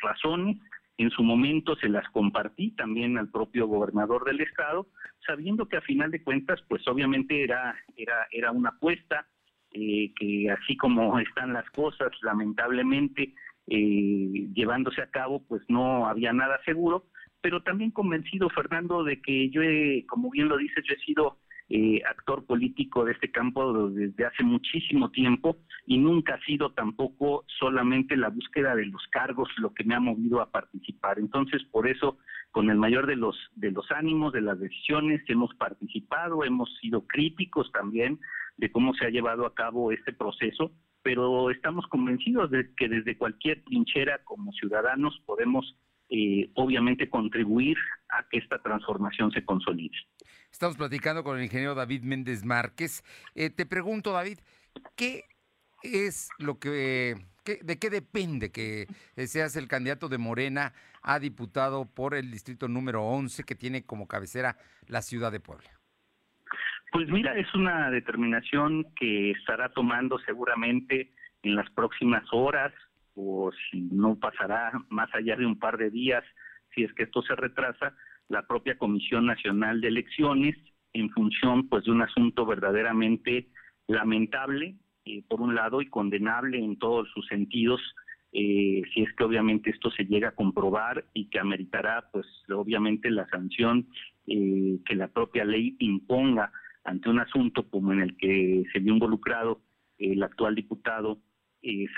razones, 0.02 0.58
en 0.98 1.10
su 1.10 1.24
momento 1.24 1.78
se 1.78 1.88
las 1.88 2.08
compartí 2.10 2.72
también 2.72 3.18
al 3.18 3.30
propio 3.30 3.66
gobernador 3.68 4.26
del 4.26 4.42
estado, 4.42 4.88
sabiendo 5.26 5.70
que 5.70 5.78
a 5.78 5.82
final 5.82 6.12
de 6.12 6.22
cuentas, 6.22 6.60
pues 6.68 6.86
obviamente 6.88 7.42
era, 7.42 7.76
era, 7.96 8.28
era 8.32 8.52
una 8.52 8.70
apuesta, 8.70 9.26
eh, 9.72 10.12
que 10.20 10.52
así 10.52 10.76
como 10.76 11.18
están 11.20 11.54
las 11.54 11.70
cosas, 11.70 12.12
lamentablemente, 12.22 13.34
eh, 13.68 14.50
llevándose 14.54 15.02
a 15.02 15.10
cabo, 15.10 15.46
pues 15.48 15.62
no 15.70 16.08
había 16.08 16.34
nada 16.34 16.60
seguro, 16.66 17.06
pero 17.40 17.64
también 17.64 17.92
convencido, 17.92 18.50
Fernando, 18.50 19.06
de 19.06 19.22
que 19.22 19.50
yo, 19.50 19.62
he, 19.62 20.06
como 20.08 20.30
bien 20.30 20.50
lo 20.50 20.58
dices, 20.58 20.84
yo 20.86 20.94
he 20.94 21.06
sido 21.06 21.38
eh, 21.70 22.02
actor 22.10 22.46
político 22.46 23.06
de 23.06 23.12
este 23.12 23.32
campo 23.32 23.90
desde 23.90 24.26
hace 24.26 24.44
muchísimo 24.44 25.12
tiempo 25.12 25.58
y 25.86 26.00
nunca 26.00 26.36
ha 26.36 26.46
sido 26.46 26.72
tampoco 26.72 27.46
solamente 27.60 28.18
la 28.18 28.30
búsqueda 28.30 28.76
de 28.76 28.88
los 28.88 29.06
cargos 29.12 29.50
lo 29.58 29.74
que 29.74 29.84
me 29.84 29.94
ha 29.94 30.00
movido 30.00 30.42
a 30.42 30.50
participar. 30.50 31.20
Entonces, 31.20 31.64
por 31.72 31.88
eso, 31.88 32.18
con 32.52 32.72
el 32.72 32.78
mayor 32.78 33.06
de 33.06 33.16
los 33.16 33.36
de 33.56 33.72
los 33.72 33.90
ánimos, 33.92 34.34
de 34.34 34.42
las 34.42 34.60
decisiones, 34.60 35.22
hemos 35.28 35.54
participado, 35.56 36.44
hemos 36.44 36.76
sido 36.80 37.06
críticos 37.06 37.72
también 37.72 38.20
de 38.58 38.72
cómo 38.72 38.94
se 38.96 39.06
ha 39.06 39.10
llevado 39.10 39.46
a 39.46 39.54
cabo 39.54 39.92
este 39.92 40.12
proceso, 40.12 40.72
pero 41.04 41.52
estamos 41.52 41.86
convencidos 41.88 42.50
de 42.50 42.74
que 42.76 42.90
desde 42.90 43.18
cualquier 43.18 43.64
trinchera 43.64 44.24
como 44.24 44.52
ciudadanos 44.54 45.22
podemos 45.26 45.78
eh, 46.10 46.50
obviamente 46.56 47.08
contribuir 47.08 47.78
a 48.10 48.28
que 48.28 48.40
esta 48.40 48.58
transformación 48.60 49.32
se 49.32 49.46
consolide. 49.46 49.96
Estamos 50.52 50.78
platicando 50.78 51.24
con 51.24 51.38
el 51.38 51.44
ingeniero 51.44 51.76
David 51.76 52.04
Méndez 52.04 52.44
Márquez. 52.44 53.04
Eh, 53.36 53.50
te 53.50 53.66
pregunto, 53.66 54.12
David, 54.12 54.40
¿qué 54.96 55.26
es 55.84 56.30
lo 56.38 56.60
que, 56.60 57.16
de 57.46 57.80
qué 57.80 57.90
depende 57.90 58.52
que 58.52 58.88
seas 59.28 59.56
el 59.56 59.68
candidato 59.68 60.10
de 60.10 60.18
Morena 60.18 60.74
a 61.02 61.20
diputado 61.20 61.86
por 61.86 62.14
el 62.14 62.32
distrito 62.32 62.68
número 62.68 63.04
11 63.04 63.44
que 63.44 63.56
tiene 63.56 63.86
como 63.86 64.08
cabecera 64.08 64.58
la 64.88 65.02
ciudad 65.02 65.32
de 65.32 65.40
Puebla? 65.40 65.70
Pues 66.92 67.08
mira, 67.10 67.38
es 67.38 67.54
una 67.54 67.92
determinación 67.92 68.86
que 68.96 69.32
estará 69.32 69.70
tomando 69.70 70.18
seguramente 70.20 71.12
en 71.44 71.56
las 71.56 71.70
próximas 71.72 72.24
horas 72.32 72.74
o 73.16 73.52
si 73.70 73.82
no 73.92 74.16
pasará 74.16 74.72
más 74.90 75.14
allá 75.14 75.36
de 75.36 75.46
un 75.46 75.60
par 75.60 75.78
de 75.78 75.90
días, 75.90 76.24
si 76.74 76.84
es 76.84 76.94
que 76.94 77.04
esto 77.04 77.22
se 77.22 77.36
retrasa, 77.36 77.96
la 78.30 78.48
propia 78.48 78.78
Comisión 78.78 79.26
Nacional 79.26 79.82
de 79.82 79.90
Elecciones 79.90 80.56
en 80.94 81.10
función 81.10 81.68
pues 81.68 81.84
de 81.84 81.92
un 81.92 82.02
asunto 82.02 82.46
verdaderamente 82.46 83.50
lamentable 83.88 84.76
eh, 85.06 85.24
por 85.28 85.42
un 85.42 85.56
lado 85.56 85.82
y 85.82 85.90
condenable 85.90 86.58
en 86.58 86.78
todos 86.78 87.10
sus 87.14 87.28
sentidos 87.28 87.82
eh, 88.32 88.84
si 88.94 89.02
es 89.02 89.14
que 89.16 89.24
obviamente 89.24 89.72
esto 89.72 89.90
se 89.92 90.06
llega 90.06 90.30
a 90.30 90.36
comprobar 90.36 91.06
y 91.14 91.30
que 91.30 91.40
ameritará 91.40 92.10
pues 92.12 92.26
obviamente 92.50 93.10
la 93.10 93.28
sanción 93.28 93.88
eh, 94.28 94.80
que 94.86 94.96
la 94.96 95.08
propia 95.08 95.46
ley 95.46 95.76
imponga 95.80 96.52
ante 96.84 97.10
un 97.10 97.20
asunto 97.20 97.68
como 97.70 97.92
en 97.92 98.02
el 98.02 98.16
que 98.18 98.64
se 98.72 98.80
vio 98.80 98.94
involucrado 98.94 99.62
el 99.98 100.24
actual 100.24 100.56
diputado 100.56 101.20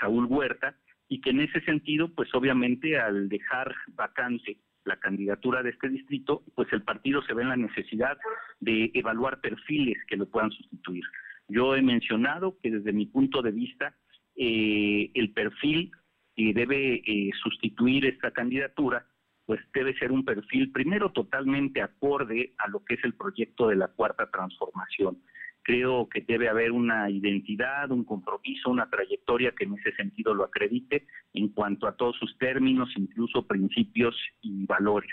Saúl 0.00 0.26
Huerta 0.26 0.76
y 1.12 1.20
que 1.20 1.28
en 1.28 1.40
ese 1.40 1.60
sentido, 1.60 2.08
pues 2.08 2.34
obviamente 2.34 2.98
al 2.98 3.28
dejar 3.28 3.74
vacante 3.88 4.56
la 4.84 4.96
candidatura 4.96 5.62
de 5.62 5.70
este 5.70 5.88
distrito, 5.88 6.42
pues 6.54 6.72
el 6.72 6.82
partido 6.82 7.22
se 7.22 7.34
ve 7.34 7.42
en 7.42 7.48
la 7.48 7.56
necesidad 7.56 8.18
de 8.60 8.90
evaluar 8.94 9.40
perfiles 9.40 9.98
que 10.08 10.16
lo 10.16 10.28
puedan 10.28 10.50
sustituir. 10.50 11.04
Yo 11.48 11.76
he 11.76 11.82
mencionado 11.82 12.58
que 12.62 12.70
desde 12.70 12.92
mi 12.92 13.06
punto 13.06 13.42
de 13.42 13.52
vista 13.52 13.94
eh, 14.36 15.10
el 15.14 15.32
perfil 15.32 15.92
que 16.34 16.52
debe 16.54 17.02
eh, 17.06 17.30
sustituir 17.42 18.06
esta 18.06 18.30
candidatura 18.30 19.06
pues 19.44 19.60
debe 19.74 19.94
ser 19.98 20.12
un 20.12 20.24
perfil 20.24 20.70
primero 20.70 21.10
totalmente 21.10 21.82
acorde 21.82 22.54
a 22.58 22.68
lo 22.68 22.84
que 22.84 22.94
es 22.94 23.04
el 23.04 23.14
proyecto 23.14 23.68
de 23.68 23.76
la 23.76 23.88
cuarta 23.88 24.30
transformación. 24.30 25.18
Creo 25.62 26.08
que 26.08 26.22
debe 26.22 26.48
haber 26.48 26.72
una 26.72 27.08
identidad, 27.08 27.90
un 27.90 28.04
compromiso, 28.04 28.70
una 28.70 28.90
trayectoria 28.90 29.52
que 29.56 29.64
en 29.64 29.74
ese 29.74 29.92
sentido 29.94 30.34
lo 30.34 30.44
acredite 30.44 31.06
en 31.34 31.48
cuanto 31.48 31.86
a 31.86 31.96
todos 31.96 32.16
sus 32.16 32.36
términos, 32.38 32.90
incluso 32.96 33.46
principios 33.46 34.16
y 34.40 34.66
valores. 34.66 35.10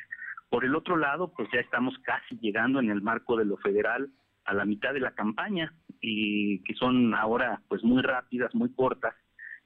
Por 0.49 0.65
el 0.65 0.75
otro 0.75 0.97
lado, 0.97 1.31
pues 1.31 1.47
ya 1.53 1.59
estamos 1.59 1.97
casi 1.99 2.37
llegando 2.39 2.79
en 2.79 2.89
el 2.89 3.01
marco 3.01 3.37
de 3.37 3.45
lo 3.45 3.57
federal 3.57 4.09
a 4.45 4.53
la 4.55 4.65
mitad 4.65 4.93
de 4.93 4.99
la 4.99 5.11
campaña, 5.11 5.73
y 6.01 6.63
que 6.63 6.73
son 6.73 7.13
ahora 7.13 7.61
pues 7.67 7.83
muy 7.83 8.01
rápidas, 8.01 8.55
muy 8.55 8.73
cortas, 8.73 9.13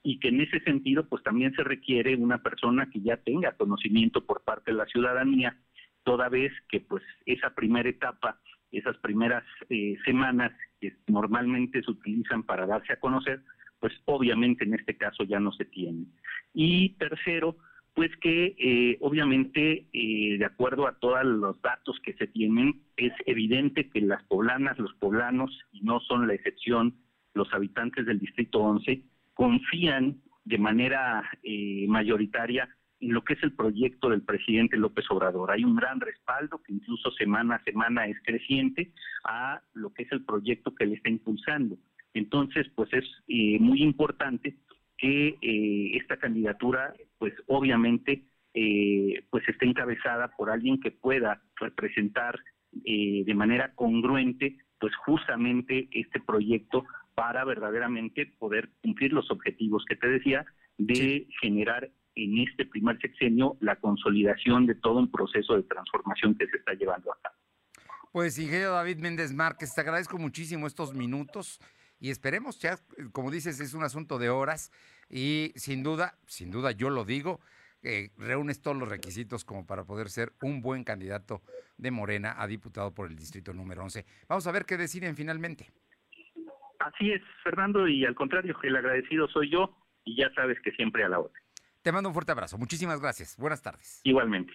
y 0.04 0.20
que 0.20 0.28
en 0.28 0.42
ese 0.42 0.60
sentido 0.60 1.08
pues 1.08 1.24
también 1.24 1.54
se 1.56 1.64
requiere 1.64 2.16
una 2.18 2.40
persona 2.40 2.90
que 2.90 3.00
ya 3.00 3.18
tenga 3.18 3.54
conocimiento 3.54 4.26
por 4.26 4.44
parte 4.44 4.72
de 4.72 4.78
la 4.78 4.86
ciudadanía, 4.88 5.58
toda 6.04 6.28
vez 6.28 6.52
que 6.68 6.82
pues 6.82 7.04
esa 7.26 7.56
primera 7.56 7.88
etapa, 7.88 8.42
esas 8.74 8.98
primeras 8.98 9.44
eh, 9.70 9.96
semanas 10.04 10.52
que 10.82 10.94
normalmente 11.08 11.82
se 11.82 11.92
utilizan 11.92 12.44
para 12.44 12.66
darse 12.66 12.94
a 12.94 13.00
conocer, 13.00 13.42
pues 13.80 13.94
obviamente 14.06 14.64
en 14.64 14.74
este 14.74 14.98
caso 14.98 15.24
ya 15.24 15.40
no 15.40 15.52
se 15.52 15.66
tienen. 15.66 16.08
Y 16.54 16.90
tercero, 16.98 17.58
pues 17.94 18.12
que 18.18 18.56
eh, 18.58 18.98
obviamente 19.02 19.88
eh, 19.94 20.38
de 20.38 20.46
acuerdo 20.46 20.88
a 20.88 20.98
todos 21.00 21.24
los 21.26 21.62
datos 21.62 22.00
que 22.04 22.14
se 22.14 22.28
tienen, 22.28 22.82
es 22.98 23.14
evidente 23.26 23.90
que 23.90 24.02
las 24.02 24.24
poblanas, 24.24 24.80
los 24.80 24.94
poblanos, 24.96 25.52
y 25.72 25.82
no 25.82 26.00
son 26.00 26.28
la 26.28 26.34
excepción, 26.34 26.96
los 27.34 27.54
habitantes 27.54 28.06
del 28.06 28.20
Distrito 28.20 28.60
11, 28.60 29.04
confían 29.34 30.22
de 30.46 30.58
manera 30.58 31.24
eh, 31.44 31.86
mayoritaria 31.88 32.70
en 33.04 33.14
lo 33.14 33.24
que 33.24 33.34
es 33.34 33.44
el 33.44 33.54
proyecto 33.54 34.10
del 34.10 34.22
presidente 34.22 34.78
López 34.78 35.06
Obrador. 35.10 35.52
Hay 35.52 35.64
un 35.64 35.76
gran 35.76 36.00
respaldo 36.00 36.62
que 36.64 36.74
incluso 36.74 37.12
semana 37.12 37.56
a 37.56 37.64
semana 37.64 38.08
es 38.08 38.18
creciente 38.24 38.92
a 39.26 39.62
lo 39.74 39.94
que 39.94 40.04
es 40.04 40.12
el 40.12 40.24
proyecto 40.24 40.74
que 40.74 40.86
le 40.86 40.96
está 40.96 41.10
impulsando. 41.10 41.78
Entonces, 42.14 42.68
pues 42.76 42.92
es 42.94 43.06
eh, 43.28 43.58
muy 43.60 43.82
importante 43.82 44.56
que 44.98 45.38
eh, 45.42 45.98
esta 45.98 46.18
candidatura, 46.18 46.94
pues 47.18 47.34
obviamente, 47.48 48.24
pues 49.32 49.50
esté 49.50 49.66
encabezada 49.66 50.28
por 50.38 50.52
alguien 50.52 50.80
que 50.80 50.92
pueda 50.92 51.42
representar 51.56 52.40
de 52.72 53.34
manera 53.36 53.74
congruente, 53.74 54.58
pues 54.80 54.96
justamente 54.98 55.90
este 55.92 56.20
proyecto 56.20 56.86
para 57.16 57.46
verdaderamente 57.46 58.28
poder 58.38 58.70
cumplir 58.82 59.12
los 59.12 59.30
objetivos 59.32 59.86
que 59.88 59.96
te 59.96 60.08
decía 60.08 60.46
de 60.78 61.28
generar 61.42 61.90
en 62.16 62.40
este 62.40 62.66
primer 62.66 63.00
sexenio 63.00 63.58
la 63.60 63.76
consolidación 63.78 64.66
de 64.66 64.76
todo 64.76 65.00
un 65.00 65.12
proceso 65.12 65.56
de 65.56 65.64
transformación 65.64 66.36
que 66.36 66.48
se 66.48 66.58
está 66.58 66.74
llevando 66.74 67.12
a 67.12 67.20
cabo. 67.22 67.36
Pues 68.12 68.38
ingeniero 68.38 68.74
David 68.74 68.98
Méndez 68.98 69.34
Márquez, 69.34 69.74
te 69.74 69.82
agradezco 69.82 70.18
muchísimo 70.18 70.68
estos 70.68 70.94
minutos 70.94 71.60
y 72.00 72.12
esperemos, 72.12 72.60
ya, 72.60 72.78
como 73.12 73.32
dices, 73.32 73.60
es 73.60 73.74
un 73.74 73.84
asunto 73.84 74.20
de 74.20 74.30
horas 74.30 74.72
y 75.10 75.52
sin 75.56 75.84
duda, 75.84 76.16
sin 76.28 76.52
duda 76.52 76.72
yo 76.72 76.90
lo 76.90 77.06
digo, 77.06 77.40
eh, 77.82 78.12
reúnes 78.18 78.62
todos 78.62 78.78
los 78.78 78.88
requisitos 78.88 79.44
como 79.44 79.66
para 79.66 79.84
poder 79.84 80.10
ser 80.10 80.32
un 80.42 80.62
buen 80.62 80.84
candidato 80.84 81.42
de 81.78 81.92
Morena 81.92 82.36
a 82.38 82.48
diputado 82.48 82.94
por 82.94 83.10
el 83.10 83.16
distrito 83.16 83.54
número 83.54 83.84
11. 83.84 84.06
Vamos 84.28 84.48
a 84.48 84.52
ver 84.52 84.66
qué 84.66 84.78
deciden 84.78 85.16
finalmente. 85.16 85.72
Así 86.80 87.12
es, 87.12 87.22
Fernando, 87.44 87.88
y 87.88 88.06
al 88.06 88.16
contrario, 88.16 88.56
el 88.64 88.76
agradecido 88.76 89.28
soy 89.28 89.50
yo 89.50 89.76
y 90.04 90.18
ya 90.18 90.30
sabes 90.34 90.60
que 90.62 90.72
siempre 90.72 91.04
a 91.04 91.10
la 91.10 91.20
hora. 91.20 91.43
Te 91.84 91.92
mando 91.92 92.10
un 92.10 92.14
fuerte 92.14 92.32
abrazo. 92.32 92.58
Muchísimas 92.58 93.02
gracias. 93.02 93.36
Buenas 93.36 93.62
tardes. 93.62 94.00
Igualmente. 94.04 94.54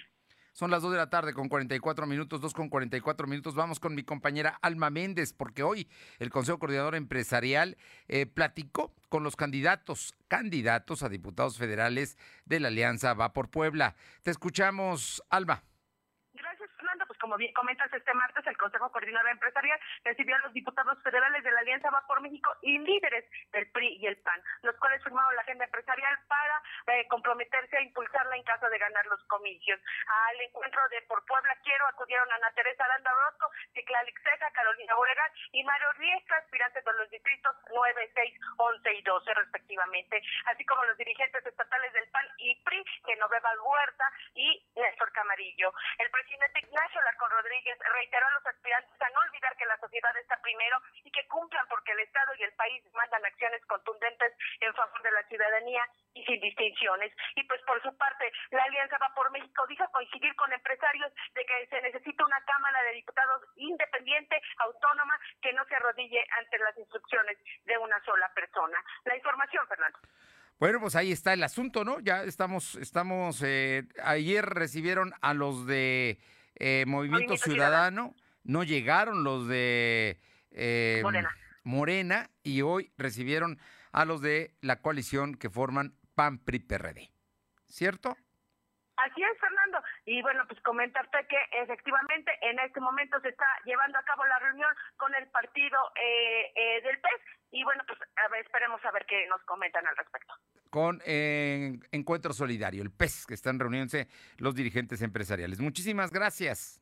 Son 0.55 0.70
las 0.70 0.83
2 0.83 0.93
de 0.93 0.97
la 0.97 1.11
tarde 1.11 1.35
con 1.35 1.49
44 1.49 2.07
minutos, 2.07 2.41
2 2.41 2.53
con 2.55 2.68
44 2.70 3.29
minutos. 3.29 3.55
Vamos 3.55 3.79
con 3.79 3.95
mi 3.95 4.03
compañera 4.03 4.59
Alma 4.62 4.91
Méndez, 4.91 5.35
porque 5.35 5.62
hoy 5.62 5.89
el 6.18 6.31
Consejo 6.31 6.59
Coordinador 6.59 6.97
Empresarial 6.97 7.76
eh, 8.09 8.26
platicó 8.26 8.93
con 9.11 9.22
los 9.22 9.37
candidatos, 9.37 10.14
candidatos 10.26 11.03
a 11.03 11.11
diputados 11.11 11.59
federales 11.59 12.16
de 12.47 12.61
la 12.61 12.68
Alianza 12.68 13.12
Va 13.12 13.35
por 13.35 13.51
Puebla. 13.51 13.95
Te 14.22 14.31
escuchamos, 14.31 15.22
Alma 15.29 15.62
como 17.29 17.37
bien 17.37 17.53
comentas, 17.53 17.93
este 17.93 18.14
martes 18.14 18.47
el 18.47 18.57
Consejo 18.57 18.91
Coordinador 18.91 19.29
Empresarial 19.29 19.79
recibió 20.03 20.35
a 20.37 20.39
los 20.39 20.53
diputados 20.55 20.97
federales 21.03 21.45
de 21.45 21.51
la 21.51 21.61
Alianza 21.61 21.91
Va 21.91 22.01
por 22.07 22.22
México 22.22 22.57
y 22.62 22.79
líderes 22.79 23.22
del 23.53 23.70
PRI 23.70 23.99
y 24.01 24.07
el 24.07 24.16
PAN, 24.16 24.41
los 24.62 24.74
cuales 24.76 25.05
firmaron 25.05 25.37
la 25.37 25.43
agenda 25.43 25.66
empresarial 25.66 26.16
para 26.26 26.62
eh, 26.87 27.07
comprometerse 27.09 27.76
a 27.76 27.83
impulsarla 27.83 28.35
en 28.35 28.45
caso 28.45 28.70
de 28.70 28.79
ganar 28.79 29.05
los 29.09 29.22
comicios. 29.24 29.79
Al 30.09 30.41
encuentro 30.41 30.81
de 30.89 31.03
Por 31.03 31.22
Puebla 31.26 31.55
Quiero 31.62 31.87
acudieron 31.89 32.33
Ana 32.33 32.51
Teresa 32.53 32.83
Aranda 32.85 33.12
Orozco, 33.12 33.51
Ciclal 33.74 34.09
Ceja, 34.24 34.51
Carolina 34.53 34.97
Obregón 34.97 35.31
y 35.53 35.62
Mario 35.64 35.93
Riestra, 35.99 36.39
aspirantes 36.39 36.83
de 36.83 36.93
los 36.95 37.11
distritos 37.11 37.57
9, 37.68 38.11
6, 38.14 38.41
11 38.57 38.95
y 38.95 39.03
12 39.03 39.35
respectivamente, 39.35 40.22
así 40.47 40.64
como 40.64 40.83
los 40.85 40.97
dirigentes 40.97 41.45
estatales 41.45 41.93
del 41.93 42.09
PAN 42.09 42.26
y 42.39 42.57
PRI, 42.64 42.83
Genoveva 43.05 43.53
Huerta 43.61 44.12
y 44.35 44.64
Néstor 44.76 45.12
Camarillo. 45.12 45.74
El 45.99 46.11
presidente 46.11 46.61
Ignacio 46.61 47.03
Larcón 47.19 47.37
Rodríguez 47.43 47.77
reiteró 47.93 48.27
a 48.27 48.35
los 48.39 48.47
aspirantes 48.47 48.95
a 49.03 49.11
no 49.11 49.19
olvidar 49.27 49.57
que 49.57 49.66
la 49.66 49.77
sociedad 49.79 50.16
está 50.19 50.41
primero 50.41 50.79
y 51.03 51.11
que 51.11 51.27
cumplan 51.27 51.66
porque 51.69 51.91
el 51.91 52.01
Estado 52.01 52.31
y 52.39 52.45
el 52.45 52.53
país 52.53 52.85
mandan 52.95 53.25
acciones 53.27 53.64
contundentes 53.66 54.33
en 54.61 54.73
favor 54.75 55.03
de 55.03 55.11
la 55.11 55.23
ciudadanía 55.27 55.83
y 56.14 56.23
sin 56.25 56.41
distinciones. 56.41 57.11
Y 57.35 57.43
pues 57.43 57.61
por 57.62 57.83
su 57.83 57.91
parte, 57.99 58.31
la 58.51 58.62
Alianza 58.62 58.99
Va 58.99 59.12
por 59.16 59.33
México 59.33 59.66
dijo 59.66 59.85
coincidir 59.91 60.35
con 60.37 60.53
empresarios 60.53 61.12
de 61.35 61.45
que 61.45 61.66
se 61.66 61.83
necesita 61.83 62.25
una 62.25 62.41
Cámara 62.47 62.83
de 62.85 62.93
Diputados 63.03 63.43
independiente, 63.57 64.41
autónoma, 64.59 65.19
que 65.43 65.53
no 65.55 65.64
se 65.66 65.75
arrodille 65.75 66.25
ante 66.39 66.59
las 66.59 66.79
instrucciones 66.79 67.37
de 67.64 67.79
una 67.79 67.99
sola 68.05 68.31
persona. 68.33 68.79
La 69.05 69.16
información, 69.16 69.66
Fernando. 69.66 69.99
Bueno, 70.61 70.79
pues 70.81 70.95
ahí 70.95 71.11
está 71.11 71.33
el 71.33 71.43
asunto, 71.43 71.85
¿no? 71.85 71.99
Ya 71.99 72.23
estamos, 72.23 72.77
estamos, 72.77 73.43
eh, 73.43 73.85
ayer 74.03 74.45
recibieron 74.45 75.12
a 75.21 75.35
los 75.35 75.66
de 75.66 76.19
eh, 76.59 76.85
Movimiento, 76.87 77.37
Ciudadano, 77.37 78.15
no 78.45 78.65
llegaron 78.65 79.25
los 79.25 79.49
de 79.49 80.21
eh, 80.51 81.01
Morena. 81.03 81.37
Morena 81.65 82.31
y 82.43 82.63
hoy 82.63 82.93
recibieron 82.97 83.59
a 83.93 84.05
los 84.05 84.23
de 84.23 84.55
la 84.61 84.81
coalición 84.81 85.35
que 85.35 85.51
forman 85.51 85.95
PAN, 86.15 86.39
PRI, 86.39 86.61
PRD. 86.61 87.11
¿Cierto? 87.67 88.17
Así 88.99 89.23
es, 89.23 89.39
Fernando. 89.39 89.81
Y 90.07 90.21
bueno, 90.23 90.45
pues 90.49 90.61
comentarte 90.63 91.25
que 91.29 91.39
efectivamente 91.63 92.33
en 92.43 92.59
este 92.59 92.81
momento 92.81 93.21
se 93.21 93.29
está 93.29 93.47
llevando 93.65 93.97
a 93.97 94.03
cabo 94.03 94.27
la 94.27 94.39
reunión 94.41 94.71
con 94.97 95.15
el 95.15 95.29
partido 95.29 95.79
eh, 95.95 96.51
eh, 96.55 96.83
del 96.83 96.99
PES. 97.01 97.23
Y 97.53 97.63
bueno, 97.63 97.85
pues 97.87 97.99
a 98.17 98.29
ver, 98.29 98.45
esperemos 98.45 98.85
a 98.85 98.91
ver 98.91 99.07
qué 99.07 99.27
nos 99.29 99.41
comentan 99.45 99.87
al 99.87 99.97
respecto. 99.97 100.35
Con 100.71 101.01
eh, 101.07 101.79
Encuentro 101.93 102.33
Solidario, 102.33 102.83
el 102.83 102.91
PES, 102.91 103.27
que 103.27 103.35
están 103.35 103.59
reuniéndose 103.59 104.09
los 104.37 104.55
dirigentes 104.55 105.03
empresariales. 105.03 105.61
Muchísimas 105.61 106.11
gracias. 106.11 106.81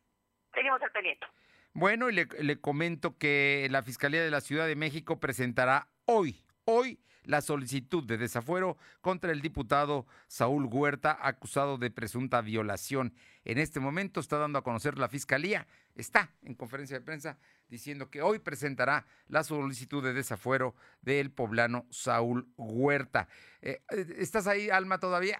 Seguimos 0.55 0.83
al 0.83 0.91
pendiente. 0.93 1.27
Bueno, 1.73 2.09
y 2.09 2.15
le, 2.15 2.27
le 2.41 2.61
comento 2.61 3.19
que 3.19 3.69
la 3.71 3.83
Fiscalía 3.83 4.23
de 4.23 4.31
la 4.31 4.41
Ciudad 4.41 4.67
de 4.67 4.77
México 4.77 5.21
presentará 5.21 5.89
hoy, 6.07 6.43
hoy, 6.65 6.99
la 7.27 7.43
solicitud 7.43 8.05
de 8.05 8.17
desafuero 8.17 8.79
contra 9.01 9.33
el 9.33 9.43
diputado 9.43 10.07
Saúl 10.29 10.65
Huerta, 10.65 11.19
acusado 11.21 11.77
de 11.77 11.91
presunta 11.91 12.41
violación. 12.41 13.13
En 13.45 13.59
este 13.59 13.81
momento 13.81 14.21
está 14.21 14.39
dando 14.39 14.59
a 14.59 14.65
conocer 14.65 14.99
la 14.99 15.09
Fiscalía, 15.09 15.67
está 15.95 16.33
en 16.43 16.55
conferencia 16.55 16.99
de 16.99 17.05
prensa 17.05 17.39
diciendo 17.69 18.11
que 18.11 18.23
hoy 18.23 18.39
presentará 18.39 19.07
la 19.29 19.45
solicitud 19.45 20.03
de 20.03 20.15
desafuero 20.15 20.75
del 21.03 21.31
poblano 21.31 21.87
Saúl 21.91 22.49
Huerta. 22.57 23.29
Eh, 23.61 23.83
¿Estás 24.19 24.47
ahí, 24.47 24.71
Alma, 24.71 24.99
todavía? 24.99 25.39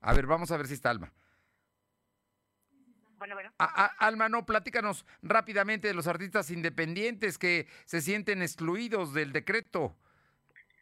A 0.00 0.12
ver, 0.12 0.26
vamos 0.26 0.50
a 0.50 0.56
ver 0.56 0.68
si 0.68 0.74
está 0.74 0.90
Alma. 0.90 1.12
Bueno, 3.18 3.34
bueno. 3.34 3.52
Alma, 3.58 4.28
no, 4.28 4.44
platícanos 4.44 5.06
rápidamente 5.22 5.88
de 5.88 5.94
los 5.94 6.06
artistas 6.06 6.50
independientes 6.50 7.38
que 7.38 7.68
se 7.84 8.00
sienten 8.00 8.42
excluidos 8.42 9.14
del 9.14 9.32
decreto. 9.32 9.96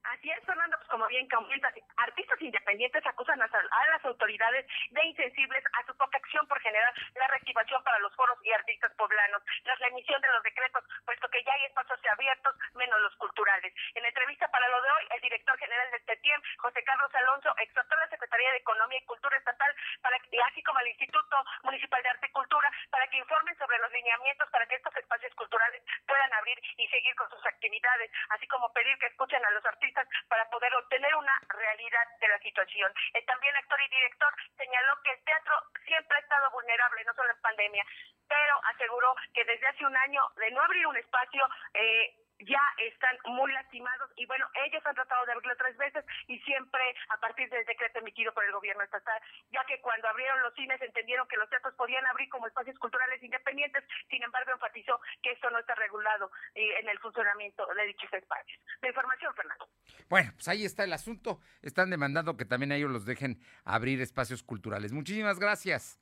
Así 0.05 0.31
es, 0.31 0.45
Fernando, 0.45 0.77
pues 0.79 0.89
como 1.03 1.19
bien 1.19 1.27
comentas, 1.27 1.75
artistas 1.97 2.41
independientes 2.41 3.05
acusan 3.05 3.43
a, 3.43 3.49
las 3.91 4.05
autoridades 4.05 4.65
de 4.91 5.05
insensibles 5.05 5.65
a 5.73 5.85
su 5.85 5.97
protección 5.97 6.47
por 6.47 6.61
generar 6.61 6.95
la 7.17 7.27
reactivación 7.27 7.83
para 7.83 7.99
los 7.99 8.15
foros 8.15 8.39
y 8.45 8.53
artistas 8.53 8.93
poblanos 8.95 9.43
tras 9.65 9.81
la 9.81 9.89
emisión 9.89 10.21
de 10.21 10.29
los 10.29 10.45
decretos, 10.45 10.85
puesto 11.05 11.29
que 11.29 11.43
ya 11.43 11.55
hay 11.55 11.65
espacios 11.65 11.99
abiertos, 12.09 12.55
menos 12.75 13.01
los 13.01 13.17
culturales. 13.17 13.75
En 13.97 14.05
entrevista 14.05 14.47
para 14.47 14.69
lo 14.69 14.81
de 14.81 14.91
hoy, 14.91 15.09
el 15.11 15.21
director 15.23 15.59
general 15.59 15.91
del 15.91 16.05
TETIEM, 16.05 16.41
José 16.59 16.85
Carlos 16.85 17.13
Alonso, 17.15 17.53
exhortó 17.59 17.97
a 17.97 17.99
la 17.99 18.09
Secretaría 18.09 18.53
de 18.53 18.59
Economía 18.59 18.99
y 18.99 19.07
Cultura 19.07 19.37
Estatal, 19.37 19.75
para 20.03 20.19
que, 20.21 20.39
así 20.41 20.63
como 20.63 20.79
al 20.79 20.87
Instituto 20.87 21.37
Municipal 21.65 22.01
de 22.03 22.11
Arte 22.11 22.27
y 22.27 22.31
Cultura, 22.31 22.71
para 22.91 23.09
que 23.09 23.19
informen 23.19 23.59
sobre 23.59 23.79
los 23.79 23.91
lineamientos 23.91 24.49
para 24.51 24.67
que 24.67 24.77
estos 24.77 24.95
espacios 24.97 25.35
culturales 25.35 25.83
puedan 26.07 26.33
abrir 26.35 26.59
y 26.77 26.87
seguir 26.87 27.15
con 27.17 27.29
sus 27.31 27.45
actividades, 27.45 28.11
así 28.31 28.47
como 28.47 28.73
pedir 28.73 28.97
que 28.99 29.07
escuchen 29.07 29.45
a 29.45 29.51
los 29.51 29.65
artistas 29.67 30.07
para 30.29 30.49
poder 30.51 30.73
una 30.99 31.41
realidad 31.49 32.07
de 32.21 32.29
la 32.29 32.39
situación. 32.39 32.93
El 33.15 33.25
también 33.25 33.57
actor 33.57 33.81
y 33.81 33.89
director 33.89 34.35
señaló 34.57 34.93
que 35.03 35.13
el 35.13 35.25
teatro 35.25 35.55
siempre 35.87 36.17
ha 36.17 36.21
estado 36.21 36.51
vulnerable, 36.51 37.05
no 37.05 37.15
solo 37.15 37.31
en 37.31 37.41
pandemia, 37.41 37.85
pero 38.29 38.61
aseguró 38.65 39.15
que 39.33 39.45
desde 39.45 39.67
hace 39.67 39.87
un 39.87 39.97
año 39.97 40.23
de 40.37 40.51
no 40.51 40.63
abrir 40.63 40.87
un 40.87 40.97
espacio 40.97 41.49
eh, 41.75 42.15
ya 42.41 42.61
están 42.79 43.17
muy 43.25 43.53
lastimados 43.53 44.11
y 44.17 44.27
bueno, 44.27 44.47
ellos 44.67 44.85
han 44.85 44.95
tratado 44.95 45.25
de 45.27 45.33
abrirlo 45.33 45.57
tres 45.57 45.77
veces 45.77 46.05
y 46.27 46.39
siempre 46.41 46.83
a 47.09 47.17
partir 47.19 47.49
del 47.49 47.65
decreto 47.65 48.01
emitido 48.01 48.33
por 48.35 48.45
el 48.45 48.53
gobierno 48.53 48.83
estatal, 48.83 49.21
ya 49.51 49.65
que 49.65 49.81
cuando 49.81 50.09
abrieron 50.09 50.43
los 50.43 50.55
cines 50.55 50.81
entendieron 50.83 51.29
que 51.29 51.37
los 51.37 51.49
teatros 51.49 51.75
podían 51.75 52.05
abrir 52.07 52.29
como 52.29 52.47
espacios 52.47 52.79
culturales 52.79 53.23
independientes, 53.23 53.85
sin 54.11 54.23
embargo 54.23 54.53
enfatizó 54.53 55.01
que 55.23 55.31
esto 55.31 55.51
no 55.51 55.59
está 55.59 55.75
regulado 55.75 56.31
eh, 56.55 56.81
en 56.81 56.89
el 56.89 56.99
funcionamiento 56.99 57.67
de 57.67 57.87
dichos 57.87 58.13
espacios. 58.13 58.61
La 58.81 58.89
información, 58.89 59.35
Fernando. 59.35 59.69
Bueno, 60.13 60.31
pues 60.35 60.47
ahí 60.49 60.67
está 60.67 60.85
el 60.85 60.93
asunto. 60.93 61.41
Están 61.63 61.89
demandando 61.89 62.37
que 62.37 62.45
también 62.45 62.71
a 62.71 62.77
ellos 62.77 62.91
los 62.91 63.07
dejen 63.07 63.41
abrir 63.65 63.99
espacios 64.03 64.43
culturales. 64.43 64.93
Muchísimas 64.93 65.39
gracias. 65.39 65.99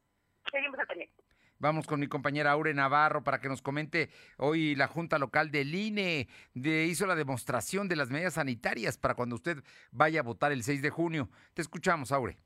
Seguimos 0.50 0.80
al. 0.80 1.08
Vamos 1.60 1.86
con 1.86 2.00
mi 2.00 2.08
compañera 2.08 2.50
Aure 2.50 2.74
Navarro 2.74 3.22
para 3.22 3.40
que 3.40 3.48
nos 3.48 3.62
comente 3.62 4.10
hoy 4.38 4.74
la 4.74 4.88
Junta 4.88 5.16
Local 5.16 5.52
del 5.52 5.72
INE 5.72 6.26
de, 6.54 6.86
hizo 6.86 7.06
la 7.06 7.14
demostración 7.14 7.86
de 7.86 7.94
las 7.94 8.10
medidas 8.10 8.34
sanitarias 8.34 8.98
para 8.98 9.14
cuando 9.14 9.36
usted 9.36 9.62
vaya 9.92 10.18
a 10.18 10.24
votar 10.24 10.50
el 10.50 10.64
6 10.64 10.82
de 10.82 10.90
junio. 10.90 11.30
Te 11.54 11.62
escuchamos, 11.62 12.10
Aure. 12.10 12.36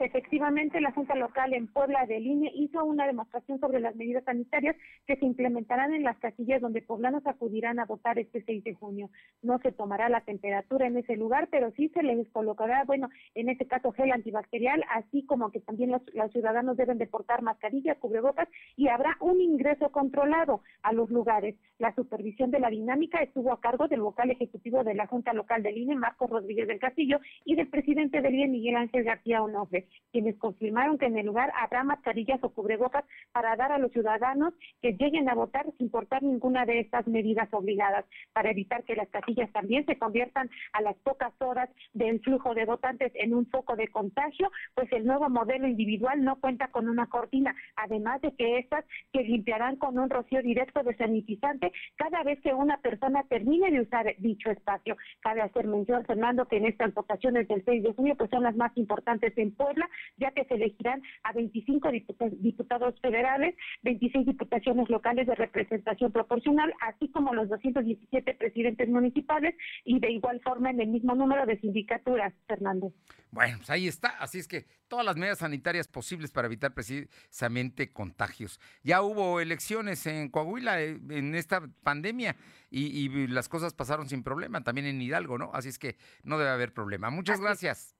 Efectivamente, 0.00 0.80
la 0.80 0.90
Junta 0.90 1.14
Local 1.14 1.54
en 1.54 1.68
Puebla 1.68 2.04
del 2.06 2.26
INE 2.26 2.50
hizo 2.54 2.84
una 2.84 3.06
demostración 3.06 3.60
sobre 3.60 3.78
las 3.78 3.94
medidas 3.94 4.24
sanitarias 4.24 4.74
que 5.06 5.16
se 5.16 5.24
implementarán 5.24 5.94
en 5.94 6.02
las 6.02 6.18
casillas 6.18 6.60
donde 6.60 6.82
poblanos 6.82 7.24
acudirán 7.26 7.78
a 7.78 7.84
votar 7.84 8.18
este 8.18 8.42
6 8.42 8.64
de 8.64 8.74
junio. 8.74 9.10
No 9.42 9.60
se 9.60 9.70
tomará 9.70 10.08
la 10.08 10.22
temperatura 10.22 10.88
en 10.88 10.96
ese 10.96 11.16
lugar, 11.16 11.46
pero 11.48 11.70
sí 11.76 11.90
se 11.90 12.02
les 12.02 12.28
colocará, 12.30 12.82
bueno, 12.84 13.08
en 13.36 13.48
este 13.48 13.66
caso 13.66 13.92
gel 13.92 14.10
antibacterial, 14.10 14.82
así 14.90 15.24
como 15.26 15.52
que 15.52 15.60
también 15.60 15.92
los, 15.92 16.02
ciudadanos 16.32 16.76
deben 16.76 16.98
de 16.98 17.06
portar 17.06 17.42
mascarilla, 17.42 17.94
cubrebocas 17.94 18.48
y 18.76 18.88
habrá 18.88 19.16
un 19.20 19.40
ingreso 19.40 19.90
controlado 19.92 20.62
a 20.82 20.92
los 20.92 21.08
lugares. 21.08 21.54
La 21.78 21.94
supervisión 21.94 22.50
de 22.50 22.58
la 22.58 22.70
dinámica 22.70 23.22
estuvo 23.22 23.52
a 23.52 23.60
cargo 23.60 23.86
del 23.86 24.00
vocal 24.00 24.30
ejecutivo 24.32 24.82
de 24.82 24.94
la 24.94 25.06
Junta 25.06 25.32
Local 25.32 25.62
del 25.62 25.78
INE, 25.78 25.94
Marcos 25.94 26.30
Rodríguez 26.30 26.66
del 26.66 26.80
Castillo, 26.80 27.20
y 27.44 27.54
del 27.54 27.68
presidente 27.68 28.20
del 28.20 28.34
INE, 28.34 28.48
Miguel 28.48 28.76
Ángel 28.76 29.04
García 29.04 29.42
Onofre 29.42 29.83
quienes 30.12 30.36
confirmaron 30.38 30.98
que 30.98 31.06
en 31.06 31.18
el 31.18 31.26
lugar 31.26 31.52
habrá 31.56 31.82
mascarillas 31.84 32.38
o 32.42 32.50
cubrebocas 32.50 33.04
para 33.32 33.56
dar 33.56 33.72
a 33.72 33.78
los 33.78 33.92
ciudadanos 33.92 34.54
que 34.80 34.92
lleguen 34.92 35.28
a 35.28 35.34
votar 35.34 35.66
sin 35.78 35.90
portar 35.90 36.22
ninguna 36.22 36.64
de 36.66 36.80
estas 36.80 37.06
medidas 37.06 37.48
obligadas, 37.52 38.04
para 38.32 38.50
evitar 38.50 38.84
que 38.84 38.94
las 38.94 39.08
casillas 39.08 39.50
también 39.52 39.84
se 39.86 39.98
conviertan 39.98 40.50
a 40.72 40.82
las 40.82 40.96
pocas 40.98 41.32
horas 41.40 41.68
del 41.92 42.20
flujo 42.20 42.54
de 42.54 42.64
votantes 42.64 43.12
en 43.14 43.34
un 43.34 43.46
foco 43.46 43.76
de 43.76 43.88
contagio, 43.88 44.50
pues 44.74 44.90
el 44.92 45.04
nuevo 45.04 45.28
modelo 45.28 45.66
individual 45.66 46.22
no 46.22 46.36
cuenta 46.40 46.68
con 46.68 46.88
una 46.88 47.06
cortina, 47.06 47.54
además 47.76 48.20
de 48.20 48.32
que 48.34 48.58
estas 48.58 48.84
se 49.12 49.22
limpiarán 49.22 49.76
con 49.76 49.98
un 49.98 50.10
rocío 50.10 50.42
directo 50.42 50.82
de 50.82 50.96
sanitizante 50.96 51.72
cada 51.96 52.22
vez 52.22 52.40
que 52.40 52.54
una 52.54 52.78
persona 52.78 53.24
termine 53.24 53.70
de 53.70 53.80
usar 53.80 54.14
dicho 54.18 54.50
espacio. 54.50 54.96
Cabe 55.20 55.42
hacer 55.42 55.66
mención, 55.66 56.04
Fernando, 56.04 56.46
que 56.46 56.58
en 56.58 56.66
estas 56.66 56.94
votaciones 56.94 57.48
del 57.48 57.64
6 57.64 57.82
de 57.82 57.92
junio 57.94 58.14
pues 58.16 58.30
son 58.30 58.42
las 58.42 58.56
más 58.56 58.76
importantes 58.76 59.36
en 59.36 59.54
Puebla, 59.54 59.73
ya 60.16 60.30
que 60.32 60.44
se 60.44 60.54
elegirán 60.54 61.02
a 61.22 61.32
25 61.32 61.90
diputados 62.38 62.98
federales, 63.00 63.54
26 63.82 64.26
diputaciones 64.26 64.88
locales 64.88 65.26
de 65.26 65.34
representación 65.34 66.12
proporcional, 66.12 66.72
así 66.80 67.08
como 67.10 67.34
los 67.34 67.48
217 67.48 68.34
presidentes 68.34 68.88
municipales 68.88 69.54
y 69.84 70.00
de 70.00 70.12
igual 70.12 70.40
forma 70.42 70.70
en 70.70 70.80
el 70.80 70.88
mismo 70.88 71.14
número 71.14 71.46
de 71.46 71.58
sindicaturas, 71.60 72.32
Fernando. 72.46 72.92
Bueno, 73.30 73.56
pues 73.58 73.70
ahí 73.70 73.88
está. 73.88 74.10
Así 74.20 74.38
es 74.38 74.46
que 74.46 74.66
todas 74.86 75.04
las 75.04 75.16
medidas 75.16 75.38
sanitarias 75.38 75.88
posibles 75.88 76.30
para 76.30 76.46
evitar 76.46 76.72
precisamente 76.72 77.92
contagios. 77.92 78.60
Ya 78.82 79.02
hubo 79.02 79.40
elecciones 79.40 80.06
en 80.06 80.28
Coahuila 80.28 80.80
eh, 80.80 81.00
en 81.10 81.34
esta 81.34 81.62
pandemia 81.82 82.36
y, 82.70 82.86
y 83.04 83.26
las 83.26 83.48
cosas 83.48 83.74
pasaron 83.74 84.08
sin 84.08 84.22
problema, 84.22 84.62
también 84.62 84.86
en 84.86 85.02
Hidalgo, 85.02 85.38
¿no? 85.38 85.50
Así 85.52 85.68
es 85.68 85.78
que 85.78 85.96
no 86.22 86.38
debe 86.38 86.50
haber 86.50 86.72
problema. 86.72 87.10
Muchas 87.10 87.34
Así. 87.34 87.42
gracias. 87.42 87.96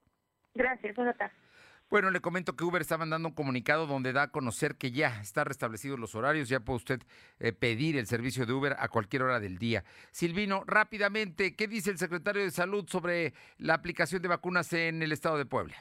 Gracias, 0.55 0.95
buenas 0.95 1.17
tardes. 1.17 1.44
Bueno, 1.95 2.11
le 2.11 2.21
comento 2.21 2.57
que 2.57 2.65
Uber 2.65 2.83
está 2.83 2.99
mandando 2.99 3.29
un 3.29 3.37
comunicado 3.37 3.87
donde 3.87 4.13
da 4.13 4.23
a 4.23 4.33
conocer 4.33 4.75
que 4.75 4.91
ya 4.91 5.21
está 5.21 5.45
restablecidos 5.45 5.97
los 5.97 6.17
horarios, 6.17 6.49
ya 6.49 6.59
puede 6.59 6.79
usted 6.79 7.03
eh, 7.39 7.53
pedir 7.53 7.97
el 7.97 8.09
servicio 8.09 8.47
de 8.47 8.53
Uber 8.53 8.75
a 8.81 8.89
cualquier 8.89 9.23
hora 9.23 9.39
del 9.39 9.59
día. 9.59 9.85
Silvino, 10.11 10.65
rápidamente, 10.67 11.55
¿qué 11.55 11.69
dice 11.69 11.93
el 11.93 11.99
secretario 11.99 12.43
de 12.43 12.51
Salud 12.51 12.85
sobre 12.89 13.33
la 13.59 13.75
aplicación 13.75 14.23
de 14.23 14.27
vacunas 14.27 14.73
en 14.73 15.05
el 15.05 15.13
estado 15.13 15.39
de 15.39 15.47
Puebla? 15.47 15.77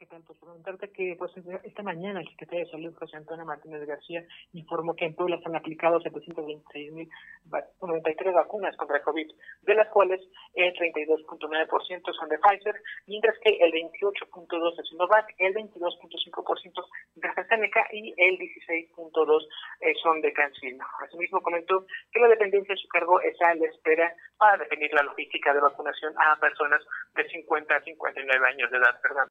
¿Qué 0.00 0.06
tanto? 0.06 0.34
Comentarte 0.40 0.90
que 0.92 1.14
pues, 1.18 1.30
esta 1.62 1.82
mañana 1.82 2.20
el 2.20 2.28
secretario 2.30 2.64
de 2.64 2.70
Salud, 2.70 2.96
José 2.96 3.18
Antonio 3.18 3.44
Martínez 3.44 3.86
García, 3.86 4.24
informó 4.54 4.96
que 4.96 5.04
en 5.04 5.14
Puebla 5.14 5.36
se 5.36 5.44
han 5.46 5.56
aplicado 5.56 6.00
726.093 6.00 8.32
vacunas 8.32 8.74
contra 8.78 9.02
COVID, 9.02 9.30
de 9.60 9.74
las 9.74 9.88
cuales 9.88 10.22
el 10.54 10.72
32.9% 10.72 12.14
son 12.14 12.30
de 12.30 12.38
Pfizer, 12.38 12.80
mientras 13.08 13.38
que 13.44 13.58
el 13.60 13.70
28.2% 13.72 14.74
de 14.74 14.82
Sinovac, 14.84 15.34
el 15.36 15.52
22.5% 15.52 16.86
de 17.16 17.28
AstraZeneca 17.28 17.86
y 17.92 18.14
el 18.16 18.38
16.2% 18.38 19.48
eh, 19.82 19.92
son 20.02 20.22
de 20.22 20.32
CanSino. 20.32 20.86
Asimismo, 21.04 21.42
comentó 21.42 21.84
que 22.10 22.20
la 22.20 22.28
dependencia 22.28 22.74
de 22.74 22.80
su 22.80 22.88
cargo 22.88 23.20
está 23.20 23.50
a 23.50 23.54
la 23.54 23.66
espera 23.66 24.14
para 24.38 24.56
definir 24.56 24.94
la 24.94 25.02
logística 25.02 25.52
de 25.52 25.60
vacunación 25.60 26.14
a 26.16 26.40
personas 26.40 26.82
de 27.14 27.28
50 27.28 27.76
a 27.76 27.82
59 27.82 28.48
años 28.48 28.70
de 28.70 28.78
edad. 28.78 28.98
Perdón. 29.02 29.28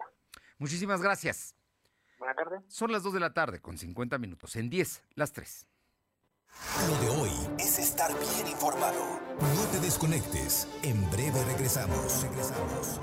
Muchísimas 0.59 1.01
gracias. 1.01 1.55
Buenas 2.19 2.35
tardes. 2.35 2.61
Son 2.67 2.91
las 2.91 3.01
2 3.01 3.13
de 3.13 3.19
la 3.21 3.33
tarde 3.33 3.61
con 3.61 3.77
50 3.77 4.17
minutos. 4.17 4.55
En 4.57 4.69
10, 4.69 5.03
las 5.15 5.31
3. 5.31 5.65
Lo 6.87 6.97
de 6.99 7.09
hoy 7.21 7.31
es 7.57 7.79
estar 7.79 8.11
bien 8.19 8.47
informado. 8.47 9.19
No 9.39 9.65
te 9.71 9.79
desconectes. 9.79 10.67
En 10.83 11.09
breve 11.09 11.43
regresamos. 11.45 12.23
Regresamos. 12.23 12.99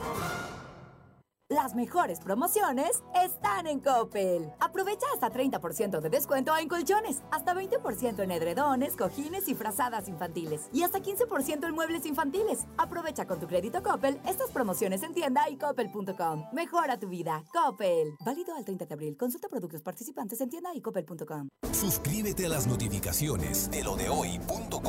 Las 1.49 1.77
mejores 1.77 2.19
promociones 2.19 3.05
están 3.25 3.69
en 3.69 3.79
Coppel. 3.79 4.51
Aprovecha 4.59 5.07
hasta 5.15 5.31
30% 5.31 6.01
de 6.01 6.11
descuento 6.11 6.57
en 6.57 6.67
colchones, 6.67 7.23
hasta 7.31 7.55
20% 7.55 8.21
en 8.21 8.33
edredones, 8.33 8.97
cojines 8.97 9.47
y 9.47 9.55
frazadas 9.55 10.09
infantiles 10.09 10.69
y 10.73 10.83
hasta 10.83 10.99
15% 10.99 11.69
en 11.69 11.73
muebles 11.73 12.05
infantiles. 12.05 12.67
Aprovecha 12.79 13.27
con 13.29 13.39
tu 13.39 13.47
crédito 13.47 13.81
Coppel 13.81 14.21
estas 14.27 14.51
promociones 14.51 15.05
en 15.05 15.15
tienda 15.15 15.49
y 15.49 15.57
coppel.com. 15.57 16.47
Mejora 16.53 16.99
tu 16.99 17.09
vida. 17.09 17.45
Coppel. 17.53 18.17
Válido 18.25 18.57
al 18.57 18.65
30 18.65 18.87
de 18.87 18.95
abril. 18.95 19.17
Consulta 19.17 19.49
productos 19.49 19.83
participantes 19.83 20.41
en 20.41 20.51
tienda 20.51 20.75
y 20.75 20.81
coppel.com. 20.81 21.47
Suscríbete 21.71 22.47
a 22.47 22.49
las 22.49 22.67
notificaciones 22.67 23.71
de 23.71 23.85
lo 23.85 23.95
de 23.95 24.09
hoy.com.mx 24.09 24.81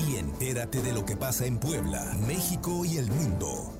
y 0.00 0.16
entérate 0.16 0.82
de 0.82 0.92
lo 0.92 1.04
que 1.04 1.16
pasa 1.16 1.46
en 1.46 1.60
Puebla, 1.60 2.12
México 2.26 2.84
y 2.84 2.96
el 2.98 3.08
mundo. 3.08 3.72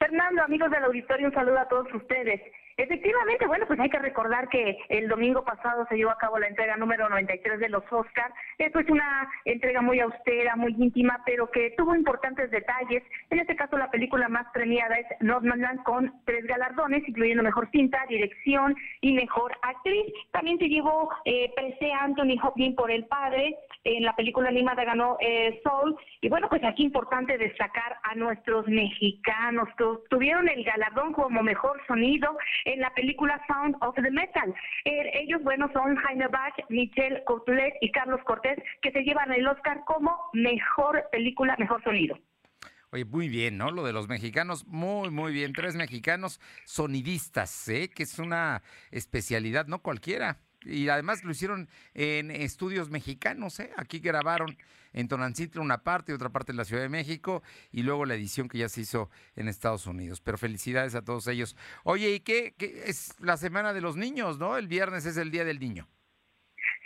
Fernando, 0.03 0.43
amigos 0.43 0.69
del 0.73 0.83
auditorio, 0.83 1.29
un 1.29 1.35
saludo 1.35 1.61
a 1.61 1.69
todos 1.69 1.95
ustedes. 1.95 2.41
Efectivamente, 2.77 3.47
bueno, 3.47 3.67
pues 3.67 3.79
hay 3.81 3.91
que 3.91 3.99
recordar 3.99 4.49
que 4.49 4.79
el 4.89 5.09
domingo 5.09 5.45
pasado 5.45 5.87
se 5.89 5.97
llevó 5.97 6.11
a 6.11 6.19
cabo 6.19 6.39
la 6.39 6.49
entrega 6.49 6.77
número 6.77 7.09
93 7.09 7.61
de 7.61 7.69
los 7.69 7.85
Oscar. 7.91 8.33
Es 8.59 8.73
pues 8.73 8.89
una 8.89 9.29
entrega 9.45 9.83
muy 9.83 10.01
austera, 10.01 10.57
muy 10.57 10.75
íntima, 10.79 11.23
pero 11.27 11.51
que 11.51 11.75
tuvo 11.77 11.95
importantes 11.95 12.51
detalles. 12.51 13.03
En 13.31 13.41
este 13.41 13.57
caso, 13.57 13.77
la 13.77 13.91
película 13.91 14.29
más 14.29 14.47
premiada 14.53 14.97
es 14.99 15.07
Northmanland 15.21 15.83
con 15.83 16.13
tres 16.25 16.45
galardones, 16.47 17.07
incluyendo 17.07 17.43
Mejor 17.43 17.71
Cinta, 17.71 18.05
Dirección 18.09 18.75
y 19.01 19.13
Mejor 19.13 19.53
Actriz. 19.63 20.07
También 20.33 20.59
se 20.59 20.69
llevó 20.69 21.11
eh, 21.25 21.53
presea 21.55 22.03
Anthony 22.03 22.39
Hopkins 22.43 22.77
por 22.77 22.91
El 22.91 23.05
Padre. 23.07 23.57
En 23.85 24.05
la 24.05 24.15
película 24.15 24.49
animada 24.49 24.85
ganó 24.85 25.17
eh, 25.21 25.61
Soul. 25.65 25.97
Y 26.21 26.29
bueno, 26.29 26.49
pues 26.49 26.63
aquí 26.65 26.85
importante 26.85 27.37
destacar 27.37 27.97
a 28.03 28.15
nuestros 28.15 28.67
mexicanos 28.69 29.69
que 29.77 29.85
tuvieron 30.09 30.49
el 30.49 30.65
galardón 30.65 31.13
como 31.13 31.43
Mejor 31.43 31.81
Sonido 31.87 32.37
en 32.65 32.81
la 32.81 32.93
película 32.95 33.41
Sound 33.47 33.77
of 33.81 33.95
the 33.97 34.11
Metal. 34.11 34.55
Eh, 34.85 35.11
ellos, 35.15 35.43
bueno, 35.43 35.71
son 35.73 35.97
Jaime 35.97 36.29
Bach, 36.29 36.55
Michelle 36.69 37.23
Coutlet 37.25 37.75
y 37.81 37.91
Carlos 37.91 38.21
Cortés, 38.25 38.59
que 38.81 38.93
se 38.93 39.03
llevan 39.03 39.33
el 39.33 39.47
Oscar 39.47 39.83
como 39.85 40.17
mejor 40.33 41.05
película, 41.11 41.57
mejor 41.59 41.83
sonido. 41.83 42.19
Oye, 42.91 43.07
muy 43.07 43.29
bien, 43.29 43.57
¿no? 43.57 43.71
Lo 43.71 43.85
de 43.85 43.95
los 43.95 44.07
mexicanos, 44.07 44.67
muy, 44.67 45.11
muy 45.11 45.33
bien. 45.33 45.55
Tres 45.55 45.75
mexicanos 45.75 46.41
sonidistas, 46.67 47.67
¿eh? 47.69 47.89
Que 47.89 48.03
es 48.03 48.19
una 48.19 48.63
especialidad, 48.91 49.67
no 49.67 49.81
cualquiera. 49.81 50.39
Y 50.65 50.89
además 50.89 51.25
lo 51.25 51.33
hicieron 51.33 51.69
en 51.95 52.31
estudios 52.31 52.91
mexicanos, 52.91 53.59
¿eh? 53.61 53.71
Aquí 53.77 53.99
grabaron 53.99 54.57
en 54.93 55.09
Tonancitla 55.09 55.61
una 55.61 55.83
parte 55.83 56.13
y 56.13 56.15
otra 56.15 56.31
parte 56.31 56.53
en 56.53 56.59
la 56.59 56.65
Ciudad 56.65 56.83
de 56.83 56.89
México 56.89 57.43
y 57.71 57.83
luego 57.83 58.05
la 58.05 58.15
edición 58.15 58.49
que 58.49 58.59
ya 58.59 58.69
se 58.69 58.83
hizo 58.83 59.11
en 59.37 59.49
Estados 59.49 59.87
Unidos. 59.87 60.21
Pero 60.21 60.39
felicidades 60.39 60.95
a 60.95 61.03
todos 61.03 61.27
ellos. 61.27 61.57
Oye, 61.85 62.11
¿y 62.15 62.21
qué, 62.21 62.55
qué 62.57 62.85
es 62.87 63.15
la 63.21 63.37
semana 63.37 63.73
de 63.73 63.81
los 63.81 63.97
niños, 63.97 64.39
no? 64.39 64.57
El 64.57 64.69
viernes 64.69 65.07
es 65.07 65.17
el 65.17 65.31
Día 65.31 65.45
del 65.45 65.59
Niño. 65.59 65.89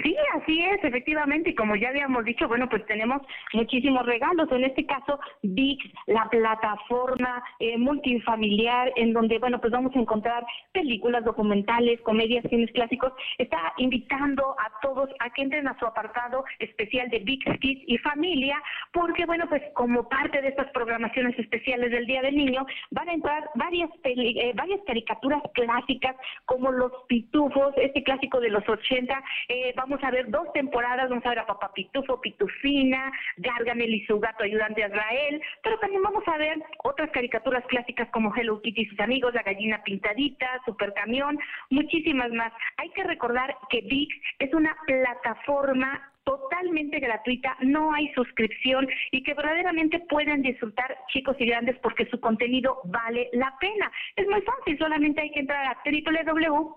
Sí, 0.03 0.15
así 0.35 0.61
es, 0.61 0.85
efectivamente, 0.85 1.51
y 1.51 1.55
como 1.55 1.75
ya 1.75 1.89
habíamos 1.89 2.25
dicho, 2.27 2.47
bueno, 2.49 2.69
pues 2.69 2.85
tenemos 2.87 3.23
muchísimos 3.55 4.05
regalos, 4.05 4.47
en 4.53 4.65
este 4.65 4.85
caso 4.85 5.19
VIX, 5.43 5.85
la 6.07 6.29
plataforma 6.29 7.43
eh, 7.61 7.79
multifamiliar, 7.79 8.93
en 8.97 9.15
donde, 9.15 9.39
bueno, 9.39 9.59
pues 9.59 9.73
vamos 9.73 9.97
a 9.97 9.99
encontrar 9.99 10.45
películas, 10.73 11.25
documentales, 11.25 11.99
comedias, 12.03 12.45
cines 12.51 12.71
clásicos, 12.73 13.13
está 13.39 13.73
invitando 13.79 14.55
a 14.59 14.71
todos 14.83 15.09
a 15.19 15.31
que 15.31 15.43
entren 15.43 15.67
a 15.67 15.79
su 15.79 15.87
apartado 15.87 16.45
especial 16.59 17.09
de 17.09 17.21
VIX 17.21 17.59
Kids 17.61 17.85
y 17.87 17.97
Familia, 17.99 18.63
porque, 18.93 19.25
bueno, 19.25 19.47
pues 19.49 19.63
como 19.75 20.09
parte 20.11 20.43
de 20.43 20.49
estas 20.49 20.69
programaciones 20.73 21.39
especiales 21.39 21.91
del 21.91 22.05
Día 22.07 22.21
del 22.21 22.37
Niño, 22.37 22.67
van 22.91 23.09
a 23.09 23.15
entrar 23.15 23.49
varias, 23.55 23.91
peli- 24.03 24.39
eh, 24.39 24.53
varias 24.55 24.81
caricaturas 24.87 25.43
clásicas, 25.55 26.17
como 26.45 26.71
Los 26.71 26.93
Pitufos, 27.09 27.73
este 27.79 28.03
clásico 28.03 28.41
de 28.41 28.51
los 28.51 28.69
80, 28.69 29.25
eh, 29.49 29.73
vamos 29.75 29.86
vamos 29.89 30.03
a 30.03 30.11
ver 30.11 30.29
dos 30.31 30.53
temporadas, 30.53 31.09
vamos 31.09 31.25
a 31.25 31.31
ver 31.31 31.39
a 31.39 31.47
Papá 31.47 31.73
Pitufo, 31.73 32.21
Pitufina, 32.21 33.13
Gargamel 33.37 33.95
y 33.95 34.05
su 34.07 34.19
gato 34.19 34.43
ayudante 34.43 34.85
Israel, 34.85 35.41
pero 35.63 35.79
también 35.79 36.03
vamos 36.03 36.25
a 36.27 36.37
ver 36.39 36.61
otras 36.83 37.11
caricaturas 37.11 37.65
clásicas 37.67 38.09
como 38.11 38.35
Hello 38.35 38.61
Kitty 38.61 38.83
y 38.83 38.87
sus 38.87 38.99
amigos, 39.01 39.35
La 39.35 39.43
Gallina 39.43 39.83
Pintadita, 39.85 40.61
Supercamión, 40.65 41.39
muchísimas 41.71 42.33
más. 42.33 42.53
Hay 42.79 42.91
que 42.91 43.05
recordar 43.05 43.57
que 43.71 43.83
VIX 43.83 44.15
es 44.41 44.53
una 44.55 44.77
plataforma 44.87 46.13
totalmente 46.25 46.99
gratuita, 46.99 47.57
no 47.61 47.95
hay 47.95 48.13
suscripción 48.13 48.89
y 49.13 49.23
que 49.23 49.35
verdaderamente 49.35 50.01
pueden 50.09 50.43
disfrutar 50.43 50.99
chicos 51.13 51.37
y 51.39 51.47
grandes 51.47 51.79
porque 51.79 52.07
su 52.07 52.19
contenido 52.19 52.81
vale 52.85 53.31
la 53.33 53.55
pena. 53.61 53.93
Es 54.17 54.27
muy 54.27 54.43
fácil, 54.43 54.77
solamente 54.77 55.21
hay 55.21 55.31
que 55.31 55.41
entrar 55.41 55.65
a 55.65 55.79
www.vix.com 55.85 56.77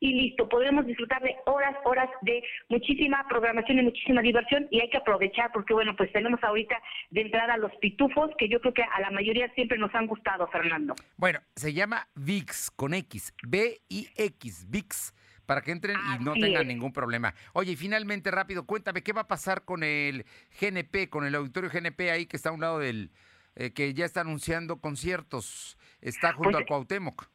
y 0.00 0.14
listo, 0.14 0.48
podremos 0.48 0.86
disfrutar 0.86 1.22
de 1.22 1.36
horas, 1.46 1.76
horas 1.84 2.08
de 2.22 2.42
muchísima 2.68 3.24
programación 3.28 3.78
y 3.78 3.82
muchísima 3.82 4.22
diversión 4.22 4.66
y 4.70 4.80
hay 4.80 4.90
que 4.90 4.96
aprovechar 4.96 5.50
porque 5.52 5.74
bueno, 5.74 5.94
pues 5.94 6.10
tenemos 6.12 6.42
ahorita 6.42 6.76
de 7.10 7.20
entrada 7.20 7.58
los 7.58 7.72
pitufos 7.76 8.30
que 8.38 8.48
yo 8.48 8.60
creo 8.60 8.72
que 8.72 8.82
a 8.82 9.00
la 9.00 9.10
mayoría 9.10 9.52
siempre 9.54 9.78
nos 9.78 9.94
han 9.94 10.06
gustado, 10.06 10.48
Fernando. 10.48 10.94
Bueno, 11.16 11.40
se 11.54 11.74
llama 11.74 12.08
VIX 12.14 12.70
con 12.72 12.94
X, 12.94 13.34
B-I-X, 13.46 14.66
VIX 14.70 15.14
para 15.50 15.62
que 15.62 15.72
entren 15.72 15.96
y 16.14 16.24
no 16.24 16.34
tengan 16.34 16.68
ningún 16.68 16.92
problema. 16.92 17.34
Oye, 17.54 17.72
y 17.72 17.76
finalmente, 17.76 18.30
rápido, 18.30 18.66
cuéntame, 18.66 19.02
¿qué 19.02 19.12
va 19.12 19.22
a 19.22 19.28
pasar 19.28 19.64
con 19.64 19.82
el 19.82 20.24
GNP, 20.60 21.10
con 21.10 21.26
el 21.26 21.34
auditorio 21.34 21.68
GNP 21.68 22.08
ahí 22.12 22.26
que 22.26 22.36
está 22.36 22.50
a 22.50 22.52
un 22.52 22.60
lado 22.60 22.78
del, 22.78 23.10
eh, 23.56 23.72
que 23.72 23.92
ya 23.92 24.04
está 24.04 24.20
anunciando 24.20 24.80
conciertos? 24.80 25.76
Está 26.00 26.34
junto 26.34 26.52
pues, 26.52 26.56
al 26.56 26.66
Cuauhtémoc. 26.66 27.28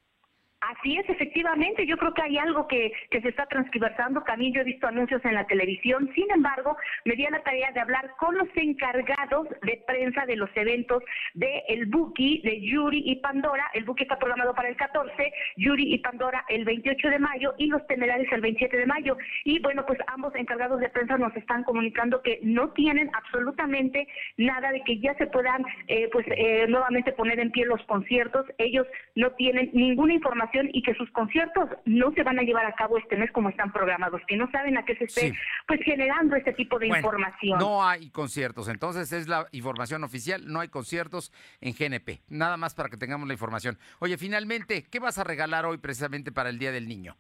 Así 0.68 0.97
es, 0.97 1.07
efectivamente. 1.07 1.86
Yo 1.86 1.95
creo 1.97 2.13
que 2.13 2.24
hay 2.24 2.38
algo 2.38 2.68
que, 2.68 2.91
se 3.11 3.30
está 3.30 3.45
transcribersando. 3.45 4.22
También 4.24 4.53
yo 4.53 4.61
he 4.61 4.63
visto 4.63 4.88
anuncios 4.88 5.24
en 5.24 5.36
la 5.36 5.45
televisión. 5.45 6.09
Sin 6.16 6.30
embargo, 6.32 6.76
me 7.05 7.16
di 7.16 7.26
a 7.26 7.30
la 7.30 7.43
tarea 7.43 7.72
de 7.72 7.80
hablar 7.80 8.11
con 8.18 8.36
los 8.36 8.47
encargados 8.55 9.47
de 9.61 9.84
prensa 9.86 10.26
de 10.26 10.36
los 10.36 10.49
eventos 10.55 11.03
de 11.34 11.63
el 11.68 11.86
Buki, 11.86 12.41
de 12.43 12.61
Yuri 12.61 13.03
y 13.05 13.18
Pandora. 13.18 13.70
El 13.74 13.84
Buki 13.84 14.03
está 14.03 14.18
programado 14.18 14.55
para 14.55 14.70
el 14.70 14.76
14, 14.76 15.34
Yuri 15.57 15.93
y 15.93 15.99
Pandora 15.99 16.43
el 16.49 16.66
28 16.66 17.09
de 17.09 17.20
mayo 17.20 17.53
y 17.57 17.68
los 17.68 17.86
Temerarios 17.86 18.32
el 18.32 18.41
27 18.41 18.76
de 18.76 18.86
mayo. 18.88 19.18
Y 19.43 19.59
bueno, 19.59 19.86
pues 19.86 19.99
ambos 20.07 20.34
encargados 20.36 20.80
de 20.80 20.89
prensa 20.89 21.18
nos 21.18 21.36
están 21.36 21.63
comunicando 21.63 22.24
que 22.24 22.39
no 22.41 22.70
tienen 22.70 23.11
absolutamente 23.13 24.07
nada 24.38 24.72
de 24.72 24.82
que 24.82 24.99
ya 24.99 25.13
se 25.16 25.28
puedan 25.28 25.63
eh, 25.88 26.09
pues 26.11 26.26
eh, 26.30 26.66
nuevamente 26.68 27.11
poner 27.11 27.39
en 27.39 27.51
pie 27.51 27.66
los 27.66 27.82
conciertos. 27.84 28.45
Ellos 28.57 28.88
no 29.13 29.32
tienen 29.32 29.70
ninguna 29.74 30.13
información 30.13 30.55
y 30.74 30.82
que 30.82 30.93
sus 30.95 31.10
conciertos 31.12 31.70
no 31.86 32.12
se 32.14 32.24
van 32.24 32.39
a 32.39 32.43
llevar 32.43 32.66
a 32.66 32.74
cabo 32.74 32.97
este 32.97 33.16
mes 33.18 33.32
como 33.32 33.49
están 33.49 33.72
programados, 33.72 34.22
que 34.28 34.38
no 34.38 34.49
saben 34.51 34.78
a 34.78 34.86
qué 34.86 34.95
se 34.95 35.06
esté 35.06 35.34
pues 35.68 35.82
generando 35.84 36.36
este 36.36 36.53
tipo 36.53 36.80
de 36.80 36.88
información. 36.88 37.60
No 37.60 37.86
hay 37.86 38.10
conciertos, 38.10 38.68
entonces 38.68 39.12
es 39.12 39.28
la 39.28 39.47
información 39.51 40.03
oficial, 40.03 40.43
no 40.45 40.60
hay 40.60 40.70
conciertos 40.70 41.32
en 41.62 41.74
GNP. 41.74 42.22
Nada 42.30 42.58
más 42.58 42.74
para 42.74 42.89
que 42.89 42.97
tengamos 42.97 43.28
la 43.28 43.34
información. 43.34 43.78
Oye, 43.99 44.18
finalmente, 44.18 44.84
¿qué 44.89 44.99
vas 44.99 45.18
a 45.18 45.24
regalar 45.24 45.66
hoy 45.66 45.78
precisamente 45.78 46.32
para 46.32 46.49
el 46.49 46.60
Día 46.60 46.72
del 46.72 46.88
Niño? 46.88 47.16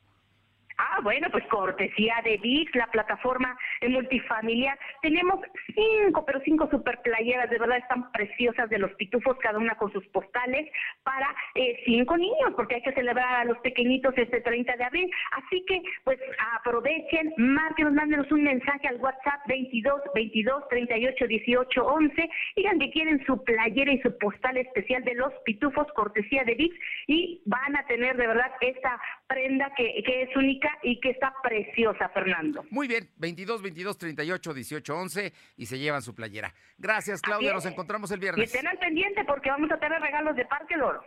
Ah, 0.77 0.99
bueno, 1.03 1.27
pues 1.31 1.45
cortesía 1.47 2.15
de 2.23 2.37
VIX, 2.37 2.75
la 2.75 2.87
plataforma 2.87 3.57
multifamiliar. 3.87 4.77
Tenemos 5.01 5.39
cinco, 5.73 6.25
pero 6.25 6.41
cinco 6.43 6.69
super 6.69 7.01
playeras, 7.01 7.49
de 7.49 7.59
verdad 7.59 7.77
están 7.77 8.11
preciosas 8.11 8.69
de 8.69 8.79
los 8.79 8.91
pitufos, 8.93 9.37
cada 9.39 9.57
una 9.57 9.75
con 9.75 9.91
sus 9.93 10.05
postales, 10.07 10.69
para 11.03 11.33
eh, 11.55 11.81
cinco 11.85 12.17
niños, 12.17 12.53
porque 12.55 12.75
hay 12.75 12.81
que 12.81 12.93
celebrar 12.93 13.35
a 13.35 13.45
los 13.45 13.57
pequeñitos 13.59 14.13
este 14.17 14.41
30 14.41 14.75
de 14.75 14.83
abril. 14.83 15.11
Así 15.31 15.63
que, 15.65 15.81
pues 16.03 16.19
aprovechen, 16.57 17.33
márquenos, 17.37 17.93
mándenos 17.93 18.31
un 18.31 18.43
mensaje 18.43 18.87
al 18.87 18.97
WhatsApp 18.97 19.41
22 19.47 20.01
22 20.13 20.67
38 20.69 21.27
18 21.27 21.85
11. 21.85 22.29
Digan 22.55 22.79
que 22.79 22.91
quieren 22.91 23.25
su 23.25 23.41
playera 23.43 23.93
y 23.93 24.01
su 24.01 24.17
postal 24.17 24.57
especial 24.57 25.03
de 25.03 25.15
los 25.15 25.33
pitufos, 25.45 25.87
cortesía 25.93 26.43
de 26.43 26.55
VIX, 26.55 26.75
y 27.07 27.41
van 27.45 27.75
a 27.77 27.85
tener 27.87 28.17
de 28.17 28.27
verdad 28.27 28.51
esta 28.61 28.99
prenda 29.27 29.73
que, 29.75 30.03
que 30.05 30.23
es 30.23 30.35
única 30.35 30.69
y 30.83 30.99
que 30.99 31.11
está 31.11 31.33
preciosa, 31.41 32.09
Fernando. 32.09 32.63
Muy 32.69 32.87
bien, 32.87 33.09
22, 33.17 33.61
22, 33.61 33.97
38, 33.97 34.53
18, 34.53 34.97
11 34.97 35.33
y 35.57 35.65
se 35.65 35.79
llevan 35.79 36.01
su 36.01 36.13
playera. 36.13 36.53
Gracias, 36.77 37.21
Claudia. 37.21 37.53
Nos 37.53 37.65
encontramos 37.65 38.11
el 38.11 38.19
viernes. 38.19 38.41
Y 38.41 38.45
estén 38.45 38.67
al 38.67 38.77
pendiente 38.77 39.23
porque 39.25 39.49
vamos 39.49 39.71
a 39.71 39.77
tener 39.77 40.01
regalos 40.01 40.35
de 40.35 40.45
Parque 40.45 40.77
Loro. 40.77 41.03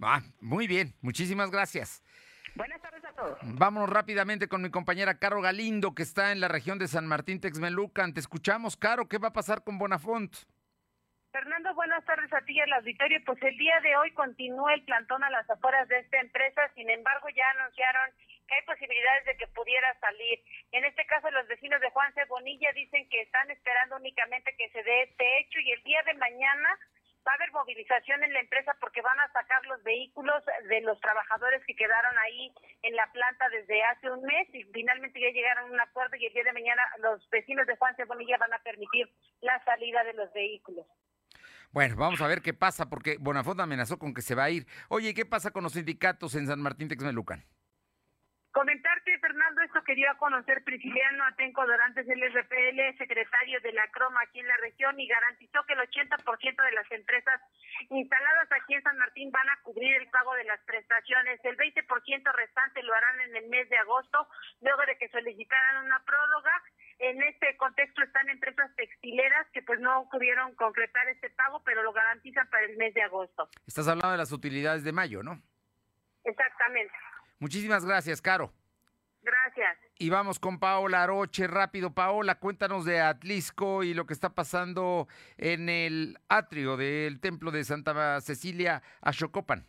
Ah, 0.00 0.22
muy 0.40 0.66
bien, 0.66 0.94
muchísimas 1.00 1.50
gracias. 1.50 2.02
Buenas 2.54 2.80
tardes 2.80 3.04
a 3.04 3.12
todos. 3.12 3.38
Vámonos 3.42 3.90
rápidamente 3.90 4.48
con 4.48 4.62
mi 4.62 4.70
compañera 4.70 5.18
Caro 5.18 5.42
Galindo, 5.42 5.94
que 5.94 6.02
está 6.02 6.32
en 6.32 6.40
la 6.40 6.48
región 6.48 6.78
de 6.78 6.88
San 6.88 7.06
Martín 7.06 7.40
Texmelucan. 7.40 8.14
Te 8.14 8.20
escuchamos, 8.20 8.76
Caro. 8.76 9.08
¿Qué 9.08 9.18
va 9.18 9.28
a 9.28 9.32
pasar 9.32 9.62
con 9.62 9.78
Bonafont? 9.78 10.34
Fernando, 11.36 11.74
buenas 11.74 12.02
tardes 12.06 12.32
a 12.32 12.40
ti 12.46 12.56
y 12.56 12.60
al 12.60 12.72
auditorio. 12.72 13.20
Pues 13.26 13.36
el 13.42 13.58
día 13.58 13.78
de 13.80 13.94
hoy 13.98 14.10
continúa 14.12 14.72
el 14.72 14.82
plantón 14.84 15.22
a 15.22 15.28
las 15.28 15.44
afueras 15.50 15.86
de 15.86 15.98
esta 15.98 16.18
empresa, 16.18 16.62
sin 16.74 16.88
embargo 16.88 17.28
ya 17.28 17.44
anunciaron 17.60 18.08
que 18.48 18.54
hay 18.54 18.64
posibilidades 18.64 19.26
de 19.26 19.36
que 19.36 19.46
pudiera 19.48 19.92
salir. 20.00 20.40
En 20.72 20.86
este 20.86 21.04
caso, 21.04 21.30
los 21.30 21.46
vecinos 21.46 21.78
de 21.82 21.90
Juan 21.90 22.10
C. 22.14 22.24
Bonilla 22.24 22.72
dicen 22.72 23.06
que 23.10 23.20
están 23.20 23.50
esperando 23.50 23.96
únicamente 23.96 24.56
que 24.56 24.70
se 24.70 24.82
dé 24.82 25.02
este 25.02 25.40
hecho 25.40 25.60
y 25.60 25.72
el 25.72 25.82
día 25.82 26.02
de 26.04 26.14
mañana 26.14 26.70
va 27.28 27.32
a 27.32 27.34
haber 27.34 27.52
movilización 27.52 28.24
en 28.24 28.32
la 28.32 28.40
empresa 28.40 28.72
porque 28.80 29.02
van 29.02 29.20
a 29.20 29.30
sacar 29.32 29.60
los 29.66 29.82
vehículos 29.82 30.42
de 30.70 30.80
los 30.80 30.98
trabajadores 31.00 31.62
que 31.66 31.76
quedaron 31.76 32.16
ahí 32.16 32.50
en 32.80 32.96
la 32.96 33.12
planta 33.12 33.46
desde 33.50 33.82
hace 33.82 34.10
un 34.10 34.22
mes 34.22 34.48
y 34.54 34.64
finalmente 34.72 35.20
ya 35.20 35.28
llegaron 35.28 35.68
a 35.68 35.72
un 35.72 35.80
acuerdo 35.82 36.16
y 36.16 36.24
el 36.24 36.32
día 36.32 36.44
de 36.44 36.52
mañana 36.54 36.82
los 37.00 37.28
vecinos 37.28 37.66
de 37.66 37.76
Juan 37.76 37.94
C. 37.96 38.04
Bonilla 38.04 38.38
van 38.38 38.54
a 38.54 38.58
permitir 38.60 39.12
la 39.42 39.62
salida 39.64 40.02
de 40.04 40.14
los 40.14 40.32
vehículos. 40.32 40.86
Bueno, 41.76 41.94
vamos 41.94 42.22
a 42.22 42.26
ver 42.26 42.40
qué 42.40 42.54
pasa 42.54 42.88
porque 42.88 43.18
Bonafont 43.20 43.60
amenazó 43.60 43.98
con 43.98 44.14
que 44.14 44.22
se 44.22 44.34
va 44.34 44.44
a 44.44 44.50
ir. 44.50 44.64
Oye, 44.88 45.12
¿qué 45.12 45.26
pasa 45.26 45.50
con 45.50 45.62
los 45.62 45.74
sindicatos 45.74 46.34
en 46.34 46.46
San 46.46 46.58
Martín 46.58 46.88
Texmelucan? 46.88 47.44
Comentarte, 48.50 49.18
Fernando, 49.18 49.60
esto 49.60 49.84
que 49.84 49.94
dio 49.94 50.10
a 50.10 50.16
conocer 50.16 50.64
Prisciliano 50.64 51.24
Atenco 51.26 51.66
Dorantes, 51.66 52.08
el 52.08 52.32
RPL, 52.32 52.96
secretario 52.96 53.60
de 53.60 53.74
la 53.74 53.86
Croma 53.92 54.22
aquí 54.22 54.40
en 54.40 54.48
la 54.48 54.56
región, 54.56 54.98
y 54.98 55.06
garantizó 55.06 55.62
que 55.68 55.74
el 55.74 55.80
80% 55.80 56.64
de 56.64 56.72
las 56.72 56.90
empresas 56.90 57.42
instaladas 57.90 58.48
aquí 58.52 58.72
en 58.72 58.82
San 58.82 58.96
Martín 58.96 59.30
van 59.30 59.50
a 59.50 59.60
cubrir 59.60 59.96
el 59.96 60.08
pago 60.08 60.32
de 60.32 60.44
las 60.44 60.60
prestaciones. 60.64 61.44
El 61.44 61.58
20% 61.58 62.32
restante 62.32 62.82
lo 62.84 62.94
harán 62.94 63.20
en 63.20 63.36
el 63.36 63.50
mes 63.50 63.68
de 63.68 63.76
agosto, 63.76 64.26
luego 64.62 64.80
de 64.86 64.96
que 64.96 65.10
solicitaran 65.10 65.84
una 65.84 66.02
prórroga. 66.06 66.52
En 66.98 67.22
este 67.22 67.56
contexto 67.58 68.02
están 68.02 68.28
empresas 68.30 68.74
textileras 68.74 69.46
que 69.52 69.62
pues 69.62 69.80
no 69.80 70.08
pudieron 70.10 70.54
concretar 70.54 71.08
este 71.08 71.28
pago, 71.30 71.62
pero 71.64 71.82
lo 71.82 71.92
garantizan 71.92 72.48
para 72.48 72.64
el 72.64 72.76
mes 72.78 72.94
de 72.94 73.02
agosto. 73.02 73.48
Estás 73.66 73.86
hablando 73.86 74.12
de 74.12 74.18
las 74.18 74.32
utilidades 74.32 74.82
de 74.82 74.92
mayo, 74.92 75.22
¿no? 75.22 75.42
Exactamente. 76.24 76.94
Muchísimas 77.38 77.84
gracias, 77.84 78.22
Caro. 78.22 78.52
Gracias. 79.22 79.76
Y 79.98 80.08
vamos 80.08 80.38
con 80.38 80.58
Paola 80.58 81.02
Aroche, 81.02 81.46
rápido. 81.48 81.92
Paola, 81.92 82.36
cuéntanos 82.36 82.84
de 82.84 83.00
Atlisco 83.00 83.82
y 83.82 83.92
lo 83.92 84.06
que 84.06 84.14
está 84.14 84.34
pasando 84.34 85.08
en 85.36 85.68
el 85.68 86.18
atrio 86.28 86.76
del 86.76 87.20
templo 87.20 87.50
de 87.50 87.64
Santa 87.64 88.20
Cecilia, 88.20 88.82
a 89.00 89.12
Xocopan. 89.12 89.66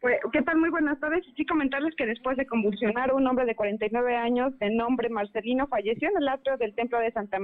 Pues, 0.00 0.18
¿Qué 0.32 0.40
tal? 0.40 0.56
Muy 0.56 0.70
buenas 0.70 0.98
tardes. 0.98 1.22
Sí, 1.36 1.44
comentarles 1.44 1.94
que 1.94 2.06
después 2.06 2.34
de 2.38 2.46
convulsionar, 2.46 3.12
un 3.12 3.26
hombre 3.26 3.44
de 3.44 3.54
49 3.54 4.16
años 4.16 4.58
de 4.58 4.70
nombre 4.70 5.10
Marcelino 5.10 5.66
falleció 5.66 6.08
en 6.08 6.22
el 6.22 6.28
atrio 6.28 6.56
del 6.56 6.74
templo 6.74 6.98
de 6.98 7.12
Santa, 7.12 7.38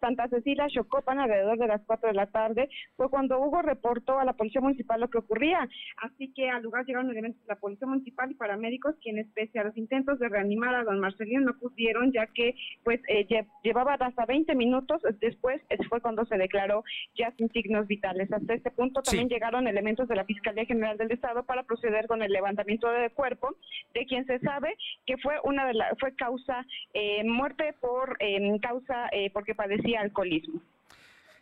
Santa 0.00 0.26
Cecilia, 0.28 0.68
Chocopan, 0.68 1.18
alrededor 1.18 1.58
de 1.58 1.66
las 1.66 1.82
4 1.84 2.08
de 2.08 2.14
la 2.14 2.26
tarde. 2.26 2.70
Fue 2.96 3.10
cuando 3.10 3.38
Hugo 3.38 3.60
reportó 3.60 4.18
a 4.18 4.24
la 4.24 4.32
Policía 4.32 4.62
Municipal 4.62 5.02
lo 5.02 5.10
que 5.10 5.18
ocurría. 5.18 5.68
Así 5.98 6.32
que 6.32 6.48
al 6.48 6.62
lugar 6.62 6.86
llegaron 6.86 7.10
elementos 7.10 7.42
de 7.42 7.48
la 7.48 7.60
Policía 7.60 7.86
Municipal 7.86 8.30
y 8.30 8.36
paramédicos, 8.36 8.94
quienes, 9.02 9.26
pese 9.34 9.58
a 9.58 9.64
los 9.64 9.76
intentos 9.76 10.18
de 10.18 10.30
reanimar 10.30 10.74
a 10.76 10.84
don 10.84 11.00
Marcelino, 11.00 11.42
no 11.42 11.58
pudieron, 11.58 12.10
ya 12.12 12.26
que 12.28 12.54
pues 12.84 13.02
eh, 13.08 13.26
llevaba 13.62 13.98
hasta 14.00 14.24
20 14.24 14.54
minutos. 14.54 15.02
Después 15.20 15.60
fue 15.90 16.00
cuando 16.00 16.24
se 16.24 16.38
declaró 16.38 16.84
ya 17.18 17.32
sin 17.32 17.50
signos 17.50 17.86
vitales. 17.86 18.32
Hasta 18.32 18.54
este 18.54 18.70
punto 18.70 19.02
también 19.02 19.28
llegaron 19.28 19.68
elementos 19.68 20.08
de 20.08 20.16
la 20.16 20.24
Fiscalía 20.24 20.64
General 20.64 20.96
del 20.96 21.12
Estado 21.12 21.42
para 21.42 21.64
proceder 21.64 21.97
con 22.06 22.22
el 22.22 22.32
levantamiento 22.32 22.88
de 22.88 23.10
cuerpo 23.10 23.56
de 23.94 24.06
quien 24.06 24.26
se 24.26 24.38
sabe 24.40 24.76
que 25.06 25.16
fue 25.18 25.36
una 25.44 25.66
de 25.66 25.74
la 25.74 25.96
fue 25.98 26.14
causa 26.14 26.64
eh, 26.94 27.24
muerte 27.24 27.74
por 27.80 28.16
eh, 28.20 28.38
causa 28.60 29.08
eh, 29.12 29.30
porque 29.32 29.54
padecía 29.54 30.00
alcoholismo. 30.00 30.60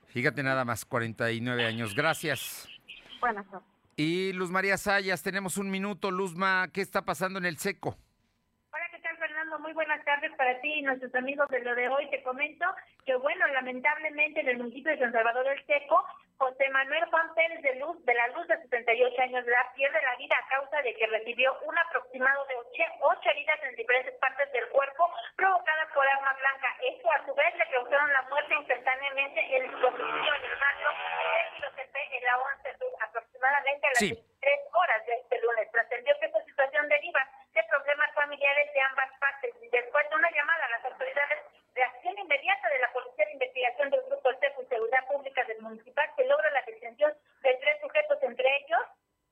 Fíjate 0.06 0.42
nada 0.42 0.64
más, 0.64 0.84
49 0.84 1.66
años. 1.66 1.94
Gracias. 1.94 2.68
Buenas 3.20 3.46
tardes. 3.50 3.68
Y 3.96 4.32
Luz 4.34 4.50
María 4.50 4.76
Sayas, 4.76 5.22
tenemos 5.22 5.56
un 5.56 5.70
minuto. 5.70 6.10
Luzma, 6.10 6.68
¿qué 6.72 6.82
está 6.82 7.04
pasando 7.04 7.38
en 7.38 7.46
el 7.46 7.56
seco? 7.56 7.96
Muy 9.60 9.72
buenas 9.74 10.04
tardes 10.04 10.32
para 10.36 10.60
ti 10.60 10.72
y 10.74 10.82
nuestros 10.82 11.14
amigos 11.14 11.48
de 11.48 11.60
lo 11.60 11.74
de 11.74 11.88
hoy. 11.88 12.10
Te 12.10 12.22
comento 12.22 12.66
que, 13.04 13.14
bueno, 13.14 13.46
lamentablemente 13.48 14.40
en 14.40 14.48
el 14.48 14.58
municipio 14.58 14.90
de 14.90 14.98
San 14.98 15.12
Salvador 15.12 15.44
del 15.44 15.64
Seco 15.66 16.04
José 16.38 16.68
Manuel 16.70 17.04
Juan 17.06 17.32
Pérez 17.34 17.62
de 17.62 17.76
Luz, 17.76 18.04
de 18.04 18.14
la 18.14 18.28
Luz 18.28 18.46
de 18.48 18.60
78 18.62 19.22
años 19.22 19.46
de 19.46 19.52
edad, 19.52 19.66
pierde 19.74 20.02
la 20.02 20.16
vida 20.16 20.34
a 20.36 20.48
causa 20.48 20.82
de 20.82 20.94
que 20.94 21.06
recibió 21.06 21.56
un 21.64 21.78
aproximado 21.78 22.44
de 22.46 22.56
ocho, 23.00 23.30
heridas 23.30 23.58
en 23.62 23.76
diferentes 23.76 24.14
partes 24.18 24.52
del 24.52 24.68
cuerpo, 24.68 25.10
por 25.94 26.06
arma 26.06 26.32
blanca. 26.34 26.68
Esto 26.92 27.10
a 27.10 27.24
su 27.24 27.34
vez 27.34 27.54
le 27.56 27.70
causaron 27.72 28.12
la 28.12 28.22
muerte 28.28 28.54
instantáneamente 28.54 29.40
en 29.56 29.62
del 29.62 29.70
barrio 29.72 30.90
en 32.12 32.24
la 32.24 32.38
11 32.38 32.76
aproximadamente 33.00 33.86
a 33.86 33.90
las 33.90 34.35
23 34.46 34.60
horas 34.72 35.06
de 35.06 35.14
este 35.14 35.40
lunes. 35.40 35.70
Trascendió 35.72 36.14
que 36.20 36.26
esta 36.26 36.44
situación 36.44 36.88
deriva 36.88 37.20
de 37.52 37.62
problemas 37.64 38.10
familiares 38.14 38.72
de 38.72 38.80
ambas 38.80 39.10
partes. 39.18 39.54
Después 39.72 40.08
de 40.08 40.16
una 40.16 40.30
llamada 40.30 40.64
a 40.64 40.70
las 40.70 40.84
autoridades 40.84 41.38
de 41.74 41.82
acción 41.82 42.18
inmediata 42.18 42.68
de 42.68 42.78
la 42.78 42.92
Policía 42.92 43.26
de 43.26 43.32
Investigación 43.32 43.90
del 43.90 44.02
Grupo 44.02 44.30
CEPU 44.40 44.62
y 44.62 44.66
Seguridad 44.66 45.06
Pública 45.08 45.44
del 45.44 45.60
Municipal, 45.62 46.08
se 46.16 46.24
logra 46.24 46.50
la 46.50 46.62
detención 46.62 47.12
de 47.42 47.54
tres 47.54 47.80
sujetos, 47.80 48.22
entre 48.22 48.46
ellos 48.62 48.82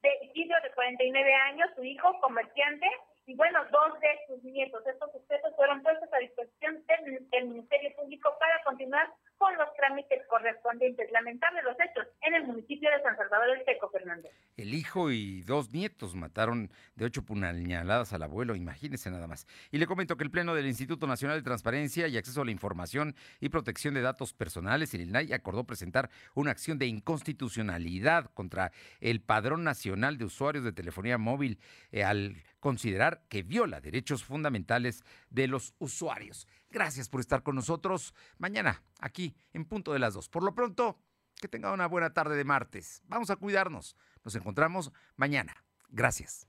de 0.02 0.18
Isidro, 0.22 0.60
de 0.60 0.70
49 0.72 1.34
años, 1.34 1.70
su 1.76 1.84
hijo, 1.84 2.20
comerciante, 2.20 2.90
y 3.26 3.34
bueno, 3.34 3.60
dos 3.70 3.98
de 4.00 4.08
sus 4.26 4.44
nietos. 4.44 4.82
Estos 4.86 5.10
sujetos 5.12 5.52
fueron 5.56 5.82
puestos 5.82 6.08
a 6.12 6.18
disposición 6.18 6.84
del, 7.32 7.48
Ministerio 7.48 7.90
Público 7.96 8.30
para 8.38 8.62
continuar 8.64 9.08
con 9.38 9.56
los 9.56 9.68
trámites 9.76 10.22
correspondientes. 10.28 11.10
Lamentable 11.10 11.62
los 11.62 11.76
hechos 11.80 12.06
en 12.22 12.34
el 12.34 12.44
municipio 12.44 12.90
de 12.90 13.02
San 13.02 13.16
Salvador 13.16 13.56
del 13.56 13.64
Seco, 13.64 13.88
Fernando. 13.90 14.28
El 14.56 14.74
hijo 14.74 15.10
y 15.10 15.42
dos 15.42 15.70
nietos 15.70 16.14
mataron 16.14 16.70
de 16.94 17.04
ocho 17.06 17.24
puñaladas 17.24 18.12
al 18.12 18.22
abuelo, 18.22 18.54
imagínese 18.54 19.10
nada 19.10 19.26
más. 19.26 19.46
Y 19.70 19.78
le 19.78 19.86
comento 19.86 20.16
que 20.16 20.24
el 20.24 20.30
Pleno 20.30 20.54
del 20.54 20.66
Instituto 20.66 21.06
Nacional 21.06 21.38
de 21.38 21.44
Transparencia 21.44 22.08
y 22.08 22.16
Acceso 22.16 22.42
a 22.42 22.44
la 22.44 22.50
Información 22.50 23.14
y 23.40 23.48
Protección 23.48 23.94
de 23.94 24.02
Datos 24.02 24.32
Personales, 24.32 24.94
el 24.94 25.02
INAI, 25.02 25.32
acordó 25.32 25.64
presentar 25.64 26.10
una 26.34 26.50
acción 26.50 26.78
de 26.78 26.86
inconstitucionalidad 26.86 28.30
contra 28.32 28.72
el 29.00 29.20
Padrón 29.20 29.64
Nacional 29.64 30.18
de 30.18 30.24
Usuarios 30.24 30.64
de 30.64 30.72
Telefonía 30.72 31.18
Móvil 31.18 31.58
eh, 31.90 32.04
al 32.04 32.36
considerar 32.64 33.26
que 33.28 33.42
viola 33.42 33.82
derechos 33.82 34.24
fundamentales 34.24 35.04
de 35.28 35.48
los 35.48 35.74
usuarios. 35.80 36.48
Gracias 36.70 37.10
por 37.10 37.20
estar 37.20 37.42
con 37.42 37.56
nosotros 37.56 38.14
mañana 38.38 38.82
aquí 39.00 39.36
en 39.52 39.66
punto 39.66 39.92
de 39.92 39.98
las 39.98 40.14
dos. 40.14 40.30
Por 40.30 40.42
lo 40.42 40.54
pronto, 40.54 40.98
que 41.38 41.46
tenga 41.46 41.72
una 41.72 41.86
buena 41.86 42.14
tarde 42.14 42.36
de 42.36 42.44
martes. 42.46 43.02
Vamos 43.04 43.28
a 43.28 43.36
cuidarnos. 43.36 43.96
Nos 44.24 44.34
encontramos 44.34 44.92
mañana. 45.14 45.62
Gracias. 45.90 46.48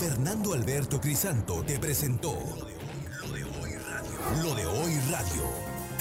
Fernando 0.00 0.54
Alberto 0.54 1.00
Crisanto 1.00 1.62
te 1.62 1.78
presentó 1.78 2.36
lo 4.42 4.54
de 4.56 4.66
hoy 4.66 4.98
radio. 5.08 5.71